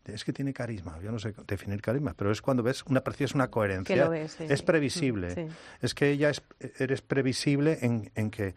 Es 0.05 0.23
que 0.23 0.33
tiene 0.33 0.53
carisma, 0.53 0.99
yo 1.01 1.11
no 1.11 1.19
sé 1.19 1.33
definir 1.45 1.81
carisma, 1.81 2.13
pero 2.15 2.31
es 2.31 2.41
cuando 2.41 2.63
ves 2.63 2.83
una 2.85 3.01
percibes 3.01 3.35
una 3.35 3.49
coherencia. 3.49 4.09
es 4.39 4.63
previsible. 4.63 5.49
Es 5.81 5.93
que 5.93 6.09
ella 6.09 6.29
es, 6.29 6.41
eres 6.79 7.01
previsible 7.01 7.77
en, 7.81 8.11
en 8.15 8.31
que 8.31 8.55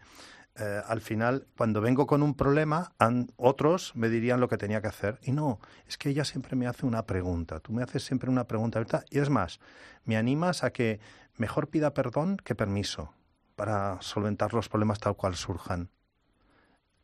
eh, 0.55 0.81
al 0.85 1.01
final, 1.01 1.47
cuando 1.57 1.81
vengo 1.81 2.05
con 2.05 2.21
un 2.21 2.35
problema, 2.35 2.93
otros 3.37 3.95
me 3.95 4.09
dirían 4.09 4.39
lo 4.39 4.47
que 4.47 4.57
tenía 4.57 4.81
que 4.81 4.87
hacer. 4.87 5.19
Y 5.23 5.31
no, 5.31 5.59
es 5.87 5.97
que 5.97 6.09
ella 6.09 6.25
siempre 6.25 6.55
me 6.55 6.67
hace 6.67 6.85
una 6.85 7.05
pregunta. 7.05 7.59
Tú 7.59 7.73
me 7.73 7.81
haces 7.81 8.03
siempre 8.03 8.29
una 8.29 8.47
pregunta, 8.47 8.79
¿verdad? 8.79 9.05
Y 9.09 9.19
es 9.19 9.29
más, 9.29 9.59
me 10.05 10.15
animas 10.15 10.63
a 10.63 10.71
que 10.71 10.99
mejor 11.37 11.69
pida 11.69 11.93
perdón 11.93 12.37
que 12.37 12.53
permiso 12.53 13.13
para 13.55 13.99
solventar 14.01 14.53
los 14.53 14.69
problemas 14.69 14.99
tal 14.99 15.15
cual 15.15 15.35
surjan. 15.35 15.89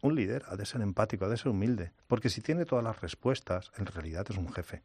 Un 0.02 0.16
líder 0.16 0.46
ha 0.48 0.56
de 0.56 0.66
ser 0.66 0.82
empático, 0.82 1.26
ha 1.26 1.30
de 1.30 1.38
ser 1.38 1.50
humilde, 1.50 1.92
porque 2.08 2.30
si 2.30 2.42
tiene 2.42 2.66
todas 2.66 2.84
las 2.84 3.02
respuestas, 3.02 3.72
en 3.78 3.86
realidad 3.86 4.26
es 4.30 4.38
un 4.38 4.52
jefe. 4.52 4.84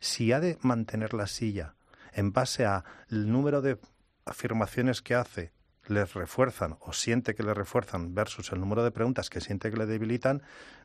Si 0.00 0.32
ha 0.32 0.40
de 0.40 0.58
mantener 0.62 1.14
la 1.14 1.26
silla 1.26 1.74
en 2.12 2.32
base 2.32 2.66
al 2.66 2.84
número 3.10 3.62
de 3.62 3.78
afirmaciones 4.24 5.02
que 5.02 5.14
hace 5.14 5.52
les 5.86 6.14
refuerzan 6.14 6.76
o 6.80 6.92
siente 6.92 7.34
que 7.34 7.42
le 7.42 7.54
refuerzan 7.54 8.14
versus 8.14 8.52
el 8.52 8.60
número 8.60 8.84
de 8.84 8.90
preguntas 8.90 9.30
que 9.30 9.40
siente 9.40 9.70
que 9.70 9.76
le 9.76 9.86
debilitan, 9.86 10.42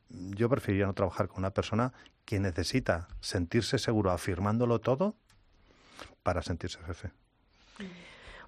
yo 0.09 0.49
preferiría 0.49 0.85
no 0.85 0.93
trabajar 0.93 1.27
con 1.27 1.39
una 1.39 1.51
persona 1.51 1.93
que 2.25 2.39
necesita 2.39 3.07
sentirse 3.19 3.77
seguro 3.77 4.11
afirmándolo 4.11 4.79
todo 4.79 5.15
para 6.23 6.41
sentirse 6.41 6.79
jefe. 6.83 7.11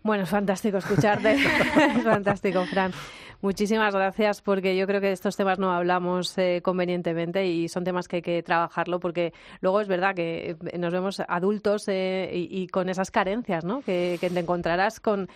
Bueno, 0.02 0.24
es 0.24 0.30
fantástico 0.30 0.78
escucharte. 0.78 1.34
es 1.98 2.04
fantástico, 2.04 2.66
Fran. 2.66 2.94
Muchísimas 3.42 3.96
gracias 3.96 4.42
porque 4.42 4.76
yo 4.76 4.86
creo 4.86 5.00
que 5.00 5.08
de 5.08 5.14
estos 5.14 5.38
temas 5.38 5.60
no 5.60 5.72
hablamos 5.72 6.38
eh, 6.38 6.60
convenientemente 6.62 7.48
y 7.48 7.70
son 7.70 7.86
temas 7.86 8.10
que 8.10 8.18
hay 8.18 8.22
que 8.22 8.44
trabajarlo 8.44 9.00
porque 9.00 9.34
luego 9.62 9.80
es 9.80 9.88
verdad 9.88 10.14
que 10.14 10.58
eh, 10.72 10.78
nos 10.78 10.92
vemos 10.92 11.22
adultos 11.26 11.88
eh, 11.88 12.30
y, 12.34 12.68
con 12.68 12.90
esas 12.90 13.12
carencias 13.12 13.64
¿no? 13.64 13.82
que, 13.82 14.18
te 14.20 14.40
encontrarás 14.40 15.00
con... 15.00 15.30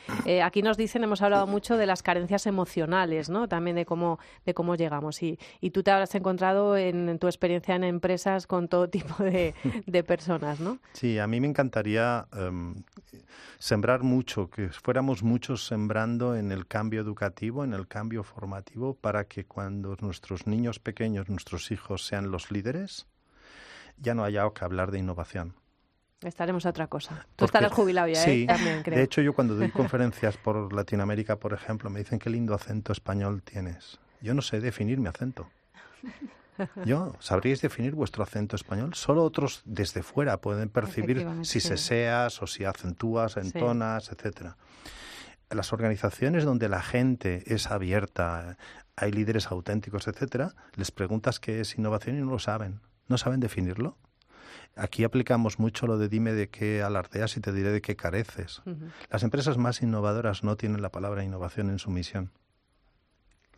aquí 0.43 0.61
nos 0.61 0.75
dicen, 0.75 1.05
hemos 1.05 1.21
hablado 1.21 1.47
mucho 1.47 1.77
de 1.77 1.85
las 1.85 2.03
carencias 2.03 2.45
emocionales, 2.45 3.29
¿no? 3.29 3.47
también 3.47 3.77
de 3.77 3.85
cómo, 3.85 4.19
de 4.45 4.53
cómo 4.53 4.75
llegamos 4.75 5.23
y, 5.23 5.39
y 5.61 5.69
tú 5.69 5.81
te 5.81 5.91
habrás 5.91 6.13
encontrado 6.13 6.75
en, 6.75 7.17
tu 7.19 7.27
experiencia 7.27 7.73
en 7.75 7.85
empresas 7.85 8.47
con 8.47 8.67
todo 8.67 8.89
tipo 8.93 9.23
de, 9.23 9.55
de 9.85 10.03
personas. 10.03 10.59
¿no? 10.59 10.77
Sí, 10.91 11.19
a 11.19 11.27
mí 11.27 11.39
me 11.39 11.47
encantaría 11.47 12.27
em, 12.33 12.75
sembrar 13.59 14.03
mucho, 14.03 14.49
que 14.49 14.67
fuéramos 14.69 15.23
muchos 15.23 15.65
sembrando 15.65 16.35
en 16.35 16.51
el 16.51 16.67
cambio 16.67 16.99
educativo, 16.99 17.63
en 17.63 17.73
el 17.73 17.87
cambio 17.93 18.23
formativo, 18.23 18.95
para 18.95 19.25
que 19.25 19.45
cuando 19.45 19.95
nuestros 20.01 20.47
niños 20.47 20.79
pequeños, 20.79 21.29
nuestros 21.29 21.69
hijos 21.69 22.07
sean 22.07 22.31
los 22.31 22.49
líderes, 22.49 23.05
ya 23.97 24.15
no 24.15 24.23
haya 24.23 24.49
que 24.49 24.65
hablar 24.65 24.89
de 24.89 24.97
innovación. 24.97 25.53
Estaremos 26.21 26.65
a 26.65 26.69
otra 26.69 26.87
cosa. 26.87 27.27
Tú 27.35 27.45
estarás 27.45 27.71
jubilado 27.71 28.07
ya, 28.07 28.25
¿eh? 28.25 28.47
También, 28.47 28.81
creo. 28.81 28.97
De 28.97 29.03
hecho, 29.03 29.21
yo 29.21 29.33
cuando 29.33 29.53
doy 29.53 29.69
conferencias 29.81 30.37
por 30.37 30.73
Latinoamérica, 30.73 31.35
por 31.35 31.53
ejemplo, 31.53 31.91
me 31.91 31.99
dicen 31.99 32.17
qué 32.17 32.31
lindo 32.31 32.55
acento 32.55 32.93
español 32.93 33.43
tienes. 33.43 33.99
Yo 34.21 34.33
no 34.33 34.41
sé 34.41 34.59
definir 34.59 34.97
mi 34.97 35.09
acento. 35.09 35.47
Yo, 36.85 37.15
¿sabríais 37.19 37.61
definir 37.61 37.95
vuestro 37.95 38.23
acento 38.23 38.55
español? 38.55 38.93
Solo 38.93 39.23
otros 39.23 39.63
desde 39.65 40.03
fuera 40.03 40.37
pueden 40.37 40.69
percibir 40.69 41.27
si 41.41 41.59
se 41.59 41.77
seas 41.77 42.41
o 42.43 42.47
si 42.47 42.63
acentúas, 42.63 43.37
entonas, 43.37 44.11
etcétera. 44.11 44.55
Las 45.53 45.71
organizaciones 45.71 46.45
donde 46.45 46.67
la 46.67 46.81
gente 46.81 47.43
es 47.45 47.69
abierta, 47.69 48.57
hay 48.95 49.11
líderes 49.11 49.47
auténticos, 49.51 50.07
etcétera, 50.07 50.55
les 50.75 50.91
preguntas 50.91 51.39
qué 51.39 51.61
es 51.61 51.77
innovación 51.77 52.17
y 52.17 52.21
no 52.21 52.31
lo 52.31 52.39
saben. 52.39 52.81
No 53.07 53.17
saben 53.17 53.39
definirlo. 53.39 53.97
Aquí 54.75 55.03
aplicamos 55.03 55.59
mucho 55.59 55.85
lo 55.85 55.97
de 55.97 56.09
dime 56.09 56.33
de 56.33 56.49
qué 56.49 56.81
alardeas 56.81 57.37
y 57.37 57.41
te 57.41 57.51
diré 57.51 57.71
de 57.71 57.81
qué 57.81 57.95
careces. 57.95 58.61
Las 59.11 59.23
empresas 59.23 59.57
más 59.57 59.81
innovadoras 59.81 60.43
no 60.43 60.57
tienen 60.57 60.81
la 60.81 60.91
palabra 60.91 61.23
innovación 61.23 61.69
en 61.69 61.77
su 61.77 61.91
misión. 61.91 62.31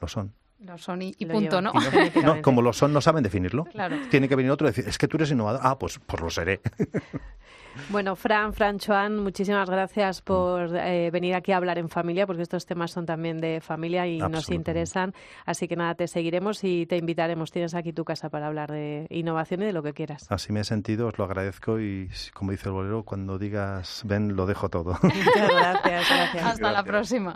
Lo 0.01 0.09
son. 0.09 0.33
Lo 0.59 0.77
son 0.77 1.01
y, 1.01 1.13
punto, 1.25 1.61
¿no? 1.61 1.73
no, 2.23 2.41
como 2.41 2.61
lo 2.61 2.73
son, 2.73 2.93
no 2.93 3.01
saben 3.01 3.23
definirlo. 3.23 3.65
Tiene 4.09 4.27
que 4.27 4.35
venir 4.35 4.51
otro 4.51 4.67
y 4.67 4.71
decir, 4.71 4.87
es 4.87 4.97
que 4.97 5.07
tú 5.07 5.17
eres 5.17 5.31
innovador. 5.31 5.61
Ah, 5.63 5.77
pues, 5.77 5.99
pues 5.99 6.21
lo 6.21 6.29
seré. 6.29 6.61
Bueno, 7.89 8.15
Fran, 8.15 8.53
Fran 8.53 8.79
Chuan, 8.79 9.19
muchísimas 9.19 9.69
gracias 9.69 10.21
por 10.21 10.75
eh, 10.75 11.09
venir 11.11 11.35
aquí 11.35 11.51
a 11.51 11.57
hablar 11.57 11.77
en 11.77 11.89
familia, 11.89 12.25
porque 12.25 12.41
estos 12.41 12.65
temas 12.65 12.91
son 12.91 13.05
también 13.05 13.39
de 13.39 13.61
familia 13.61 14.07
y 14.07 14.17
nos 14.17 14.49
interesan. 14.49 15.13
Así 15.45 15.67
que 15.67 15.75
nada, 15.75 15.95
te 15.95 16.07
seguiremos 16.07 16.63
y 16.63 16.85
te 16.85 16.97
invitaremos. 16.97 17.51
Tienes 17.51 17.75
aquí 17.75 17.93
tu 17.93 18.05
casa 18.05 18.29
para 18.29 18.47
hablar 18.47 18.71
de 18.71 19.07
innovación 19.09 19.61
y 19.61 19.65
de 19.65 19.73
lo 19.73 19.83
que 19.83 19.93
quieras. 19.93 20.25
Así 20.29 20.53
me 20.53 20.61
he 20.61 20.63
sentido, 20.63 21.07
os 21.07 21.17
lo 21.17 21.25
agradezco 21.25 21.79
y 21.79 22.09
como 22.33 22.51
dice 22.51 22.69
el 22.69 22.73
bolero, 22.73 23.03
cuando 23.03 23.37
digas 23.37 24.03
ven, 24.05 24.35
lo 24.35 24.45
dejo 24.45 24.69
todo. 24.69 24.97
Muchas 25.03 25.49
gracias, 25.51 26.09
gracias. 26.09 26.45
Hasta 26.45 26.71
la 26.71 26.83
próxima. 26.83 27.35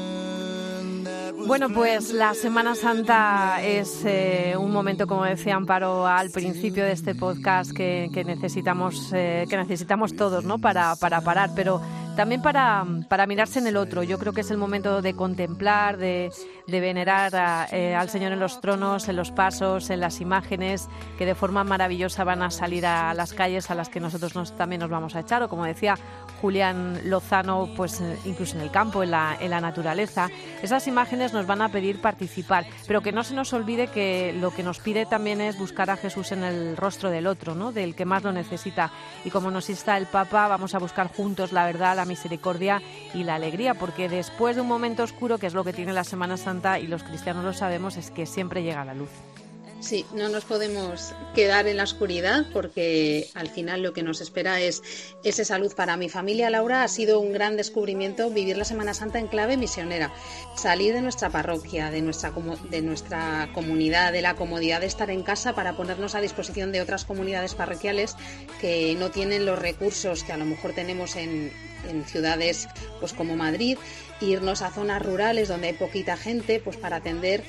Bueno, 1.51 1.67
pues 1.69 2.13
la 2.13 2.33
Semana 2.33 2.75
Santa 2.75 3.61
es 3.61 4.05
eh, 4.05 4.55
un 4.57 4.71
momento, 4.71 5.05
como 5.05 5.25
decía 5.25 5.57
Amparo 5.57 6.07
al 6.07 6.29
principio 6.29 6.85
de 6.85 6.93
este 6.93 7.13
podcast, 7.13 7.73
que, 7.73 8.09
necesitamos, 8.25 9.11
eh, 9.11 9.45
que 9.49 9.57
necesitamos 9.57 10.15
todos, 10.15 10.45
¿no? 10.45 10.59
Para, 10.59 10.95
para 10.95 11.19
parar, 11.19 11.49
pero 11.53 11.81
también 12.15 12.41
para, 12.41 12.85
para, 13.07 13.25
mirarse 13.25 13.59
en 13.59 13.67
el 13.67 13.77
otro. 13.77 14.03
Yo 14.03 14.19
creo 14.19 14.33
que 14.33 14.41
es 14.41 14.51
el 14.51 14.57
momento 14.57 15.01
de 15.01 15.13
contemplar, 15.15 15.97
de, 15.97 16.31
de 16.67 16.79
venerar 16.79 17.67
eh, 17.71 17.95
al 17.95 18.09
Señor 18.09 18.31
en 18.31 18.39
los 18.39 18.61
tronos, 18.61 19.07
en 19.07 19.15
los 19.15 19.31
pasos, 19.31 19.89
en 19.89 19.99
las 19.99 20.21
imágenes 20.21 20.87
que 21.17 21.25
de 21.25 21.35
forma 21.35 21.63
maravillosa 21.63 22.23
van 22.23 22.41
a 22.41 22.51
salir 22.51 22.85
a 22.85 23.13
las 23.13 23.33
calles 23.33 23.71
a 23.71 23.75
las 23.75 23.89
que 23.89 23.99
nosotros 23.99 24.35
nos, 24.35 24.55
también 24.55 24.81
nos 24.81 24.89
vamos 24.89 25.15
a 25.15 25.21
echar. 25.21 25.43
O 25.43 25.49
como 25.49 25.65
decía 25.65 25.95
Julián 26.41 26.99
Lozano, 27.05 27.69
pues 27.75 28.01
eh, 28.01 28.17
incluso 28.25 28.55
en 28.55 28.63
el 28.63 28.71
campo, 28.71 29.03
en 29.03 29.11
la, 29.11 29.37
en 29.39 29.51
la 29.51 29.61
naturaleza. 29.61 30.29
Esas 30.61 30.87
imágenes 30.87 31.33
nos 31.33 31.45
van 31.45 31.61
a 31.61 31.69
pedir 31.69 32.01
participar, 32.01 32.65
pero 32.87 33.01
que 33.01 33.11
no 33.11 33.23
se 33.23 33.35
nos 33.35 33.53
olvide 33.53 33.87
que 33.87 34.33
lo 34.33 34.51
que 34.51 34.63
nos 34.63 34.79
pide 34.79 35.05
también 35.05 35.41
es 35.41 35.57
buscar 35.57 35.89
a 35.89 35.97
Jesús 35.97 36.31
en 36.31 36.43
el 36.43 36.77
rostro 36.77 37.09
del 37.09 37.27
otro, 37.27 37.55
¿no? 37.55 37.71
del 37.71 37.95
que 37.95 38.05
más 38.05 38.23
lo 38.23 38.31
necesita. 38.31 38.91
Y 39.23 39.29
como 39.29 39.51
nos 39.51 39.69
está 39.69 39.97
el 39.97 40.07
Papa, 40.07 40.47
vamos 40.47 40.75
a 40.75 40.79
buscar 40.79 41.07
juntos 41.07 41.51
la 41.51 41.65
verdad, 41.65 41.99
la 42.01 42.05
misericordia 42.05 42.81
y 43.13 43.23
la 43.23 43.35
alegría, 43.35 43.75
porque 43.75 44.09
después 44.09 44.55
de 44.55 44.61
un 44.61 44.67
momento 44.67 45.03
oscuro, 45.03 45.37
que 45.37 45.47
es 45.47 45.53
lo 45.53 45.63
que 45.63 45.71
tiene 45.71 45.93
la 45.93 46.03
Semana 46.03 46.35
Santa 46.35 46.79
y 46.79 46.87
los 46.87 47.03
cristianos 47.03 47.43
lo 47.43 47.53
sabemos, 47.53 47.95
es 47.95 48.09
que 48.09 48.25
siempre 48.25 48.63
llega 48.63 48.83
la 48.83 48.95
luz. 48.95 49.11
Sí, 49.81 50.05
no 50.13 50.29
nos 50.29 50.45
podemos 50.45 51.15
quedar 51.33 51.67
en 51.67 51.77
la 51.77 51.83
oscuridad 51.83 52.45
porque 52.53 53.31
al 53.33 53.49
final 53.49 53.81
lo 53.81 53.93
que 53.93 54.03
nos 54.03 54.21
espera 54.21 54.61
es 54.61 54.83
esa 55.23 55.43
salud. 55.43 55.73
Para 55.73 55.97
mi 55.97 56.07
familia, 56.07 56.51
Laura, 56.51 56.83
ha 56.83 56.87
sido 56.87 57.19
un 57.19 57.33
gran 57.33 57.57
descubrimiento 57.57 58.29
vivir 58.29 58.57
la 58.57 58.63
Semana 58.63 58.93
Santa 58.93 59.17
en 59.17 59.25
clave 59.25 59.57
misionera. 59.57 60.13
Salir 60.55 60.93
de 60.93 61.01
nuestra 61.01 61.31
parroquia, 61.31 61.89
de 61.89 62.01
nuestra, 62.03 62.31
de 62.69 62.81
nuestra 62.83 63.49
comunidad, 63.55 64.13
de 64.13 64.21
la 64.21 64.35
comodidad 64.35 64.81
de 64.81 64.85
estar 64.85 65.09
en 65.09 65.23
casa 65.23 65.55
para 65.55 65.75
ponernos 65.75 66.13
a 66.13 66.21
disposición 66.21 66.71
de 66.71 66.81
otras 66.81 67.03
comunidades 67.03 67.55
parroquiales 67.55 68.15
que 68.61 68.95
no 68.99 69.09
tienen 69.09 69.47
los 69.47 69.57
recursos 69.57 70.23
que 70.23 70.31
a 70.31 70.37
lo 70.37 70.45
mejor 70.45 70.73
tenemos 70.73 71.15
en, 71.15 71.51
en 71.89 72.05
ciudades 72.05 72.67
pues 72.99 73.13
como 73.13 73.35
Madrid, 73.35 73.77
irnos 74.19 74.61
a 74.61 74.71
zonas 74.71 75.01
rurales 75.01 75.47
donde 75.47 75.67
hay 75.67 75.73
poquita 75.73 76.17
gente 76.17 76.59
pues 76.63 76.77
para 76.77 76.97
atender 76.97 77.43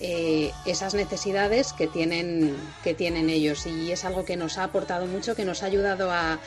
eh, 0.00 0.52
esas 0.64 0.94
necesidades 0.94 1.72
que 1.72 1.88
tienen, 1.88 2.56
que 2.84 2.94
tienen 2.94 3.30
ellos. 3.30 3.66
Y 3.66 3.90
es 3.90 4.04
algo 4.04 4.24
que 4.24 4.36
nos 4.36 4.56
ha 4.56 4.64
aportado 4.64 5.06
mucho, 5.06 5.34
que 5.34 5.44
nos 5.44 5.62
ha 5.62 5.66
ayudado 5.66 6.12
a, 6.12 6.38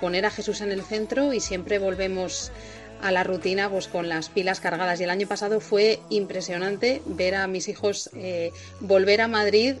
poner 0.00 0.26
a 0.26 0.30
Jesús 0.30 0.60
en 0.60 0.72
el 0.72 0.82
centro 0.82 1.32
y 1.32 1.40
siempre 1.40 1.78
volvemos 1.78 2.50
a 3.02 3.12
la 3.12 3.22
rutina 3.22 3.70
pues 3.70 3.88
con 3.88 4.08
las 4.08 4.30
pilas 4.30 4.58
cargadas 4.58 4.98
y 5.00 5.04
el 5.04 5.10
año 5.10 5.28
pasado 5.28 5.60
fue 5.60 6.00
impresionante 6.08 7.02
ver 7.04 7.34
a 7.34 7.46
mis 7.46 7.68
hijos 7.68 8.08
eh, 8.14 8.52
volver 8.80 9.20
a 9.20 9.28
Madrid 9.28 9.76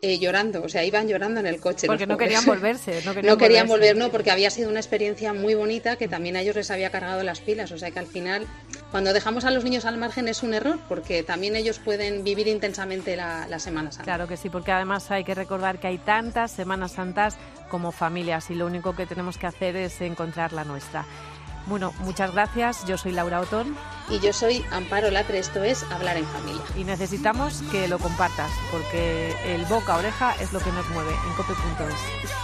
eh, 0.00 0.18
llorando, 0.18 0.62
o 0.62 0.68
sea, 0.68 0.84
iban 0.84 1.08
llorando 1.08 1.40
en 1.40 1.46
el 1.46 1.60
coche. 1.60 1.86
Porque 1.86 2.06
no 2.06 2.16
querían 2.16 2.44
volverse. 2.44 3.02
No 3.04 3.36
querían, 3.36 3.66
no 3.66 3.72
volver, 3.72 3.96
no, 3.96 4.10
porque 4.10 4.30
había 4.30 4.50
sido 4.50 4.70
una 4.70 4.78
experiencia 4.78 5.32
muy 5.32 5.54
bonita 5.54 5.96
que 5.96 6.06
también 6.06 6.36
a 6.36 6.40
ellos 6.40 6.54
les 6.56 6.70
había 6.70 6.90
cargado 6.90 7.22
las 7.24 7.40
pilas. 7.40 7.72
O 7.72 7.78
sea 7.78 7.90
que 7.90 7.98
al 7.98 8.06
final, 8.06 8.46
cuando 8.90 9.12
dejamos 9.12 9.44
a 9.44 9.50
los 9.50 9.64
niños 9.64 9.84
al 9.84 9.98
margen 9.98 10.28
es 10.28 10.42
un 10.42 10.54
error, 10.54 10.78
porque 10.88 11.22
también 11.22 11.56
ellos 11.56 11.80
pueden 11.80 12.22
vivir 12.22 12.46
intensamente 12.46 13.16
la, 13.16 13.46
la 13.48 13.58
Semana 13.58 13.90
Santa. 13.90 14.04
Claro 14.04 14.28
que 14.28 14.36
sí, 14.36 14.48
porque 14.50 14.70
además 14.70 15.10
hay 15.10 15.24
que 15.24 15.34
recordar 15.34 15.80
que 15.80 15.88
hay 15.88 15.98
tantas 15.98 16.52
Semanas 16.52 16.92
Santas 16.92 17.36
como 17.68 17.92
familias 17.92 18.50
y 18.50 18.54
lo 18.54 18.66
único 18.66 18.94
que 18.94 19.04
tenemos 19.04 19.36
que 19.36 19.46
hacer 19.46 19.76
es 19.76 20.00
encontrar 20.00 20.52
la 20.52 20.64
nuestra. 20.64 21.06
Bueno, 21.68 21.92
muchas 22.00 22.32
gracias. 22.32 22.84
Yo 22.86 22.96
soy 22.96 23.12
Laura 23.12 23.40
Otón. 23.40 23.76
Y 24.10 24.20
yo 24.20 24.32
soy 24.32 24.64
Amparo 24.70 25.10
Latre. 25.10 25.38
Esto 25.38 25.62
es 25.62 25.82
Hablar 25.90 26.16
en 26.16 26.24
Familia. 26.26 26.62
Y 26.76 26.84
necesitamos 26.84 27.62
que 27.70 27.88
lo 27.88 27.98
compartas, 27.98 28.50
porque 28.70 29.34
el 29.54 29.64
boca 29.66 29.94
a 29.94 29.98
oreja 29.98 30.34
es 30.40 30.52
lo 30.52 30.60
que 30.60 30.72
nos 30.72 30.88
mueve 30.90 31.12
en 31.12 31.34
cope.es. 31.34 32.38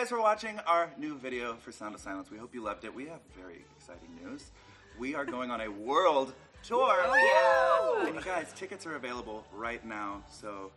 guys 0.00 0.08
for 0.08 0.18
watching 0.18 0.58
our 0.60 0.90
new 0.96 1.14
video 1.18 1.56
for 1.56 1.72
Sound 1.72 1.94
of 1.94 2.00
Silence. 2.00 2.30
We 2.30 2.38
hope 2.38 2.54
you 2.54 2.62
loved 2.62 2.86
it. 2.86 2.94
We 2.94 3.04
have 3.08 3.20
very 3.38 3.66
exciting 3.76 4.08
news. 4.24 4.50
We 4.98 5.14
are 5.14 5.26
going 5.26 5.50
on 5.50 5.60
a 5.60 5.68
world 5.68 6.32
tour. 6.62 6.88
Oh, 6.90 7.98
yeah. 8.00 8.06
And 8.06 8.14
you 8.16 8.22
guys, 8.22 8.50
tickets 8.56 8.86
are 8.86 8.96
available 8.96 9.44
right 9.52 9.84
now, 9.84 10.22
so 10.30 10.72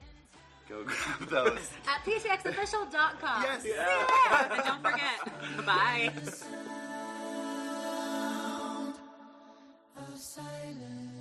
go 0.68 0.84
grab 0.84 1.30
those. 1.30 1.72
At 1.88 2.04
ptxofficial.com. 2.04 3.44
Yes. 3.44 3.66
Yeah. 3.66 4.52
and 4.52 4.64
don't 4.66 4.84
forget. 4.84 5.66
Bye. 5.66 6.12
silence. 10.18 11.13